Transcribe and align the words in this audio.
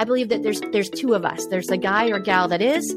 I 0.00 0.04
believe 0.04 0.30
that 0.30 0.42
there's 0.42 0.62
there's 0.72 0.88
two 0.88 1.12
of 1.12 1.26
us. 1.26 1.46
There's 1.48 1.66
the 1.66 1.76
guy 1.76 2.08
or 2.08 2.18
gal 2.18 2.48
that 2.48 2.62
is, 2.62 2.96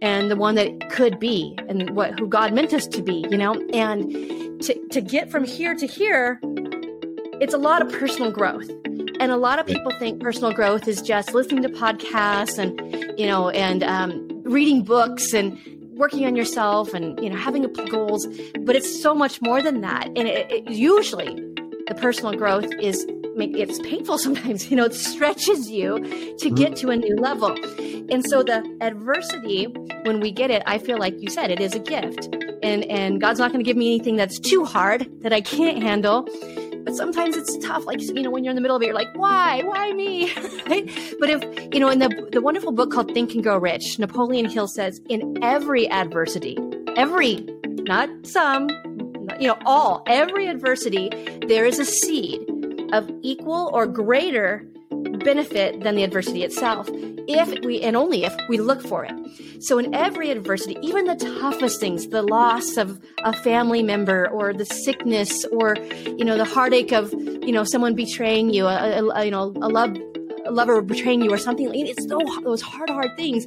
and 0.00 0.30
the 0.30 0.36
one 0.36 0.54
that 0.54 0.88
could 0.88 1.20
be, 1.20 1.54
and 1.68 1.90
what 1.90 2.18
who 2.18 2.26
God 2.26 2.54
meant 2.54 2.72
us 2.72 2.86
to 2.86 3.02
be. 3.02 3.26
You 3.28 3.36
know, 3.36 3.52
and 3.74 4.62
to 4.62 4.88
to 4.88 5.02
get 5.02 5.30
from 5.30 5.44
here 5.44 5.74
to 5.74 5.86
here, 5.86 6.40
it's 7.42 7.52
a 7.52 7.58
lot 7.58 7.82
of 7.82 7.92
personal 7.92 8.32
growth. 8.32 8.70
And 9.20 9.30
a 9.30 9.36
lot 9.36 9.58
of 9.58 9.66
people 9.66 9.92
think 9.98 10.22
personal 10.22 10.50
growth 10.54 10.88
is 10.88 11.02
just 11.02 11.34
listening 11.34 11.60
to 11.62 11.68
podcasts 11.68 12.56
and, 12.56 12.80
you 13.20 13.26
know, 13.26 13.50
and 13.50 13.82
um, 13.82 14.26
reading 14.44 14.82
books 14.82 15.34
and 15.34 15.58
working 15.90 16.24
on 16.24 16.36
yourself 16.36 16.94
and, 16.94 17.22
you 17.22 17.28
know, 17.28 17.36
having 17.36 17.70
goals. 17.90 18.26
But 18.60 18.76
it's 18.76 19.02
so 19.02 19.14
much 19.14 19.42
more 19.42 19.62
than 19.62 19.82
that. 19.82 20.06
And 20.06 20.26
it, 20.26 20.50
it, 20.50 20.70
usually 20.70 21.34
the 21.86 21.94
personal 22.00 22.34
growth 22.34 22.72
is 22.80 23.06
it's 23.42 23.78
painful 23.80 24.18
sometimes 24.18 24.70
you 24.70 24.76
know 24.76 24.84
it 24.84 24.94
stretches 24.94 25.70
you 25.70 25.98
to 25.98 26.04
mm-hmm. 26.04 26.54
get 26.54 26.76
to 26.76 26.90
a 26.90 26.96
new 26.96 27.16
level 27.16 27.52
and 28.10 28.24
so 28.24 28.42
the 28.42 28.62
adversity 28.80 29.64
when 30.04 30.20
we 30.20 30.30
get 30.30 30.50
it 30.50 30.62
i 30.66 30.78
feel 30.78 30.98
like 30.98 31.14
you 31.20 31.28
said 31.28 31.50
it 31.50 31.60
is 31.60 31.74
a 31.74 31.78
gift 31.78 32.28
and 32.62 32.84
and 32.84 33.20
god's 33.20 33.38
not 33.38 33.52
going 33.52 33.62
to 33.62 33.68
give 33.68 33.76
me 33.76 33.94
anything 33.94 34.16
that's 34.16 34.38
too 34.38 34.64
hard 34.64 35.06
that 35.22 35.32
i 35.32 35.40
can't 35.40 35.82
handle 35.82 36.28
but 36.84 36.96
sometimes 36.96 37.36
it's 37.36 37.56
tough. 37.58 37.84
Like, 37.84 38.00
you 38.00 38.22
know, 38.22 38.30
when 38.30 38.42
you're 38.42 38.50
in 38.50 38.54
the 38.54 38.60
middle 38.60 38.76
of 38.76 38.82
it, 38.82 38.86
you're 38.86 38.94
like, 38.94 39.14
why? 39.14 39.62
Why 39.62 39.92
me? 39.92 40.32
right? 40.66 40.88
But 41.18 41.30
if, 41.30 41.74
you 41.74 41.80
know, 41.80 41.88
in 41.88 41.98
the, 41.98 42.28
the 42.32 42.40
wonderful 42.40 42.72
book 42.72 42.90
called 42.90 43.12
Think 43.12 43.34
and 43.34 43.42
Grow 43.42 43.58
Rich, 43.58 43.98
Napoleon 43.98 44.48
Hill 44.48 44.66
says, 44.66 45.00
in 45.08 45.42
every 45.42 45.88
adversity, 45.90 46.58
every, 46.96 47.46
not 47.64 48.08
some, 48.26 48.68
you 49.38 49.46
know, 49.46 49.58
all, 49.66 50.02
every 50.06 50.48
adversity, 50.48 51.10
there 51.46 51.66
is 51.66 51.78
a 51.78 51.84
seed 51.84 52.40
of 52.92 53.10
equal 53.22 53.70
or 53.72 53.86
greater 53.86 54.64
benefit 55.24 55.82
than 55.82 55.94
the 55.94 56.02
adversity 56.02 56.42
itself 56.42 56.88
if 57.28 57.64
we 57.64 57.80
and 57.80 57.96
only 57.96 58.24
if 58.24 58.34
we 58.48 58.58
look 58.58 58.82
for 58.82 59.04
it. 59.04 59.14
So 59.62 59.78
in 59.78 59.94
every 59.94 60.30
adversity 60.30 60.76
even 60.82 61.06
the 61.06 61.16
toughest 61.16 61.80
things 61.80 62.08
the 62.08 62.22
loss 62.22 62.76
of 62.76 63.00
a 63.24 63.32
family 63.32 63.82
member 63.82 64.28
or 64.28 64.52
the 64.52 64.64
sickness 64.64 65.44
or 65.46 65.76
you 66.06 66.24
know 66.24 66.36
the 66.36 66.44
heartache 66.44 66.92
of 66.92 67.12
you 67.12 67.52
know 67.52 67.64
someone 67.64 67.94
betraying 67.94 68.50
you 68.50 68.66
a, 68.66 69.08
a 69.14 69.24
you 69.24 69.30
know 69.30 69.52
a 69.62 69.68
love 69.68 69.96
a 70.46 70.50
lover 70.50 70.80
betraying 70.80 71.22
you 71.22 71.32
or 71.32 71.38
something 71.38 71.70
it's 71.74 72.06
those 72.06 72.62
hard 72.62 72.90
hard 72.90 73.16
things. 73.16 73.46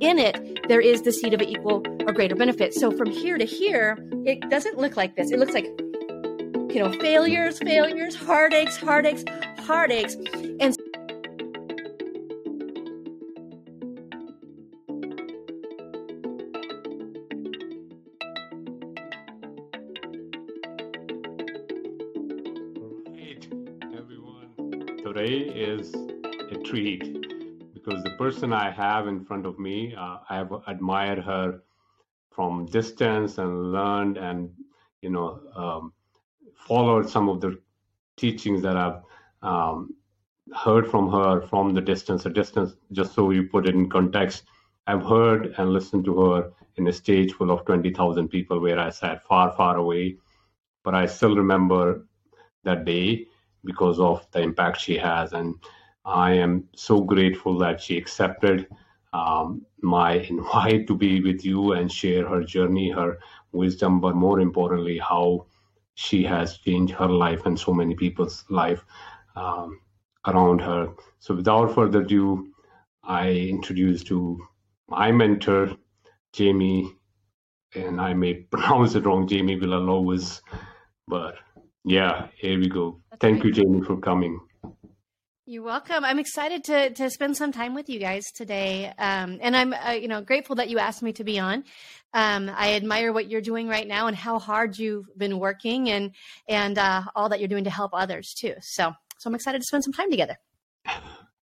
In 0.00 0.18
it 0.18 0.60
there 0.68 0.80
is 0.80 1.02
the 1.02 1.12
seed 1.12 1.32
of 1.34 1.40
equal 1.40 1.82
or 2.06 2.12
greater 2.12 2.34
benefit. 2.34 2.74
So 2.74 2.90
from 2.90 3.10
here 3.10 3.38
to 3.38 3.44
here 3.44 3.96
it 4.26 4.48
doesn't 4.50 4.76
look 4.76 4.96
like 4.96 5.16
this. 5.16 5.30
It 5.30 5.38
looks 5.38 5.54
like 5.54 5.66
you 6.74 6.82
know 6.82 6.92
failures 6.98 7.60
failures 7.60 8.16
heartaches 8.16 8.76
heartaches 8.76 9.24
heartaches 9.58 10.16
and 10.58 10.76
today 25.04 25.44
is 25.54 25.94
a 26.50 26.56
treat 26.64 27.02
because 27.72 28.02
the 28.02 28.10
person 28.18 28.52
I 28.52 28.70
have 28.70 29.06
in 29.06 29.24
front 29.24 29.46
of 29.46 29.58
me, 29.58 29.94
uh, 29.94 30.18
I 30.28 30.36
have 30.36 30.52
admired 30.66 31.18
her 31.20 31.62
from 32.32 32.66
distance 32.66 33.38
and 33.38 33.70
learned 33.70 34.16
and 34.16 34.50
you 35.02 35.10
know 35.10 35.40
um, 35.54 35.93
followed 36.66 37.08
some 37.08 37.28
of 37.28 37.40
the 37.40 37.58
teachings 38.16 38.62
that 38.62 38.76
I've 38.76 39.02
um, 39.42 39.94
heard 40.54 40.90
from 40.90 41.10
her 41.10 41.40
from 41.42 41.74
the 41.74 41.80
distance. 41.80 42.26
A 42.26 42.30
distance, 42.30 42.74
just 42.92 43.14
so 43.14 43.30
you 43.30 43.48
put 43.48 43.66
it 43.66 43.74
in 43.74 43.88
context, 43.90 44.44
I've 44.86 45.04
heard 45.04 45.54
and 45.58 45.72
listened 45.72 46.04
to 46.06 46.20
her 46.22 46.52
in 46.76 46.86
a 46.88 46.92
stage 46.92 47.32
full 47.32 47.50
of 47.50 47.64
20,000 47.64 48.28
people 48.28 48.60
where 48.60 48.78
I 48.78 48.90
sat 48.90 49.24
far, 49.24 49.52
far 49.52 49.76
away. 49.76 50.16
But 50.82 50.94
I 50.94 51.06
still 51.06 51.36
remember 51.36 52.06
that 52.64 52.84
day 52.84 53.26
because 53.64 53.98
of 53.98 54.26
the 54.32 54.40
impact 54.40 54.80
she 54.80 54.98
has. 54.98 55.32
And 55.32 55.54
I 56.04 56.32
am 56.32 56.68
so 56.76 57.00
grateful 57.00 57.58
that 57.58 57.80
she 57.80 57.96
accepted 57.96 58.68
um, 59.12 59.64
my 59.82 60.12
invite 60.30 60.86
to 60.88 60.96
be 60.96 61.22
with 61.22 61.44
you 61.44 61.72
and 61.72 61.90
share 61.90 62.28
her 62.28 62.42
journey, 62.42 62.90
her 62.90 63.18
wisdom, 63.52 64.00
but 64.00 64.14
more 64.16 64.40
importantly, 64.40 64.98
how 64.98 65.46
she 65.94 66.24
has 66.24 66.58
changed 66.58 66.94
her 66.94 67.08
life 67.08 67.46
and 67.46 67.58
so 67.58 67.72
many 67.72 67.94
people's 67.94 68.44
life 68.50 68.84
um, 69.36 69.80
around 70.26 70.60
her. 70.60 70.92
So, 71.20 71.34
without 71.34 71.74
further 71.74 72.00
ado, 72.02 72.52
I 73.02 73.30
introduce 73.30 74.02
to 74.04 74.38
my 74.88 75.12
mentor, 75.12 75.76
Jamie, 76.32 76.96
and 77.74 78.00
I 78.00 78.14
may 78.14 78.34
pronounce 78.52 78.94
it 78.94 79.06
wrong, 79.06 79.26
Jamie 79.26 79.58
Villalobos, 79.58 80.40
but 81.08 81.36
yeah, 81.84 82.28
here 82.36 82.58
we 82.58 82.68
go. 82.68 83.00
That's 83.10 83.20
Thank 83.20 83.42
great. 83.42 83.56
you, 83.56 83.64
Jamie, 83.64 83.82
for 83.82 83.96
coming. 83.98 84.40
You're 85.46 85.62
welcome. 85.62 86.06
I'm 86.06 86.18
excited 86.18 86.64
to 86.64 86.88
to 86.94 87.10
spend 87.10 87.36
some 87.36 87.52
time 87.52 87.74
with 87.74 87.90
you 87.90 87.98
guys 87.98 88.24
today, 88.34 88.90
um, 88.96 89.38
and 89.42 89.54
I'm 89.54 89.74
uh, 89.74 89.90
you 89.90 90.08
know 90.08 90.22
grateful 90.22 90.56
that 90.56 90.70
you 90.70 90.78
asked 90.78 91.02
me 91.02 91.12
to 91.12 91.24
be 91.24 91.38
on. 91.38 91.64
Um, 92.14 92.50
I 92.56 92.72
admire 92.76 93.12
what 93.12 93.28
you're 93.28 93.42
doing 93.42 93.68
right 93.68 93.86
now 93.86 94.06
and 94.06 94.16
how 94.16 94.38
hard 94.38 94.78
you've 94.78 95.04
been 95.18 95.38
working, 95.38 95.90
and 95.90 96.12
and 96.48 96.78
uh, 96.78 97.02
all 97.14 97.28
that 97.28 97.40
you're 97.40 97.48
doing 97.48 97.64
to 97.64 97.70
help 97.70 97.90
others 97.92 98.32
too. 98.32 98.54
So 98.62 98.94
so 99.18 99.28
I'm 99.28 99.34
excited 99.34 99.58
to 99.58 99.66
spend 99.66 99.84
some 99.84 99.92
time 99.92 100.10
together. 100.10 100.38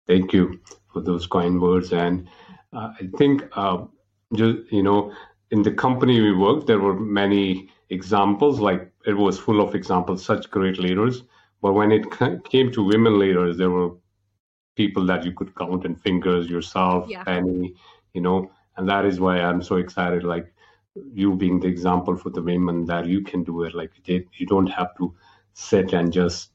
Thank 0.07 0.33
you 0.33 0.61
for 0.93 1.03
those 1.03 1.27
kind 1.27 1.61
words, 1.61 1.93
and 1.93 2.29
uh, 2.73 2.93
I 3.01 3.09
think 3.19 3.43
uh, 3.57 3.79
just 4.33 4.59
you 4.71 4.85
know 4.85 5.13
in 5.51 5.63
the 5.63 5.73
company 5.73 6.21
we 6.21 6.37
worked, 6.37 6.69
there 6.69 6.79
were 6.79 6.95
many 6.95 7.69
examples 7.91 8.61
like 8.61 8.93
it 9.07 9.15
was 9.15 9.41
full 9.41 9.61
of 9.61 9.75
examples, 9.75 10.25
such 10.25 10.53
great 10.53 10.79
leaders. 10.79 11.25
But 11.61 11.73
when 11.73 11.93
it 11.93 12.07
came 12.45 12.71
to 12.73 12.83
women 12.85 13.19
leaders, 13.19 13.57
there 13.57 13.71
were 13.71 13.91
people 14.77 15.05
that 15.07 15.25
you 15.25 15.33
could 15.33 15.55
count 15.57 15.85
in 15.85 15.97
fingers 15.97 16.49
yourself, 16.49 17.09
yeah. 17.09 17.25
Penny, 17.25 17.75
you 18.15 18.21
know, 18.21 18.51
and 18.77 18.89
that 18.89 19.05
is 19.05 19.19
why 19.19 19.41
I'm 19.41 19.63
so 19.63 19.77
excited. 19.77 20.23
Like 20.23 20.53
you 21.13 21.35
being 21.35 21.61
the 21.61 21.67
example 21.67 22.17
for 22.17 22.31
the 22.31 22.43
women 22.43 22.85
that 22.87 23.07
you 23.07 23.23
can 23.23 23.45
do 23.45 23.63
it. 23.63 23.75
Like 23.75 23.93
you 24.07 24.47
don't 24.47 24.67
have 24.69 24.97
to 24.99 25.15
sit 25.55 25.93
and 25.93 26.13
just 26.13 26.51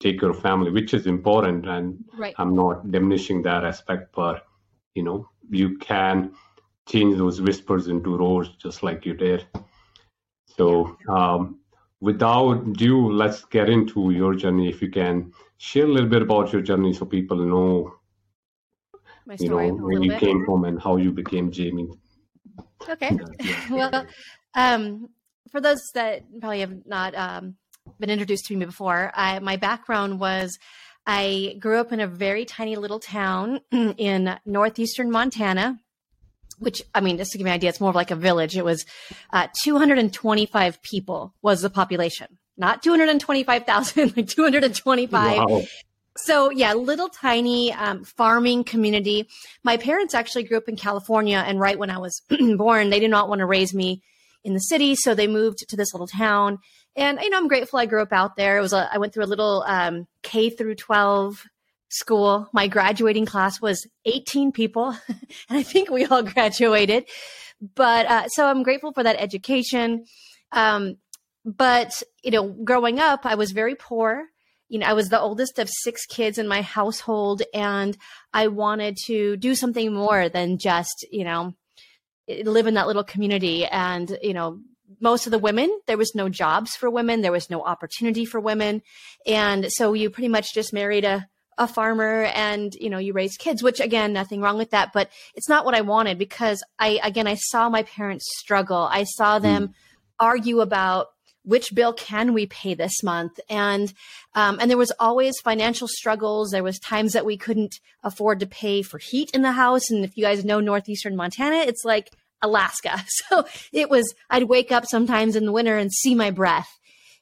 take 0.00 0.20
your 0.20 0.34
family, 0.34 0.70
which 0.70 0.94
is 0.94 1.06
important. 1.06 1.66
And 1.66 2.04
right. 2.16 2.34
I'm 2.38 2.54
not 2.54 2.90
diminishing 2.90 3.42
that 3.42 3.64
aspect, 3.64 4.14
but 4.14 4.46
you 4.94 5.02
know, 5.02 5.28
you 5.50 5.78
can 5.78 6.32
change 6.88 7.16
those 7.16 7.40
whispers 7.40 7.88
into 7.88 8.16
roars 8.16 8.48
just 8.58 8.82
like 8.82 9.04
you 9.04 9.14
did. 9.14 9.46
So, 10.56 10.96
um, 11.08 11.60
without 12.00 12.72
due, 12.74 13.12
let's 13.12 13.44
get 13.44 13.68
into 13.68 14.10
your 14.10 14.34
journey. 14.34 14.68
If 14.68 14.82
you 14.82 14.90
can 14.90 15.32
share 15.58 15.84
a 15.84 15.88
little 15.88 16.08
bit 16.08 16.22
about 16.22 16.52
your 16.52 16.62
journey 16.62 16.92
so 16.92 17.06
people 17.06 17.36
know, 17.36 17.94
you 19.38 19.48
know, 19.48 19.68
where 19.68 20.02
you 20.02 20.10
bit. 20.10 20.20
came 20.20 20.44
from 20.44 20.64
and 20.64 20.80
how 20.80 20.96
you 20.96 21.12
became 21.12 21.50
Jamie. 21.50 21.88
Okay. 22.88 23.18
well, 23.70 24.06
um, 24.54 25.08
for 25.50 25.60
those 25.60 25.82
that 25.94 26.22
probably 26.40 26.60
have 26.60 26.86
not 26.86 27.14
um, 27.14 27.56
been 27.98 28.10
introduced 28.10 28.46
to 28.46 28.56
me 28.56 28.64
before, 28.64 29.10
I, 29.14 29.38
my 29.40 29.56
background 29.56 30.20
was 30.20 30.58
I 31.06 31.56
grew 31.60 31.78
up 31.78 31.92
in 31.92 32.00
a 32.00 32.06
very 32.06 32.44
tiny 32.44 32.76
little 32.76 32.98
town 32.98 33.60
in 33.70 34.38
northeastern 34.44 35.10
Montana 35.10 35.78
which 36.58 36.82
I 36.94 37.00
mean, 37.00 37.18
just 37.18 37.32
to 37.32 37.38
give 37.38 37.46
you 37.46 37.50
an 37.50 37.56
idea, 37.56 37.70
it's 37.70 37.80
more 37.80 37.90
of 37.90 37.96
like 37.96 38.10
a 38.10 38.16
village. 38.16 38.56
It 38.56 38.64
was 38.64 38.86
uh, 39.32 39.48
225 39.62 40.82
people 40.82 41.34
was 41.42 41.62
the 41.62 41.70
population, 41.70 42.38
not 42.56 42.82
225,000, 42.82 44.12
like 44.16 44.28
225. 44.28 45.38
Wow. 45.38 45.62
So 46.16 46.50
yeah, 46.50 46.72
little 46.72 47.08
tiny 47.08 47.72
um, 47.72 48.04
farming 48.04 48.64
community. 48.64 49.28
My 49.62 49.76
parents 49.76 50.14
actually 50.14 50.44
grew 50.44 50.56
up 50.56 50.68
in 50.68 50.76
California, 50.76 51.42
and 51.46 51.60
right 51.60 51.78
when 51.78 51.90
I 51.90 51.98
was 51.98 52.22
born, 52.56 52.90
they 52.90 53.00
did 53.00 53.10
not 53.10 53.28
want 53.28 53.40
to 53.40 53.46
raise 53.46 53.74
me 53.74 54.02
in 54.42 54.54
the 54.54 54.60
city, 54.60 54.94
so 54.94 55.14
they 55.14 55.26
moved 55.26 55.58
to 55.68 55.76
this 55.76 55.92
little 55.92 56.06
town. 56.06 56.58
And 56.94 57.20
you 57.20 57.28
know, 57.28 57.36
I'm 57.36 57.48
grateful 57.48 57.78
I 57.78 57.86
grew 57.86 58.00
up 58.00 58.12
out 58.12 58.36
there. 58.36 58.56
It 58.56 58.62
was 58.62 58.72
a, 58.72 58.88
I 58.90 58.98
went 58.98 59.12
through 59.12 59.24
a 59.24 59.26
little 59.26 59.62
um, 59.66 60.06
K 60.22 60.48
through 60.48 60.76
12 60.76 61.44
school. 61.88 62.48
My 62.52 62.68
graduating 62.68 63.26
class 63.26 63.60
was 63.60 63.86
18 64.04 64.52
people, 64.52 64.96
and 65.08 65.18
I 65.50 65.62
think 65.62 65.90
we 65.90 66.04
all 66.06 66.22
graduated. 66.22 67.04
But 67.74 68.06
uh, 68.06 68.28
so 68.28 68.46
I'm 68.46 68.62
grateful 68.62 68.92
for 68.92 69.02
that 69.02 69.16
education. 69.18 70.04
Um, 70.52 70.96
but 71.44 72.02
you 72.22 72.30
know, 72.32 72.48
growing 72.48 72.98
up, 72.98 73.24
I 73.24 73.36
was 73.36 73.52
very 73.52 73.74
poor. 73.74 74.24
You 74.68 74.80
know, 74.80 74.86
I 74.86 74.94
was 74.94 75.08
the 75.08 75.20
oldest 75.20 75.58
of 75.58 75.70
six 75.70 76.04
kids 76.06 76.38
in 76.38 76.48
my 76.48 76.60
household, 76.60 77.42
and 77.54 77.96
I 78.32 78.48
wanted 78.48 78.96
to 79.06 79.36
do 79.36 79.54
something 79.54 79.92
more 79.94 80.28
than 80.28 80.58
just 80.58 81.06
you 81.10 81.24
know 81.24 81.54
live 82.28 82.66
in 82.66 82.74
that 82.74 82.88
little 82.88 83.04
community. 83.04 83.64
And 83.64 84.18
you 84.22 84.34
know, 84.34 84.60
most 85.00 85.26
of 85.26 85.30
the 85.30 85.38
women 85.38 85.70
there 85.86 85.96
was 85.96 86.14
no 86.14 86.28
jobs 86.28 86.74
for 86.74 86.90
women, 86.90 87.22
there 87.22 87.32
was 87.32 87.48
no 87.48 87.62
opportunity 87.62 88.24
for 88.24 88.40
women, 88.40 88.82
and 89.24 89.66
so 89.70 89.92
you 89.92 90.10
pretty 90.10 90.28
much 90.28 90.52
just 90.52 90.72
married 90.72 91.04
a 91.04 91.28
a 91.58 91.66
farmer 91.66 92.24
and 92.34 92.74
you 92.74 92.90
know 92.90 92.98
you 92.98 93.12
raise 93.12 93.36
kids 93.38 93.62
which 93.62 93.80
again 93.80 94.12
nothing 94.12 94.42
wrong 94.42 94.58
with 94.58 94.70
that 94.72 94.92
but 94.92 95.08
it's 95.34 95.48
not 95.48 95.64
what 95.64 95.74
i 95.74 95.80
wanted 95.80 96.18
because 96.18 96.62
i 96.78 97.00
again 97.02 97.26
i 97.26 97.34
saw 97.34 97.68
my 97.68 97.82
parents 97.82 98.26
struggle. 98.36 98.88
I 98.90 99.04
saw 99.04 99.38
them 99.38 99.68
mm. 99.68 99.74
argue 100.18 100.60
about 100.60 101.08
which 101.42 101.74
bill 101.74 101.92
can 101.92 102.34
we 102.34 102.46
pay 102.46 102.74
this 102.74 103.02
month? 103.04 103.38
And 103.48 103.92
um, 104.34 104.58
and 104.60 104.68
there 104.68 104.78
was 104.78 104.92
always 104.98 105.34
financial 105.44 105.86
struggles. 105.88 106.50
There 106.50 106.64
was 106.64 106.78
times 106.78 107.12
that 107.12 107.24
we 107.24 107.36
couldn't 107.36 107.76
afford 108.02 108.40
to 108.40 108.46
pay 108.46 108.82
for 108.82 108.98
heat 108.98 109.30
in 109.32 109.42
the 109.42 109.52
house. 109.52 109.90
And 109.90 110.04
if 110.04 110.16
you 110.16 110.24
guys 110.24 110.44
know 110.44 110.60
northeastern 110.60 111.16
montana 111.16 111.56
it's 111.56 111.84
like 111.84 112.12
alaska. 112.42 113.04
So 113.28 113.44
it 113.72 113.90
was 113.90 114.14
i'd 114.30 114.44
wake 114.44 114.72
up 114.72 114.86
sometimes 114.86 115.36
in 115.36 115.46
the 115.46 115.52
winter 115.52 115.76
and 115.76 115.92
see 115.92 116.14
my 116.14 116.30
breath 116.30 116.78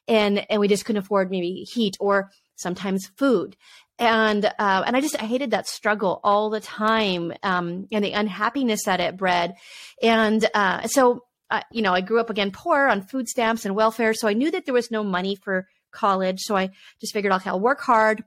and 0.07 0.45
and 0.49 0.59
we 0.59 0.67
just 0.67 0.85
couldn't 0.85 1.03
afford 1.03 1.31
maybe 1.31 1.63
heat 1.63 1.95
or 1.99 2.31
sometimes 2.55 3.07
food 3.17 3.55
and 3.97 4.45
uh, 4.45 4.83
and 4.85 4.95
I 4.95 5.01
just 5.01 5.21
I 5.21 5.25
hated 5.25 5.51
that 5.51 5.67
struggle 5.67 6.19
all 6.23 6.49
the 6.49 6.59
time 6.59 7.33
um, 7.43 7.87
and 7.91 8.03
the 8.03 8.11
unhappiness 8.11 8.85
that 8.85 8.99
it 8.99 9.17
bred, 9.17 9.55
and 10.01 10.45
uh, 10.53 10.87
so 10.87 11.23
uh, 11.49 11.61
you 11.71 11.81
know 11.81 11.93
I 11.93 12.01
grew 12.01 12.19
up 12.19 12.29
again 12.29 12.51
poor 12.51 12.87
on 12.87 13.01
food 13.01 13.27
stamps 13.27 13.65
and 13.65 13.75
welfare, 13.75 14.13
so 14.13 14.27
I 14.27 14.33
knew 14.33 14.51
that 14.51 14.65
there 14.65 14.73
was 14.73 14.91
no 14.91 15.03
money 15.03 15.35
for 15.35 15.67
college, 15.91 16.41
so 16.41 16.55
I 16.55 16.71
just 16.99 17.13
figured 17.13 17.33
okay 17.33 17.49
I'll 17.49 17.59
work 17.59 17.81
hard, 17.81 18.23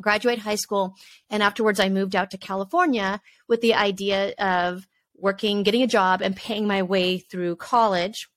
graduate 0.00 0.38
high 0.38 0.56
school, 0.56 0.94
and 1.30 1.42
afterwards 1.42 1.80
I 1.80 1.88
moved 1.88 2.14
out 2.14 2.30
to 2.32 2.38
California 2.38 3.20
with 3.48 3.62
the 3.62 3.74
idea 3.74 4.34
of 4.38 4.86
working, 5.16 5.62
getting 5.62 5.82
a 5.82 5.86
job, 5.86 6.20
and 6.20 6.36
paying 6.36 6.66
my 6.66 6.82
way 6.82 7.18
through 7.18 7.56
college 7.56 8.28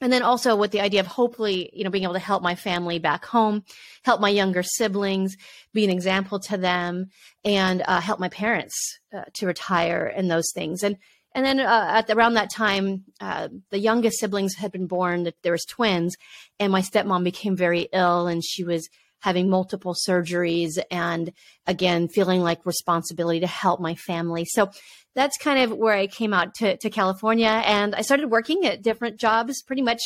and 0.00 0.12
then 0.12 0.22
also 0.22 0.56
with 0.56 0.70
the 0.70 0.80
idea 0.80 1.00
of 1.00 1.06
hopefully 1.06 1.70
you 1.72 1.84
know 1.84 1.90
being 1.90 2.04
able 2.04 2.14
to 2.14 2.18
help 2.18 2.42
my 2.42 2.54
family 2.54 2.98
back 2.98 3.24
home 3.24 3.64
help 4.04 4.20
my 4.20 4.28
younger 4.28 4.62
siblings 4.62 5.36
be 5.72 5.84
an 5.84 5.90
example 5.90 6.38
to 6.40 6.56
them 6.56 7.06
and 7.44 7.82
uh, 7.86 8.00
help 8.00 8.20
my 8.20 8.28
parents 8.28 8.98
uh, 9.14 9.22
to 9.34 9.46
retire 9.46 10.12
and 10.14 10.30
those 10.30 10.52
things. 10.54 10.82
And 10.82 10.96
and 11.32 11.46
then 11.46 11.60
uh, 11.60 11.86
at 11.90 12.08
the, 12.08 12.16
around 12.16 12.34
that 12.34 12.50
time 12.50 13.04
uh, 13.20 13.48
the 13.70 13.78
youngest 13.78 14.18
siblings 14.18 14.56
had 14.56 14.72
been 14.72 14.86
born 14.86 15.24
that 15.24 15.36
there 15.42 15.52
was 15.52 15.64
twins 15.64 16.16
and 16.58 16.72
my 16.72 16.80
stepmom 16.80 17.24
became 17.24 17.56
very 17.56 17.88
ill 17.92 18.26
and 18.26 18.44
she 18.44 18.64
was 18.64 18.88
having 19.20 19.48
multiple 19.48 19.94
surgeries 19.94 20.78
and 20.90 21.32
again 21.66 22.08
feeling 22.08 22.40
like 22.40 22.66
responsibility 22.66 23.40
to 23.40 23.46
help 23.46 23.80
my 23.80 23.94
family 23.94 24.44
so 24.44 24.70
that's 25.14 25.36
kind 25.38 25.60
of 25.60 25.76
where 25.76 25.94
I 25.94 26.06
came 26.06 26.32
out 26.32 26.54
to, 26.56 26.76
to 26.76 26.90
California 26.90 27.62
and 27.64 27.94
I 27.94 28.02
started 28.02 28.30
working 28.30 28.64
at 28.64 28.82
different 28.82 29.18
jobs 29.18 29.62
pretty 29.62 29.82
much 29.82 30.00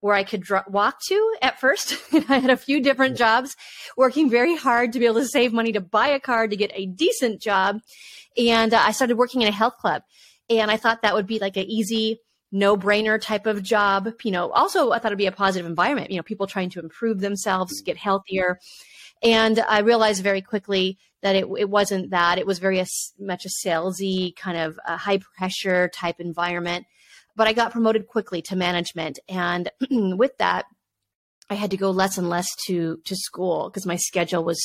where 0.00 0.14
I 0.14 0.24
could 0.24 0.42
dr- 0.42 0.68
walk 0.68 0.98
to 1.08 1.34
at 1.42 1.60
first. 1.60 1.94
I 2.28 2.38
had 2.38 2.50
a 2.50 2.56
few 2.56 2.80
different 2.80 3.16
jobs, 3.16 3.56
working 3.96 4.30
very 4.30 4.56
hard 4.56 4.92
to 4.92 4.98
be 4.98 5.06
able 5.06 5.20
to 5.20 5.26
save 5.26 5.52
money 5.52 5.72
to 5.72 5.80
buy 5.80 6.08
a 6.08 6.20
car 6.20 6.48
to 6.48 6.56
get 6.56 6.72
a 6.74 6.86
decent 6.86 7.40
job. 7.40 7.80
And 8.36 8.72
uh, 8.72 8.82
I 8.82 8.92
started 8.92 9.18
working 9.18 9.42
in 9.42 9.48
a 9.48 9.52
health 9.52 9.76
club. 9.78 10.02
And 10.48 10.70
I 10.70 10.76
thought 10.76 11.02
that 11.02 11.14
would 11.14 11.26
be 11.26 11.38
like 11.38 11.56
an 11.56 11.66
easy, 11.66 12.18
no 12.52 12.76
brainer 12.76 13.20
type 13.20 13.46
of 13.46 13.62
job. 13.62 14.08
You 14.22 14.32
know, 14.32 14.50
also 14.50 14.90
I 14.90 14.98
thought 14.98 15.08
it'd 15.08 15.18
be 15.18 15.26
a 15.26 15.32
positive 15.32 15.66
environment, 15.66 16.10
you 16.10 16.16
know, 16.16 16.22
people 16.22 16.46
trying 16.46 16.70
to 16.70 16.80
improve 16.80 17.20
themselves, 17.20 17.80
get 17.82 17.96
healthier. 17.96 18.58
And 19.22 19.60
I 19.60 19.80
realized 19.80 20.22
very 20.22 20.40
quickly 20.40 20.98
that 21.22 21.36
it, 21.36 21.46
it 21.58 21.68
wasn't 21.68 22.10
that. 22.10 22.38
It 22.38 22.46
was 22.46 22.58
very 22.58 22.82
much 23.18 23.44
a 23.44 23.66
salesy 23.66 24.34
kind 24.36 24.56
of 24.56 24.78
high 24.84 25.20
pressure 25.36 25.88
type 25.88 26.16
environment. 26.18 26.86
But 27.36 27.46
I 27.46 27.52
got 27.52 27.72
promoted 27.72 28.06
quickly 28.06 28.42
to 28.42 28.56
management. 28.56 29.18
And 29.28 29.70
with 29.90 30.36
that, 30.38 30.64
I 31.48 31.54
had 31.54 31.70
to 31.72 31.76
go 31.76 31.90
less 31.90 32.16
and 32.16 32.28
less 32.28 32.48
to, 32.66 32.98
to 33.04 33.16
school 33.16 33.68
because 33.68 33.86
my 33.86 33.96
schedule 33.96 34.44
was, 34.44 34.60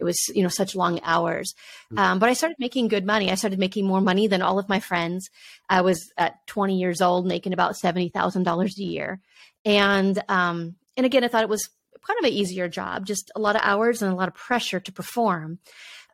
it 0.00 0.04
was, 0.04 0.18
you 0.34 0.42
know, 0.42 0.48
such 0.48 0.74
long 0.74 0.98
hours. 1.02 1.54
Mm. 1.92 1.98
Um, 1.98 2.18
but 2.18 2.28
I 2.28 2.32
started 2.32 2.56
making 2.58 2.88
good 2.88 3.04
money. 3.04 3.30
I 3.30 3.34
started 3.34 3.58
making 3.58 3.86
more 3.86 4.00
money 4.00 4.26
than 4.26 4.42
all 4.42 4.58
of 4.58 4.68
my 4.68 4.80
friends. 4.80 5.28
I 5.68 5.82
was 5.82 6.10
at 6.16 6.46
20 6.46 6.78
years 6.78 7.00
old, 7.00 7.26
making 7.26 7.52
about 7.52 7.74
$70,000 7.74 8.78
a 8.78 8.82
year. 8.82 9.20
And, 9.64 10.20
um, 10.28 10.76
and 10.96 11.06
again, 11.06 11.22
I 11.22 11.28
thought 11.28 11.42
it 11.42 11.48
was 11.48 11.68
kind 12.06 12.18
of 12.18 12.24
an 12.24 12.32
easier 12.32 12.66
job, 12.66 13.06
just 13.06 13.30
a 13.36 13.40
lot 13.40 13.56
of 13.56 13.62
hours 13.62 14.02
and 14.02 14.12
a 14.12 14.16
lot 14.16 14.28
of 14.28 14.34
pressure 14.34 14.80
to 14.80 14.92
perform. 14.92 15.58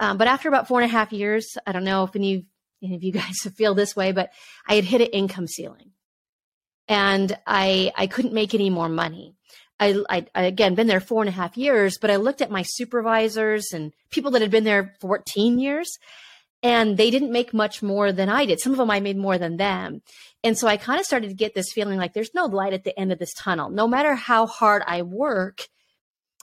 Um, 0.00 0.18
but 0.18 0.26
after 0.26 0.48
about 0.48 0.68
four 0.68 0.80
and 0.80 0.90
a 0.90 0.92
half 0.92 1.12
years, 1.12 1.56
I 1.66 1.72
don't 1.72 1.84
know 1.84 2.04
if 2.04 2.16
any, 2.16 2.46
any 2.82 2.96
of 2.96 3.04
you 3.04 3.12
guys 3.20 3.36
feel 3.54 3.74
this 3.74 3.94
way, 3.94 4.12
but 4.12 4.30
I 4.68 4.74
had 4.74 4.84
hit 4.84 5.00
an 5.00 5.06
income 5.08 5.46
ceiling 5.46 5.92
and 6.88 7.36
I, 7.46 7.92
I 7.96 8.08
couldn't 8.08 8.34
make 8.34 8.54
any 8.54 8.70
more 8.70 8.88
money. 8.88 9.35
I, 9.78 10.02
I, 10.08 10.26
I, 10.34 10.42
again 10.44 10.74
been 10.74 10.86
there 10.86 11.00
four 11.00 11.22
and 11.22 11.28
a 11.28 11.32
half 11.32 11.56
years, 11.56 11.98
but 12.00 12.10
I 12.10 12.16
looked 12.16 12.40
at 12.40 12.50
my 12.50 12.62
supervisors 12.62 13.72
and 13.72 13.92
people 14.10 14.30
that 14.32 14.42
had 14.42 14.50
been 14.50 14.64
there 14.64 14.94
14 15.00 15.58
years 15.58 15.98
and 16.62 16.96
they 16.96 17.10
didn't 17.10 17.32
make 17.32 17.52
much 17.52 17.82
more 17.82 18.12
than 18.12 18.28
I 18.28 18.46
did. 18.46 18.60
Some 18.60 18.72
of 18.72 18.78
them 18.78 18.90
I 18.90 19.00
made 19.00 19.16
more 19.16 19.38
than 19.38 19.56
them. 19.56 20.02
And 20.42 20.56
so 20.56 20.66
I 20.66 20.76
kind 20.76 20.98
of 20.98 21.06
started 21.06 21.28
to 21.28 21.34
get 21.34 21.54
this 21.54 21.72
feeling 21.72 21.98
like 21.98 22.12
there's 22.12 22.34
no 22.34 22.46
light 22.46 22.72
at 22.72 22.84
the 22.84 22.98
end 22.98 23.12
of 23.12 23.18
this 23.18 23.34
tunnel. 23.34 23.70
No 23.70 23.86
matter 23.86 24.14
how 24.14 24.46
hard 24.46 24.82
I 24.86 25.02
work, 25.02 25.68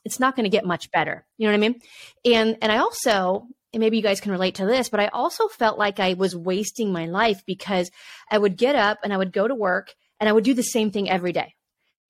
it's 0.05 0.19
not 0.19 0.35
going 0.35 0.43
to 0.43 0.49
get 0.49 0.65
much 0.65 0.91
better. 0.91 1.25
You 1.37 1.47
know 1.47 1.53
what 1.53 1.57
I 1.57 1.69
mean? 1.69 1.81
And 2.25 2.57
and 2.61 2.71
I 2.71 2.77
also 2.77 3.47
and 3.73 3.81
maybe 3.81 3.97
you 3.97 4.03
guys 4.03 4.21
can 4.21 4.31
relate 4.31 4.55
to 4.55 4.65
this, 4.65 4.89
but 4.89 4.99
I 4.99 5.07
also 5.07 5.47
felt 5.47 5.79
like 5.79 5.99
I 5.99 6.13
was 6.13 6.35
wasting 6.35 6.91
my 6.91 7.07
life 7.07 7.43
because 7.45 7.89
I 8.29 8.37
would 8.37 8.55
get 8.55 8.75
up 8.75 8.99
and 9.03 9.11
I 9.11 9.17
would 9.17 9.33
go 9.33 9.47
to 9.47 9.55
work 9.55 9.93
and 10.19 10.29
I 10.29 10.31
would 10.31 10.43
do 10.43 10.53
the 10.53 10.61
same 10.61 10.91
thing 10.91 11.09
every 11.09 11.31
day. 11.31 11.55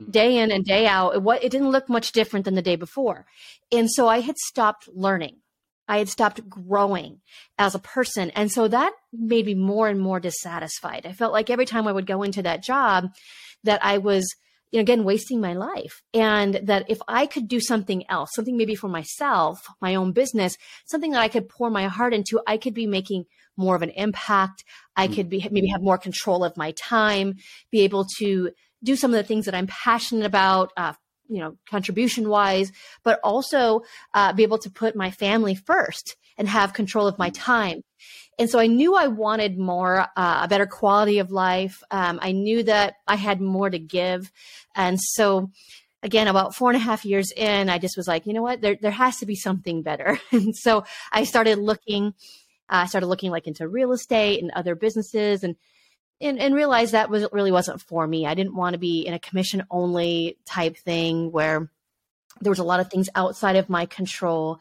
Mm-hmm. 0.03 0.11
Day 0.11 0.37
in 0.37 0.51
and 0.51 0.63
day 0.65 0.85
out. 0.87 1.15
It, 1.15 1.43
it 1.43 1.49
didn't 1.49 1.71
look 1.71 1.89
much 1.89 2.11
different 2.11 2.45
than 2.45 2.55
the 2.55 2.61
day 2.61 2.75
before. 2.75 3.25
And 3.71 3.89
so 3.89 4.07
I 4.07 4.21
had 4.21 4.37
stopped 4.37 4.87
learning. 4.93 5.37
I 5.87 5.97
had 5.97 6.09
stopped 6.09 6.47
growing 6.47 7.19
as 7.57 7.75
a 7.75 7.79
person. 7.79 8.29
And 8.31 8.51
so 8.51 8.67
that 8.67 8.93
made 9.11 9.45
me 9.45 9.53
more 9.53 9.89
and 9.89 9.99
more 9.99 10.19
dissatisfied. 10.19 11.05
I 11.05 11.11
felt 11.11 11.33
like 11.33 11.49
every 11.49 11.65
time 11.65 11.87
I 11.87 11.91
would 11.91 12.07
go 12.07 12.23
into 12.23 12.41
that 12.43 12.63
job 12.63 13.09
that 13.63 13.83
I 13.83 13.97
was 13.97 14.25
you 14.73 14.79
know, 14.79 14.81
again, 14.81 15.03
wasting 15.03 15.39
my 15.39 15.53
life. 15.53 16.01
And 16.15 16.55
that 16.63 16.89
if 16.89 16.97
I 17.07 17.27
could 17.27 17.47
do 17.47 17.59
something 17.59 18.09
else, 18.09 18.31
something 18.33 18.57
maybe 18.57 18.73
for 18.73 18.87
myself, 18.87 19.59
my 19.79 19.93
own 19.93 20.13
business, 20.13 20.57
something 20.87 21.11
that 21.11 21.21
I 21.21 21.27
could 21.27 21.47
pour 21.47 21.69
my 21.69 21.85
heart 21.85 22.11
into, 22.11 22.41
I 22.47 22.57
could 22.57 22.73
be 22.73 22.87
making 22.87 23.25
more 23.55 23.75
of 23.75 23.83
an 23.83 23.91
impact. 23.91 24.63
I 24.95 25.07
mm. 25.07 25.15
could 25.15 25.29
be 25.29 25.47
maybe 25.51 25.67
have 25.67 25.83
more 25.83 25.99
control 25.99 26.43
of 26.43 26.57
my 26.57 26.71
time, 26.71 27.35
be 27.71 27.81
able 27.81 28.07
to 28.17 28.49
do 28.83 28.95
some 28.95 29.11
of 29.11 29.17
the 29.17 29.23
things 29.23 29.45
that 29.45 29.55
I'm 29.55 29.67
passionate 29.67 30.25
about, 30.25 30.71
uh, 30.77 30.93
you 31.27 31.39
know, 31.39 31.57
contribution 31.69 32.29
wise, 32.29 32.71
but 33.03 33.19
also 33.23 33.81
uh, 34.13 34.33
be 34.33 34.43
able 34.43 34.57
to 34.59 34.69
put 34.69 34.95
my 34.95 35.11
family 35.11 35.55
first 35.55 36.15
and 36.37 36.47
have 36.47 36.73
control 36.73 37.07
of 37.07 37.17
my 37.17 37.29
mm. 37.29 37.35
time. 37.35 37.81
And 38.39 38.49
so 38.49 38.59
I 38.59 38.67
knew 38.67 38.95
I 38.95 39.07
wanted 39.07 39.59
more, 39.59 40.07
uh, 40.17 40.41
a 40.43 40.47
better 40.47 40.65
quality 40.65 41.19
of 41.19 41.31
life. 41.31 41.83
Um, 41.91 42.19
I 42.21 42.31
knew 42.31 42.63
that 42.63 42.95
I 43.07 43.15
had 43.15 43.39
more 43.39 43.69
to 43.69 43.77
give. 43.77 44.31
And 44.75 44.99
so, 44.99 45.51
again, 46.01 46.27
about 46.27 46.55
four 46.55 46.71
and 46.71 46.77
a 46.77 46.83
half 46.83 47.05
years 47.05 47.31
in, 47.35 47.69
I 47.69 47.77
just 47.77 47.95
was 47.95 48.07
like, 48.07 48.25
you 48.25 48.33
know 48.33 48.41
what, 48.41 48.61
there, 48.61 48.75
there 48.81 48.91
has 48.91 49.17
to 49.17 49.27
be 49.27 49.35
something 49.35 49.83
better. 49.83 50.19
and 50.31 50.55
so 50.55 50.83
I 51.11 51.25
started 51.25 51.59
looking, 51.59 52.15
uh, 52.69 52.83
I 52.83 52.85
started 52.87 53.07
looking 53.07 53.29
like 53.29 53.47
into 53.47 53.67
real 53.67 53.91
estate 53.91 54.41
and 54.41 54.51
other 54.51 54.75
businesses 54.75 55.43
and, 55.43 55.55
and, 56.23 56.39
and 56.39 56.55
realized 56.55 56.93
that 56.93 57.09
was 57.09 57.27
really 57.31 57.51
wasn't 57.51 57.81
for 57.81 58.07
me. 58.07 58.25
I 58.25 58.33
didn't 58.33 58.55
want 58.55 58.73
to 58.73 58.79
be 58.79 59.01
in 59.01 59.13
a 59.13 59.19
commission 59.19 59.65
only 59.69 60.37
type 60.45 60.77
thing 60.77 61.31
where 61.31 61.69
there 62.41 62.51
was 62.51 62.59
a 62.59 62.63
lot 62.63 62.79
of 62.79 62.89
things 62.89 63.09
outside 63.15 63.55
of 63.55 63.69
my 63.69 63.85
control, 63.85 64.59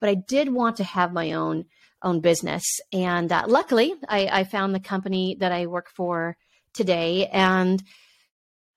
but 0.00 0.08
I 0.08 0.14
did 0.14 0.52
want 0.52 0.76
to 0.76 0.84
have 0.84 1.12
my 1.12 1.32
own 1.32 1.64
own 2.02 2.20
business. 2.20 2.62
And 2.92 3.32
uh, 3.32 3.44
luckily, 3.48 3.92
I, 4.08 4.28
I 4.30 4.44
found 4.44 4.72
the 4.72 4.80
company 4.80 5.36
that 5.40 5.50
I 5.50 5.66
work 5.66 5.88
for 5.96 6.36
today, 6.72 7.26
and 7.26 7.82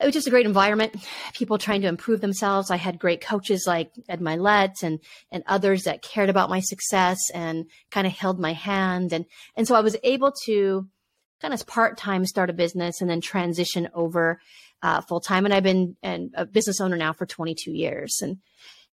it 0.00 0.06
was 0.06 0.14
just 0.14 0.26
a 0.26 0.30
great 0.30 0.46
environment. 0.46 0.96
People 1.32 1.58
trying 1.58 1.82
to 1.82 1.88
improve 1.88 2.20
themselves. 2.20 2.70
I 2.70 2.76
had 2.76 2.98
great 2.98 3.20
coaches 3.20 3.64
like 3.66 3.92
Ed 4.08 4.20
Mylett 4.20 4.82
and 4.82 4.98
and 5.30 5.44
others 5.46 5.84
that 5.84 6.02
cared 6.02 6.30
about 6.30 6.50
my 6.50 6.60
success 6.60 7.18
and 7.32 7.66
kind 7.90 8.06
of 8.06 8.12
held 8.12 8.40
my 8.40 8.52
hand. 8.52 9.12
And 9.12 9.26
and 9.56 9.68
so 9.68 9.76
I 9.76 9.80
was 9.80 9.96
able 10.02 10.32
to 10.46 10.88
kind 11.42 11.52
of 11.52 11.66
part 11.66 11.98
time 11.98 12.24
start 12.24 12.48
a 12.48 12.52
business 12.52 13.00
and 13.00 13.10
then 13.10 13.20
transition 13.20 13.88
over 13.92 14.40
uh, 14.82 15.00
full 15.02 15.20
time. 15.20 15.44
And 15.44 15.52
I've 15.52 15.64
been 15.64 15.96
a 16.02 16.46
business 16.46 16.80
owner 16.80 16.96
now 16.96 17.12
for 17.12 17.26
22 17.26 17.72
years, 17.72 18.20
and 18.22 18.38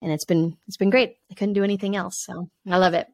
and 0.02 0.12
it's 0.12 0.26
been 0.26 0.58
it's 0.68 0.78
been 0.78 0.90
great. 0.90 1.18
I 1.32 1.36
couldn't 1.36 1.54
do 1.54 1.64
anything 1.64 1.96
else, 1.96 2.24
so 2.26 2.50
I 2.70 2.78
love 2.78 2.94
it. 2.96 3.08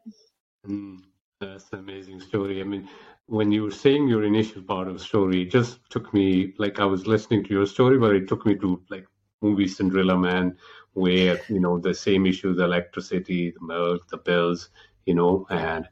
Mm, 0.68 1.00
that's 1.40 1.72
an 1.74 1.80
amazing 1.80 2.22
story. 2.22 2.62
I 2.62 2.64
mean, 2.64 2.88
when 3.28 3.52
you 3.52 3.64
were 3.64 3.72
saying 3.72 4.08
your 4.08 4.24
initial 4.24 4.64
part 4.64 4.88
of 4.88 4.94
the 4.94 5.04
story, 5.04 5.44
it 5.44 5.52
just 5.52 5.80
took 5.90 6.14
me 6.14 6.54
like 6.58 6.80
I 6.80 6.86
was 6.86 7.06
listening 7.06 7.44
to 7.44 7.50
your 7.50 7.66
story, 7.66 7.98
but 8.00 8.16
it 8.16 8.28
took 8.28 8.46
me 8.46 8.56
to 8.56 8.82
like 8.90 9.06
movie 9.42 9.68
Cinderella 9.68 10.18
Man, 10.18 10.58
where 10.94 11.42
you 11.50 11.60
know 11.60 11.78
the 11.78 11.94
same 11.94 12.26
issues, 12.26 12.60
electricity, 12.60 13.52
the 13.52 13.66
milk, 13.66 14.08
the 14.10 14.18
bills, 14.18 14.70
you 15.06 15.14
know, 15.14 15.46
and 15.50 15.88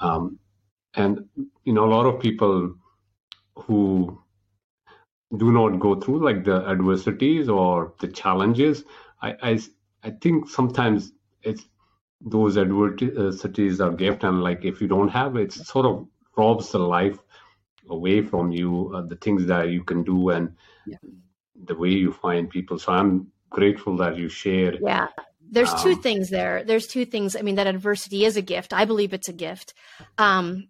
um, 0.00 0.38
and 0.94 1.24
you 1.64 1.72
know 1.72 1.84
a 1.84 1.92
lot 1.94 2.06
of 2.06 2.20
people 2.20 2.74
who 3.54 4.20
do 5.36 5.52
not 5.52 5.78
go 5.78 5.94
through 6.00 6.24
like 6.24 6.44
the 6.44 6.66
adversities 6.66 7.48
or 7.48 7.94
the 8.00 8.08
challenges. 8.08 8.84
I 9.22 9.34
I, 9.42 9.60
I 10.02 10.10
think 10.10 10.48
sometimes 10.48 11.12
it's 11.42 11.66
those 12.20 12.58
adversities 12.58 13.80
are 13.80 13.92
gift 13.92 14.24
and 14.24 14.42
like 14.42 14.64
if 14.64 14.80
you 14.80 14.88
don't 14.88 15.08
have 15.08 15.36
it, 15.36 15.56
it 15.56 15.66
sort 15.66 15.86
of 15.86 16.06
robs 16.36 16.70
the 16.72 16.78
life 16.78 17.18
away 17.88 18.22
from 18.22 18.52
you 18.52 18.92
uh, 18.94 19.02
the 19.02 19.16
things 19.16 19.46
that 19.46 19.70
you 19.70 19.82
can 19.82 20.02
do 20.02 20.30
and 20.30 20.54
yeah. 20.86 20.98
the 21.64 21.74
way 21.74 21.88
you 21.88 22.12
find 22.12 22.50
people. 22.50 22.78
So 22.78 22.92
i'm 22.92 23.28
grateful 23.48 23.96
that 23.96 24.16
you 24.16 24.28
shared 24.28 24.78
yeah. 24.80 25.08
There's 25.52 25.72
um, 25.72 25.82
two 25.82 25.96
things 25.96 26.30
there. 26.30 26.62
There's 26.62 26.86
two 26.86 27.04
things. 27.04 27.34
I 27.34 27.42
mean 27.42 27.56
that 27.56 27.66
adversity 27.66 28.24
is 28.24 28.36
a 28.36 28.42
gift. 28.42 28.72
I 28.72 28.84
believe 28.84 29.12
it's 29.12 29.28
a 29.28 29.32
gift. 29.32 29.74
Um, 30.16 30.68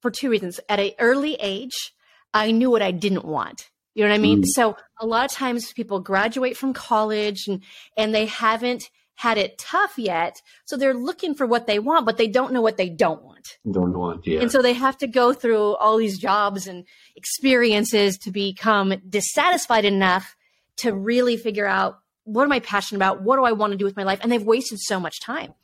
for 0.00 0.10
two 0.10 0.30
reasons 0.30 0.60
at 0.68 0.80
an 0.80 0.90
early 0.98 1.34
age 1.40 1.92
i 2.34 2.50
knew 2.50 2.70
what 2.70 2.82
i 2.82 2.90
didn't 2.90 3.24
want 3.24 3.70
you 3.94 4.02
know 4.02 4.10
what 4.10 4.14
i 4.14 4.18
mean 4.18 4.42
mm. 4.42 4.46
so 4.46 4.76
a 5.00 5.06
lot 5.06 5.24
of 5.24 5.30
times 5.30 5.72
people 5.72 6.00
graduate 6.00 6.56
from 6.56 6.72
college 6.72 7.46
and 7.46 7.62
and 7.96 8.14
they 8.14 8.26
haven't 8.26 8.90
had 9.18 9.36
it 9.36 9.58
tough 9.58 9.98
yet. 9.98 10.40
So 10.64 10.76
they're 10.76 10.94
looking 10.94 11.34
for 11.34 11.44
what 11.44 11.66
they 11.66 11.80
want, 11.80 12.06
but 12.06 12.18
they 12.18 12.28
don't 12.28 12.52
know 12.52 12.62
what 12.62 12.76
they 12.76 12.88
don't 12.88 13.20
want. 13.24 13.58
Don't 13.68 13.92
want, 13.92 14.24
yeah. 14.24 14.40
And 14.40 14.52
so 14.52 14.62
they 14.62 14.74
have 14.74 14.96
to 14.98 15.08
go 15.08 15.32
through 15.32 15.74
all 15.74 15.96
these 15.96 16.20
jobs 16.20 16.68
and 16.68 16.86
experiences 17.16 18.16
to 18.18 18.30
become 18.30 18.94
dissatisfied 19.08 19.84
enough 19.84 20.36
to 20.76 20.94
really 20.94 21.36
figure 21.36 21.66
out 21.66 21.98
what 22.28 22.44
am 22.44 22.52
I 22.52 22.60
passionate 22.60 22.98
about? 22.98 23.22
What 23.22 23.36
do 23.36 23.44
I 23.44 23.52
want 23.52 23.72
to 23.72 23.78
do 23.78 23.86
with 23.86 23.96
my 23.96 24.02
life? 24.02 24.18
And 24.22 24.30
they've 24.30 24.42
wasted 24.42 24.78
so 24.80 25.00
much 25.00 25.20
time. 25.20 25.54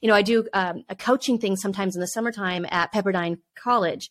You 0.00 0.08
know, 0.08 0.14
I 0.14 0.22
do 0.22 0.48
um, 0.54 0.82
a 0.88 0.96
coaching 0.96 1.38
thing 1.38 1.56
sometimes 1.56 1.94
in 1.94 2.00
the 2.00 2.06
summertime 2.06 2.66
at 2.70 2.92
Pepperdine 2.92 3.38
College, 3.54 4.10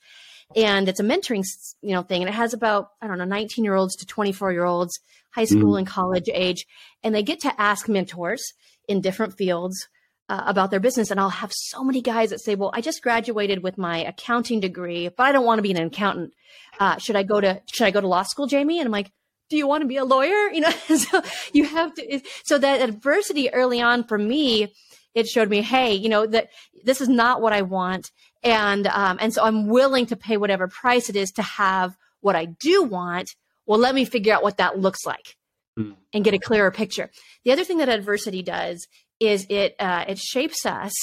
and 0.56 0.88
it's 0.88 1.00
a 1.00 1.04
mentoring, 1.04 1.44
you 1.82 1.94
know, 1.94 2.04
thing, 2.04 2.22
and 2.22 2.30
it 2.30 2.36
has 2.36 2.54
about 2.54 2.90
I 3.02 3.08
don't 3.08 3.18
know, 3.18 3.26
19 3.26 3.64
year 3.64 3.74
olds 3.74 3.96
to 3.96 4.06
24 4.06 4.52
year 4.52 4.66
olds, 4.66 5.00
high 5.32 5.46
school 5.46 5.74
mm. 5.74 5.80
and 5.80 5.88
college 5.88 6.30
age, 6.32 6.68
and 7.02 7.16
they 7.16 7.24
get 7.24 7.40
to 7.42 7.62
ask 7.62 7.90
mentors 7.90 8.54
in 8.88 9.02
different 9.02 9.34
fields 9.36 9.88
uh, 10.30 10.44
about 10.46 10.70
their 10.70 10.80
business. 10.80 11.10
And 11.10 11.20
I'll 11.20 11.30
have 11.30 11.52
so 11.52 11.84
many 11.84 12.02
guys 12.02 12.30
that 12.30 12.42
say, 12.42 12.54
well, 12.54 12.72
I 12.74 12.82
just 12.82 13.02
graduated 13.02 13.64
with 13.64 13.78
my 13.78 14.04
accounting 14.06 14.60
degree, 14.60 15.10
but 15.10 15.24
I 15.24 15.32
don't 15.32 15.46
want 15.46 15.58
to 15.58 15.64
be 15.64 15.72
an 15.72 15.78
accountant. 15.78 16.34
Uh, 16.80 16.98
should 16.98 17.16
I 17.16 17.24
go 17.24 17.42
to, 17.42 17.62
should 17.74 17.86
I 17.86 17.92
go 17.92 18.02
to 18.02 18.08
law 18.08 18.24
school, 18.24 18.46
Jamie? 18.46 18.80
And 18.80 18.86
I'm 18.86 18.92
like, 18.92 19.12
do 19.50 19.58
you 19.58 19.68
want 19.68 19.82
to 19.82 19.88
be 19.88 19.98
a 19.98 20.06
lawyer? 20.06 20.50
You 20.52 20.62
know, 20.62 20.72
so 20.96 21.22
you 21.54 21.66
have 21.66 21.94
to, 21.96 22.22
so 22.44 22.58
that 22.58 22.82
adversity 22.82 23.54
early 23.54 23.82
on 23.82 24.04
for 24.04 24.18
me, 24.18 24.74
it 25.14 25.28
showed 25.28 25.50
me, 25.50 25.62
hey, 25.62 25.94
you 25.94 26.10
know, 26.10 26.26
that 26.26 26.50
this 26.84 27.02
is 27.02 27.10
not 27.10 27.42
what 27.42 27.54
I 27.54 27.62
want. 27.62 28.12
And, 28.44 28.88
um, 28.88 29.18
and 29.22 29.34
so 29.34 29.44
I'm 29.44 29.68
willing 29.68 30.08
to 30.08 30.16
pay 30.16 30.38
whatever 30.38 30.68
price 30.68 31.10
it 31.10 31.16
is 31.16 31.32
to 31.34 31.44
have 31.44 31.96
what 32.22 32.36
I 32.36 32.46
do 32.46 32.84
want. 32.84 33.30
Well, 33.66 33.80
let 33.80 33.96
me 33.96 34.06
figure 34.06 34.34
out 34.34 34.44
what 34.44 34.58
that 34.58 34.80
looks 34.80 35.06
like 35.06 35.38
mm. 35.78 35.96
and 36.14 36.24
get 36.24 36.34
a 36.34 36.40
clearer 36.40 36.72
picture. 36.72 37.10
The 37.46 37.52
other 37.52 37.64
thing 37.64 37.78
that 37.78 37.90
adversity 37.90 38.42
does 38.42 38.88
is 39.20 39.46
it 39.50 39.76
uh, 39.80 40.06
it 40.08 40.18
shapes 40.18 40.66
us 40.66 40.94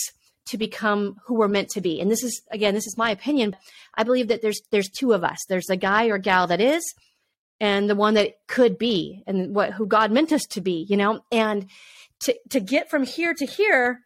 to 0.46 0.58
become 0.58 1.16
who 1.26 1.34
we're 1.34 1.48
meant 1.48 1.68
to 1.70 1.80
be. 1.80 2.00
And 2.00 2.10
this 2.10 2.22
is 2.22 2.42
again, 2.50 2.74
this 2.74 2.86
is 2.86 2.98
my 2.98 3.10
opinion. 3.10 3.56
I 3.94 4.04
believe 4.04 4.28
that 4.28 4.42
there's 4.42 4.60
there's 4.70 4.88
two 4.88 5.12
of 5.12 5.24
us. 5.24 5.38
There's 5.48 5.66
the 5.66 5.76
guy 5.76 6.06
or 6.06 6.18
gal 6.18 6.46
that 6.48 6.60
is, 6.60 6.82
and 7.60 7.88
the 7.88 7.94
one 7.94 8.14
that 8.14 8.34
could 8.48 8.78
be, 8.78 9.22
and 9.26 9.54
what 9.54 9.72
who 9.72 9.86
God 9.86 10.10
meant 10.10 10.32
us 10.32 10.44
to 10.50 10.60
be. 10.60 10.86
You 10.88 10.96
know, 10.96 11.20
and 11.30 11.66
to 12.20 12.36
to 12.50 12.60
get 12.60 12.90
from 12.90 13.04
here 13.04 13.34
to 13.34 13.46
here, 13.46 14.00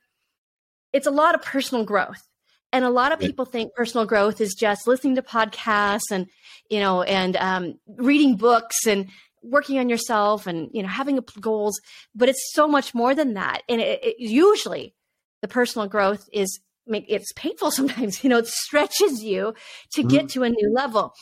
it's 0.93 1.07
a 1.07 1.13
lot 1.13 1.35
of 1.35 1.43
personal 1.43 1.85
growth. 1.85 2.29
And 2.73 2.85
a 2.85 2.91
lot 2.91 3.13
of 3.13 3.21
people 3.21 3.45
think 3.45 3.73
personal 3.75 4.05
growth 4.05 4.41
is 4.41 4.53
just 4.55 4.89
listening 4.89 5.15
to 5.15 5.23
podcasts 5.23 6.11
and 6.11 6.27
you 6.69 6.81
know 6.81 7.03
and 7.03 7.37
um, 7.37 7.79
reading 7.87 8.37
books 8.37 8.87
and 8.87 9.09
working 9.45 9.79
on 9.79 9.89
yourself 9.89 10.47
and 10.47 10.71
you 10.73 10.83
know 10.83 10.89
having 10.89 11.21
goals 11.41 11.81
but 12.15 12.29
it's 12.29 12.53
so 12.53 12.67
much 12.67 12.95
more 12.95 13.15
than 13.15 13.35
that 13.35 13.63
and 13.69 13.81
it, 13.81 14.03
it 14.03 14.17
usually 14.19 14.95
the 15.43 15.49
personal 15.49 15.87
growth 15.87 16.27
is 16.33 16.61
make 16.87 17.05
it's 17.09 17.33
painful 17.37 17.71
sometimes 17.71 18.25
you 18.25 18.31
know 18.31 18.39
it 18.39 18.47
stretches 18.47 19.23
you 19.23 19.55
to 19.93 20.01
mm-hmm. 20.01 20.09
get 20.09 20.29
to 20.31 20.43
a 20.43 20.49
new 20.49 20.73
level 20.73 21.13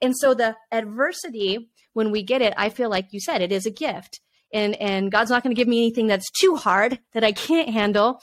and 0.00 0.16
so 0.16 0.32
the 0.32 0.56
adversity 0.70 1.70
when 1.92 2.10
we 2.10 2.22
get 2.22 2.42
it 2.42 2.54
i 2.56 2.68
feel 2.68 2.90
like 2.90 3.12
you 3.12 3.20
said 3.20 3.42
it 3.42 3.52
is 3.52 3.66
a 3.66 3.70
gift. 3.70 4.20
And 4.52 4.74
and 4.76 5.10
god's 5.10 5.30
not 5.30 5.42
going 5.42 5.54
to 5.54 5.58
give 5.58 5.68
me 5.68 5.78
anything 5.78 6.06
that's 6.06 6.30
too 6.30 6.56
hard 6.56 6.98
that 7.12 7.24
i 7.24 7.32
can't 7.32 7.70
handle. 7.70 8.20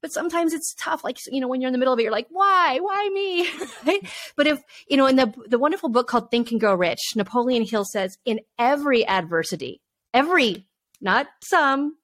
But 0.00 0.12
sometimes 0.12 0.52
it's 0.52 0.76
tough 0.78 1.02
like 1.02 1.18
you 1.26 1.40
know 1.40 1.48
when 1.48 1.60
you're 1.60 1.68
in 1.68 1.72
the 1.72 1.78
middle 1.78 1.92
of 1.92 1.98
it 1.98 2.04
you're 2.04 2.12
like 2.12 2.28
why? 2.30 2.78
Why 2.80 3.08
me? 3.12 4.00
But 4.36 4.46
if 4.46 4.60
you 4.88 4.96
know 4.96 5.06
in 5.06 5.16
the 5.16 5.32
the 5.48 5.58
wonderful 5.58 5.88
book 5.88 6.06
called 6.08 6.30
think 6.30 6.50
and 6.50 6.60
grow 6.60 6.74
rich 6.74 7.00
napoleon 7.16 7.64
hill 7.64 7.84
says 7.84 8.16
in 8.24 8.40
every 8.58 9.06
adversity 9.06 9.80
every 10.14 10.66
not 11.00 11.26
some 11.42 11.96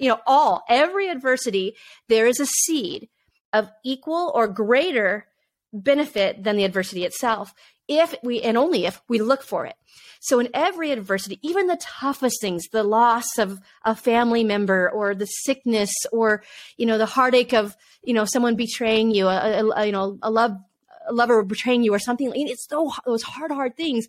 you 0.00 0.08
know 0.08 0.20
all 0.26 0.62
every 0.68 1.08
adversity 1.08 1.74
there 2.08 2.26
is 2.26 2.40
a 2.40 2.46
seed 2.46 3.08
of 3.52 3.70
equal 3.84 4.32
or 4.34 4.48
greater 4.48 5.26
benefit 5.72 6.42
than 6.44 6.56
the 6.56 6.64
adversity 6.64 7.04
itself 7.04 7.54
if 7.88 8.14
we 8.22 8.40
and 8.40 8.56
only 8.56 8.86
if 8.86 9.00
we 9.08 9.20
look 9.20 9.42
for 9.42 9.66
it 9.66 9.74
so 10.22 10.38
in 10.38 10.48
every 10.54 10.92
adversity, 10.92 11.40
even 11.42 11.66
the 11.66 11.76
toughest 11.76 12.40
things, 12.40 12.68
the 12.70 12.84
loss 12.84 13.26
of 13.38 13.58
a 13.84 13.96
family 13.96 14.44
member 14.44 14.88
or 14.88 15.16
the 15.16 15.26
sickness 15.26 15.92
or, 16.12 16.44
you 16.76 16.86
know, 16.86 16.96
the 16.96 17.06
heartache 17.06 17.52
of, 17.52 17.76
you 18.04 18.14
know, 18.14 18.24
someone 18.24 18.54
betraying 18.54 19.10
you, 19.10 19.26
a, 19.26 19.68
a 19.74 19.86
you 19.86 19.90
know, 19.90 20.16
a 20.22 20.30
love, 20.30 20.52
a 21.08 21.12
lover 21.12 21.42
betraying 21.42 21.82
you 21.82 21.92
or 21.92 21.98
something. 21.98 22.30
It's 22.36 22.68
so, 22.68 22.92
those 23.04 23.24
hard, 23.24 23.50
hard 23.50 23.76
things. 23.76 24.06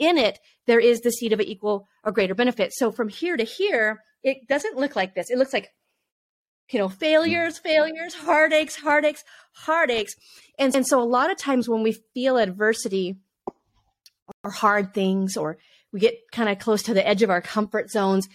In 0.00 0.18
it, 0.18 0.40
there 0.66 0.80
is 0.80 1.02
the 1.02 1.12
seed 1.12 1.32
of 1.32 1.38
an 1.38 1.46
equal 1.46 1.86
or 2.02 2.10
greater 2.10 2.34
benefit. 2.34 2.72
So 2.74 2.90
from 2.90 3.08
here 3.08 3.36
to 3.36 3.44
here, 3.44 4.02
it 4.24 4.48
doesn't 4.48 4.76
look 4.76 4.96
like 4.96 5.14
this. 5.14 5.30
It 5.30 5.38
looks 5.38 5.52
like 5.52 5.72
you 6.70 6.78
know, 6.78 6.88
failures, 6.88 7.58
failures, 7.58 8.14
heartaches, 8.14 8.76
heartaches, 8.76 9.24
heartaches. 9.52 10.16
And, 10.58 10.74
and 10.74 10.86
so 10.86 11.00
a 11.00 11.04
lot 11.04 11.30
of 11.30 11.36
times 11.36 11.68
when 11.68 11.82
we 11.82 11.92
feel 12.14 12.36
adversity, 12.36 13.16
or 14.42 14.50
hard 14.50 14.94
things 14.94 15.36
or 15.36 15.58
we 15.92 16.00
get 16.00 16.14
kind 16.32 16.48
of 16.48 16.58
close 16.58 16.82
to 16.84 16.94
the 16.94 17.06
edge 17.06 17.22
of 17.22 17.30
our 17.30 17.40
comfort 17.40 17.90
zones 17.90 18.28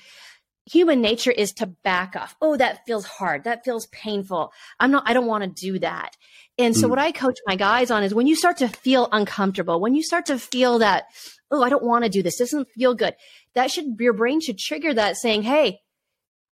human 0.71 1.01
nature 1.01 1.31
is 1.31 1.51
to 1.53 1.65
back 1.65 2.15
off. 2.15 2.35
Oh 2.41 2.55
that 2.57 2.85
feels 2.85 3.05
hard. 3.05 3.45
That 3.45 3.65
feels 3.65 3.87
painful. 3.87 4.51
I'm 4.79 4.91
not 4.91 5.03
i 5.07 5.13
don't 5.13 5.27
want 5.27 5.43
to 5.43 5.49
do 5.49 5.79
that. 5.79 6.15
And 6.57 6.75
so 6.75 6.87
mm. 6.87 6.91
what 6.91 6.99
i 6.99 7.11
coach 7.11 7.37
my 7.47 7.55
guys 7.55 7.91
on 7.91 8.03
is 8.03 8.13
when 8.13 8.27
you 8.27 8.35
start 8.35 8.57
to 8.57 8.67
feel 8.67 9.07
uncomfortable 9.11 9.79
when 9.79 9.95
you 9.95 10.03
start 10.03 10.27
to 10.27 10.37
feel 10.37 10.79
that 10.79 11.05
oh 11.51 11.63
i 11.63 11.69
don't 11.69 11.83
want 11.83 12.03
to 12.03 12.09
do 12.09 12.21
this, 12.21 12.37
this 12.37 12.51
doesn't 12.51 12.69
feel 12.69 12.93
good. 12.93 13.15
That 13.55 13.71
should 13.71 13.95
your 13.99 14.13
brain 14.13 14.41
should 14.41 14.59
trigger 14.59 14.93
that 14.93 15.17
saying 15.17 15.43
hey 15.43 15.79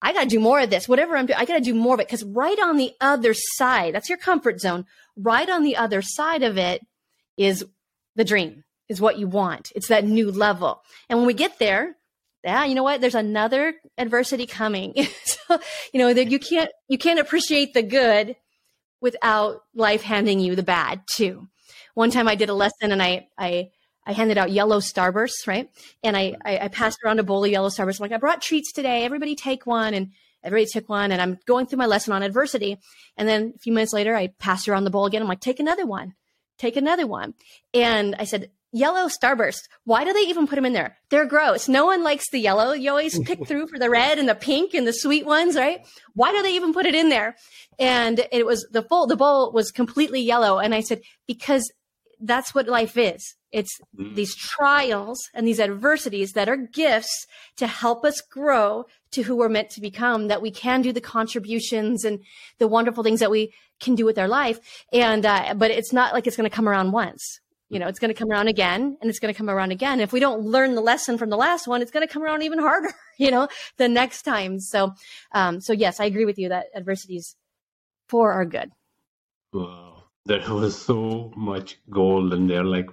I 0.02 0.14
got 0.14 0.24
to 0.24 0.30
do 0.30 0.40
more 0.40 0.60
of 0.60 0.70
this. 0.70 0.88
Whatever 0.88 1.18
I'm 1.18 1.26
doing, 1.26 1.40
I 1.40 1.46
got 1.46 1.56
to 1.56 1.62
do 1.62 1.74
more 1.74 1.96
of 1.96 2.00
it. 2.00 2.08
Because 2.08 2.24
right 2.24 2.60
on 2.60 2.78
the 2.78 2.94
other 3.02 3.34
side, 3.34 3.96
that's 3.96 4.10
your 4.10 4.18
comfort 4.18 4.60
zone. 4.62 4.86
Right 5.16 5.50
on 5.50 5.64
the 5.64 5.76
other 5.76 6.02
side 6.02 6.44
of 6.44 6.58
it 6.58 6.86
is 7.36 7.66
the 8.16 8.26
dream 8.26 8.64
is 8.90 9.02
what 9.02 9.18
you 9.18 9.28
want. 9.28 9.72
It's 9.76 9.88
that 9.88 10.06
new 10.06 10.32
level. 10.32 10.82
And 11.10 11.20
when 11.20 11.28
we 11.28 11.34
get 11.34 11.60
there, 11.60 11.96
yeah, 12.44 12.66
you 12.66 12.76
know 12.76 12.84
what? 12.84 13.02
There's 13.02 13.16
another 13.16 13.74
adversity 13.98 14.46
coming. 14.46 14.94
so, 15.26 15.60
you 15.94 16.00
know, 16.00 16.14
that 16.14 16.32
you 16.32 16.40
can't 16.40 16.72
you 16.88 16.98
can't 16.98 17.20
appreciate 17.20 17.74
the 17.74 17.84
good 17.84 18.36
without 19.02 19.62
life 19.76 20.02
handing 20.02 20.40
you 20.40 20.56
the 20.56 20.64
bad 20.64 21.02
too. 21.12 21.48
One 21.94 22.12
time 22.12 22.28
I 22.28 22.36
did 22.36 22.50
a 22.50 22.54
lesson 22.54 22.92
and 22.92 23.02
I 23.02 23.28
I 23.38 23.72
I 24.08 24.14
handed 24.14 24.38
out 24.38 24.52
yellow 24.52 24.80
starbursts, 24.80 25.48
right? 25.48 25.70
And 26.02 26.16
I, 26.16 26.36
I, 26.44 26.60
I 26.60 26.68
passed 26.70 27.00
around 27.04 27.20
a 27.20 27.24
bowl 27.24 27.44
of 27.44 27.52
yellow 27.52 27.68
starbursts. 27.68 28.00
I'm 28.00 28.06
like, 28.06 28.14
I 28.14 28.18
brought 28.18 28.42
treats 28.42 28.72
today. 28.72 29.04
Everybody 29.04 29.36
take 29.36 29.68
one. 29.68 29.94
And 29.94 30.14
everybody 30.44 30.66
took 30.72 30.88
one. 30.88 31.12
And 31.12 31.22
I'm 31.22 31.38
going 31.46 31.68
through 31.68 31.80
my 31.80 31.88
lesson 31.88 32.14
on 32.14 32.24
adversity. 32.24 32.78
And 33.18 33.28
then 33.28 33.54
a 33.56 33.60
few 33.60 33.74
minutes 33.74 33.92
later, 33.92 34.16
I 34.16 34.28
passed 34.40 34.70
around 34.70 34.86
the 34.86 34.90
bowl 34.90 35.06
again. 35.06 35.22
I'm 35.22 35.28
like, 35.28 35.42
take 35.42 35.60
another 35.60 35.86
one. 35.86 36.14
Take 36.58 36.78
another 36.78 37.06
one. 37.06 37.34
And 37.74 38.16
I 38.18 38.24
said, 38.24 38.50
yellow 38.72 39.10
starburst. 39.10 39.68
Why 39.84 40.06
do 40.06 40.14
they 40.14 40.22
even 40.22 40.48
put 40.48 40.56
them 40.56 40.66
in 40.66 40.74
there? 40.74 40.98
They're 41.10 41.26
gross. 41.26 41.68
No 41.68 41.86
one 41.86 42.02
likes 42.02 42.30
the 42.32 42.40
yellow. 42.40 42.72
You 42.72 42.90
always 42.92 43.20
pick 43.26 43.46
through 43.46 43.68
for 43.68 43.78
the 43.78 43.90
red 43.90 44.20
and 44.20 44.30
the 44.30 44.36
pink 44.36 44.74
and 44.74 44.88
the 44.88 44.94
sweet 44.94 45.26
ones, 45.26 45.58
right? 45.58 45.86
Why 46.14 46.32
do 46.32 46.42
they 46.42 46.56
even 46.56 46.74
put 46.74 46.86
it 46.86 46.96
in 46.96 47.10
there? 47.10 47.36
And 47.78 48.26
it 48.32 48.46
was 48.46 48.66
the 48.72 48.84
full, 48.84 49.06
the 49.06 49.18
bowl 49.18 49.52
was 49.52 49.72
completely 49.72 50.22
yellow. 50.22 50.60
And 50.60 50.74
I 50.74 50.80
said, 50.80 51.02
because 51.28 51.70
that's 52.20 52.54
what 52.56 52.68
life 52.68 52.98
is. 52.98 53.36
It's 53.52 53.80
mm. 53.98 54.16
these 54.16 54.36
trials 54.36 55.20
and 55.34 55.48
these 55.48 55.60
adversities 55.60 56.34
that 56.34 56.50
are 56.50 56.58
gifts 56.58 57.26
to 57.58 57.68
help 57.68 58.04
us 58.04 58.22
grow 58.22 58.86
to 59.12 59.24
who 59.24 59.36
we're 59.36 59.50
meant 59.50 59.70
to 59.72 59.82
become, 59.82 60.28
that 60.28 60.42
we 60.42 60.52
can 60.52 60.82
do 60.82 60.92
the 60.92 61.02
contributions 61.02 62.04
and 62.04 62.20
the 62.60 62.68
wonderful 62.68 63.04
things 63.04 63.20
that 63.20 63.32
we 63.32 63.54
can 63.80 63.96
do 63.96 64.06
with 64.06 64.18
our 64.18 64.28
life. 64.28 64.60
And, 64.92 65.26
uh, 65.26 65.54
but 65.56 65.72
it's 65.72 65.94
not 65.94 66.14
like 66.14 66.28
it's 66.28 66.36
going 66.36 66.50
to 66.50 66.56
come 66.56 66.68
around 66.68 66.92
once 66.92 67.40
you 67.70 67.80
know, 67.80 67.88
it's 67.88 68.00
going 68.00 68.14
to 68.14 68.18
come 68.18 68.32
around 68.32 68.48
again 68.48 68.98
and 69.02 69.10
it's 69.10 69.20
going 69.20 69.34
to 69.34 69.38
come 69.38 69.50
around 69.50 69.72
again. 69.72 70.00
If 70.00 70.14
we 70.14 70.20
don't 70.20 70.42
learn 70.42 70.76
the 70.76 70.82
lesson 70.82 71.18
from 71.18 71.30
the 71.30 71.38
last 71.38 71.68
one, 71.68 71.82
it's 71.82 71.92
going 71.92 72.08
to 72.08 72.12
come 72.12 72.24
around 72.24 72.44
even 72.44 72.60
harder, 72.60 72.94
you 73.18 73.30
know, 73.30 73.48
the 73.78 73.90
next 73.90 74.22
time. 74.24 74.60
So, 74.60 74.94
um, 75.34 75.60
so 75.60 75.74
yes, 75.74 76.00
I 76.00 76.06
agree 76.06 76.26
with 76.26 76.38
you 76.38 76.50
that 76.50 76.68
adversities 76.76 77.36
for 78.08 78.32
our 78.32 78.46
good. 78.46 78.72
Wow. 79.52 79.97
There 80.28 80.44
was 80.54 80.80
so 80.82 81.34
much 81.38 81.80
gold 81.90 82.34
in 82.34 82.48
there. 82.48 82.64
Like, 82.66 82.90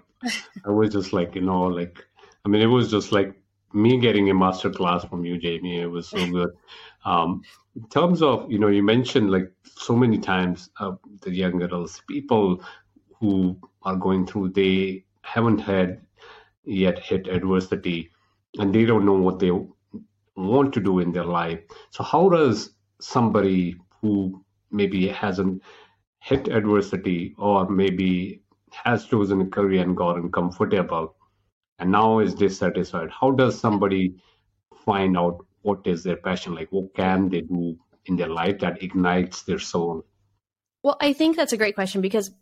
I 0.67 0.71
was 0.71 0.93
just 0.93 1.13
like, 1.13 1.35
you 1.35 1.43
know, 1.43 1.65
like, 1.65 1.99
I 2.45 2.49
mean, 2.51 2.63
it 2.63 2.67
was 2.67 2.91
just 2.91 3.13
like 3.13 3.35
me 3.75 3.99
getting 3.99 4.31
a 4.31 4.35
master 4.35 4.71
class 4.71 5.05
from 5.05 5.25
you, 5.25 5.39
Jamie. 5.39 5.81
It 5.81 5.91
was 5.91 6.09
so 6.09 6.27
good. 6.27 6.51
Um, 7.07 7.43
in 7.77 7.89
terms 7.89 8.23
of 8.23 8.51
you 8.51 8.59
know 8.59 8.69
you 8.69 8.83
mentioned 8.83 9.31
like 9.31 9.53
so 9.77 9.95
many 9.95 10.19
times 10.19 10.71
uh, 10.81 10.93
the 11.23 11.31
young 11.31 11.59
girls 11.59 12.01
people 12.09 12.63
who 13.21 13.59
are 13.83 13.97
going 13.97 14.27
through 14.27 14.51
they 14.51 15.05
haven't 15.23 15.59
had 15.59 16.01
yet 16.65 16.99
hit 16.99 17.29
adversity 17.29 18.11
and 18.59 18.75
they 18.75 18.85
don't 18.87 19.05
know 19.05 19.21
what 19.29 19.39
they 19.39 19.51
want 20.37 20.73
to 20.75 20.81
do 20.81 20.99
in 21.01 21.13
their 21.13 21.25
life 21.25 21.61
so 21.91 22.05
how 22.05 22.29
does 22.29 22.71
somebody 23.01 23.77
who 24.01 24.43
maybe 24.71 25.09
hasn't 25.09 25.63
hit 26.25 26.49
adversity 26.49 27.35
or 27.37 27.69
maybe 27.69 28.41
has 28.71 29.05
chosen 29.05 29.43
a 29.43 29.47
career 29.47 29.83
and 29.83 29.95
gotten 29.95 30.33
comfortable 30.33 31.15
and 31.79 31.93
now 31.93 32.19
is 32.19 32.35
dissatisfied. 32.35 33.11
How 33.11 33.31
does 33.31 33.61
somebody 33.61 34.15
find 34.87 35.19
out 35.19 35.45
what 35.61 35.87
is 35.87 36.03
their 36.03 36.17
passion? 36.17 36.55
Like 36.55 36.73
what 36.73 36.95
can 36.95 37.29
they 37.29 37.43
do 37.43 37.77
in 38.07 38.17
their 38.17 38.29
life 38.29 38.59
that 38.61 38.83
ignites 38.83 39.43
their 39.43 39.59
soul? 39.59 40.07
Well 40.83 40.97
i 41.01 41.13
think 41.13 41.37
that's 41.37 41.53
a 41.53 41.59
great 41.59 41.75
question 41.75 42.01
because 42.01 42.29
it 42.29 42.35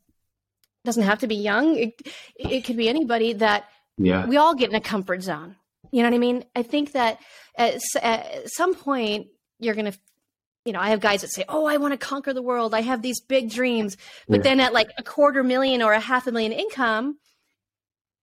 doesn't 0.84 1.02
have 1.02 1.20
to 1.20 1.26
be 1.26 1.36
young. 1.36 1.76
It, 1.76 2.02
it 2.36 2.64
could 2.64 2.76
be 2.76 2.88
anybody 2.88 3.32
that 3.34 3.64
yeah. 3.98 4.26
we 4.26 4.36
all 4.36 4.54
get 4.54 4.70
in 4.70 4.76
a 4.76 4.80
comfort 4.80 5.22
zone. 5.22 5.56
You 5.90 6.02
know 6.02 6.08
what 6.08 6.14
i 6.14 6.18
mean? 6.18 6.44
I 6.54 6.62
think 6.62 6.92
that 6.92 7.18
at, 7.56 7.80
at 8.00 8.48
some 8.48 8.74
point 8.74 9.26
you're 9.58 9.74
going 9.74 9.90
to 9.90 9.98
you 10.64 10.72
know, 10.72 10.80
I 10.80 10.90
have 10.90 11.00
guys 11.00 11.22
that 11.22 11.32
say, 11.32 11.44
"Oh, 11.48 11.66
I 11.66 11.76
want 11.76 11.92
to 11.92 11.98
conquer 11.98 12.32
the 12.32 12.42
world. 12.42 12.74
I 12.74 12.82
have 12.82 13.02
these 13.02 13.20
big 13.20 13.50
dreams." 13.50 13.96
But 14.28 14.38
yeah. 14.38 14.42
then 14.42 14.60
at 14.60 14.72
like 14.72 14.90
a 14.98 15.02
quarter 15.02 15.42
million 15.42 15.82
or 15.82 15.92
a 15.92 16.00
half 16.00 16.26
a 16.26 16.32
million 16.32 16.52
income, 16.52 17.18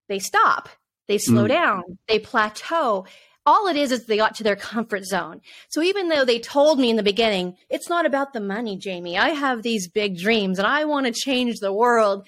they 0.08 0.19
stop. 0.19 0.69
They 1.08 1.17
slow 1.17 1.46
mm. 1.46 1.50
down. 1.50 1.98
They 2.08 2.19
plateau 2.19 3.05
all 3.50 3.67
it 3.67 3.75
is 3.75 3.91
is 3.91 4.05
they 4.05 4.17
got 4.17 4.36
to 4.36 4.43
their 4.43 4.55
comfort 4.55 5.05
zone. 5.05 5.41
So 5.69 5.81
even 5.81 6.10
though 6.10 6.24
they 6.24 6.39
told 6.39 6.79
me 6.79 6.89
in 6.89 6.98
the 6.98 7.03
beginning, 7.03 7.58
it's 7.69 7.89
not 7.89 8.05
about 8.05 8.31
the 8.31 8.39
money, 8.39 8.77
Jamie. 8.77 9.17
I 9.17 9.29
have 9.29 9.63
these 9.63 9.88
big 9.88 10.19
dreams 10.19 10.60
and 10.60 10.67
I 10.67 10.86
want 10.86 11.08
to 11.08 11.12
change 11.12 11.58
the 11.60 11.74
world. 11.74 12.27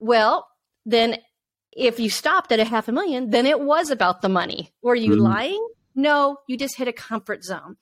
Well, 0.00 0.48
then 0.84 1.18
if 1.72 2.00
you 2.00 2.10
stopped 2.10 2.50
at 2.50 2.58
a 2.58 2.64
half 2.64 2.88
a 2.88 2.92
million, 2.92 3.30
then 3.30 3.46
it 3.46 3.60
was 3.60 3.90
about 3.90 4.22
the 4.22 4.28
money. 4.28 4.72
Were 4.82 4.96
you 4.96 5.12
mm-hmm. 5.12 5.22
lying? 5.22 5.68
No, 5.94 6.38
you 6.48 6.56
just 6.56 6.76
hit 6.76 6.88
a 6.88 6.92
comfort 6.92 7.44
zone 7.44 7.76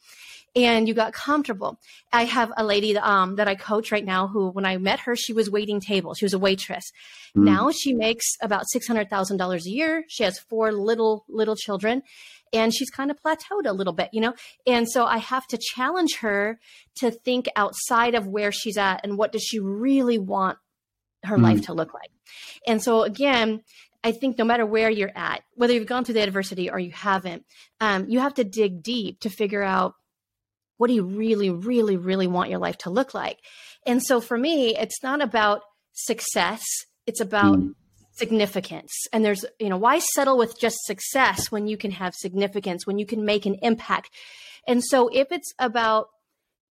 and 0.57 0.89
you 0.89 0.95
got 0.95 1.13
comfortable. 1.13 1.79
I 2.13 2.25
have 2.25 2.53
a 2.57 2.65
lady 2.65 2.97
um, 2.97 3.37
that 3.37 3.49
I 3.49 3.55
coach 3.55 3.93
right 3.93 4.05
now 4.05 4.29
who, 4.29 4.51
when 4.51 4.65
I 4.65 4.77
met 4.79 5.01
her, 5.01 5.17
she 5.17 5.33
was 5.33 5.51
waiting 5.51 5.81
tables. 5.81 6.19
She 6.19 6.25
was 6.25 6.35
a 6.35 6.39
waitress. 6.39 6.85
Mm. 7.37 7.45
Now 7.45 7.71
she 7.71 7.95
makes 7.95 8.25
about 8.43 8.65
$600,000 8.75 9.67
a 9.67 9.71
year. 9.71 10.05
She 10.09 10.25
has 10.25 10.39
four 10.39 10.73
little, 10.73 11.25
little 11.29 11.57
children 11.57 12.03
and 12.53 12.75
she's 12.75 12.91
kind 12.91 13.11
of 13.11 13.19
plateaued 13.23 13.67
a 13.67 13.73
little 13.73 13.93
bit, 13.93 14.11
you 14.13 14.21
know? 14.21 14.35
And 14.67 14.89
so 14.89 15.05
I 15.05 15.19
have 15.19 15.47
to 15.49 15.59
challenge 15.59 16.17
her 16.21 16.59
to 16.97 17.11
think 17.11 17.47
outside 17.57 18.15
of 18.15 18.27
where 18.27 18.53
she's 18.53 18.79
at 18.79 19.01
and 19.05 19.19
what 19.19 19.33
does 19.33 19.43
she 19.43 19.59
really 19.59 20.19
want 20.19 20.59
her 21.25 21.37
mm. 21.37 21.43
life 21.43 21.67
to 21.67 21.75
look 21.75 21.93
like. 21.95 22.11
And 22.67 22.83
so 22.83 23.03
again, 23.03 23.63
I 24.05 24.13
think 24.13 24.39
no 24.39 24.45
matter 24.45 24.65
where 24.65 24.91
you're 24.91 25.13
at, 25.15 25.43
whether 25.55 25.73
you've 25.73 25.87
gone 25.87 26.05
through 26.05 26.15
the 26.15 26.23
adversity 26.23 26.71
or 26.71 26.79
you 26.79 26.93
haven't, 26.93 27.45
um, 27.81 28.09
you 28.09 28.21
have 28.21 28.35
to 28.35 28.45
dig 28.45 28.83
deep 28.83 29.21
to 29.21 29.31
figure 29.31 29.63
out 29.63 29.95
what 30.79 30.89
do 30.89 30.95
you 30.95 31.05
really, 31.05 31.51
really, 31.51 31.97
really 31.97 32.27
want 32.27 32.51
your 32.51 32.59
life 32.59 32.79
to 32.79 32.91
look 32.91 33.13
like. 33.13 33.39
And 33.87 34.03
so 34.03 34.21
for 34.21 34.39
me, 34.39 34.77
it's 34.77 35.03
not 35.03 35.21
about 35.21 35.61
success; 35.93 36.65
it's 37.07 37.21
about 37.21 37.59
mm 37.59 37.75
significance. 38.19 38.93
And 39.13 39.25
there's, 39.25 39.45
you 39.59 39.69
know, 39.69 39.77
why 39.77 40.01
settle 40.01 40.37
with 40.37 40.59
just 40.59 40.79
success 40.85 41.51
when 41.51 41.69
you 41.69 41.77
can 41.77 41.93
have 41.93 42.15
significance, 42.15 42.87
when 42.87 42.99
you 42.99 43.07
can 43.07 43.25
make 43.25 43.47
an 43.47 43.55
impact? 43.63 44.11
And 44.67 44.85
so 44.85 45.09
if 45.09 45.31
it's 45.31 45.55
about, 45.59 46.09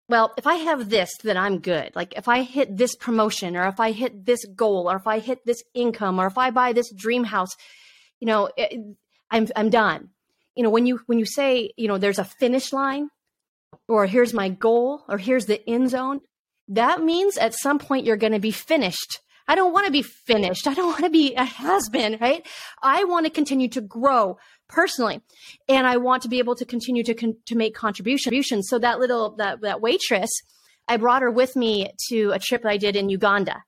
well, 0.07 0.33
if 0.37 0.45
I 0.45 0.55
have 0.55 0.89
this, 0.89 1.11
then 1.23 1.37
I'm 1.37 1.59
good. 1.59 1.95
Like 1.95 2.13
if 2.15 2.27
I 2.27 2.43
hit 2.43 2.77
this 2.77 2.95
promotion 2.95 3.57
or 3.57 3.67
if 3.67 3.79
I 3.79 3.91
hit 3.91 4.25
this 4.25 4.45
goal 4.55 4.89
or 4.89 4.97
if 4.97 5.07
I 5.07 5.19
hit 5.19 5.39
this 5.45 5.63
income 5.73 6.19
or 6.19 6.27
if 6.27 6.37
I 6.37 6.51
buy 6.51 6.73
this 6.73 6.93
dream 6.93 7.23
house, 7.23 7.55
you 8.19 8.27
know, 8.27 8.49
it, 8.55 8.79
I'm, 9.31 9.47
I'm 9.55 9.69
done. 9.69 10.09
You 10.55 10.63
know, 10.63 10.69
when 10.69 10.85
you, 10.85 11.01
when 11.07 11.17
you 11.17 11.25
say, 11.25 11.71
you 11.75 11.87
know, 11.87 11.97
there's 11.97 12.19
a 12.19 12.25
finish 12.25 12.71
line 12.71 13.09
or 13.87 14.05
here's 14.05 14.33
my 14.33 14.49
goal 14.49 15.03
or 15.07 15.17
here's 15.17 15.45
the 15.45 15.67
end 15.69 15.89
zone, 15.89 16.21
that 16.67 17.03
means 17.03 17.37
at 17.37 17.53
some 17.53 17.79
point 17.79 18.05
you're 18.05 18.17
going 18.17 18.33
to 18.33 18.39
be 18.39 18.51
finished 18.51 19.19
I 19.51 19.55
don't 19.55 19.73
want 19.73 19.85
to 19.85 19.91
be 19.91 20.01
finished. 20.01 20.65
I 20.65 20.73
don't 20.73 20.87
want 20.87 21.03
to 21.03 21.09
be 21.09 21.33
a 21.35 21.43
has 21.43 21.89
been, 21.89 22.17
right? 22.21 22.47
I 22.81 23.03
want 23.03 23.25
to 23.25 23.29
continue 23.29 23.67
to 23.69 23.81
grow 23.81 24.37
personally. 24.69 25.21
And 25.67 25.85
I 25.85 25.97
want 25.97 26.23
to 26.23 26.29
be 26.29 26.39
able 26.39 26.55
to 26.55 26.63
continue 26.63 27.03
to, 27.03 27.13
con- 27.13 27.35
to 27.47 27.57
make 27.57 27.75
contributions. 27.75 28.69
So 28.69 28.79
that 28.79 28.99
little, 28.99 29.35
that, 29.37 29.59
that 29.59 29.81
waitress, 29.81 30.29
I 30.87 30.95
brought 30.95 31.21
her 31.21 31.29
with 31.29 31.57
me 31.57 31.91
to 32.09 32.31
a 32.31 32.39
trip 32.39 32.65
I 32.65 32.77
did 32.77 32.95
in 32.95 33.09
Uganda 33.09 33.63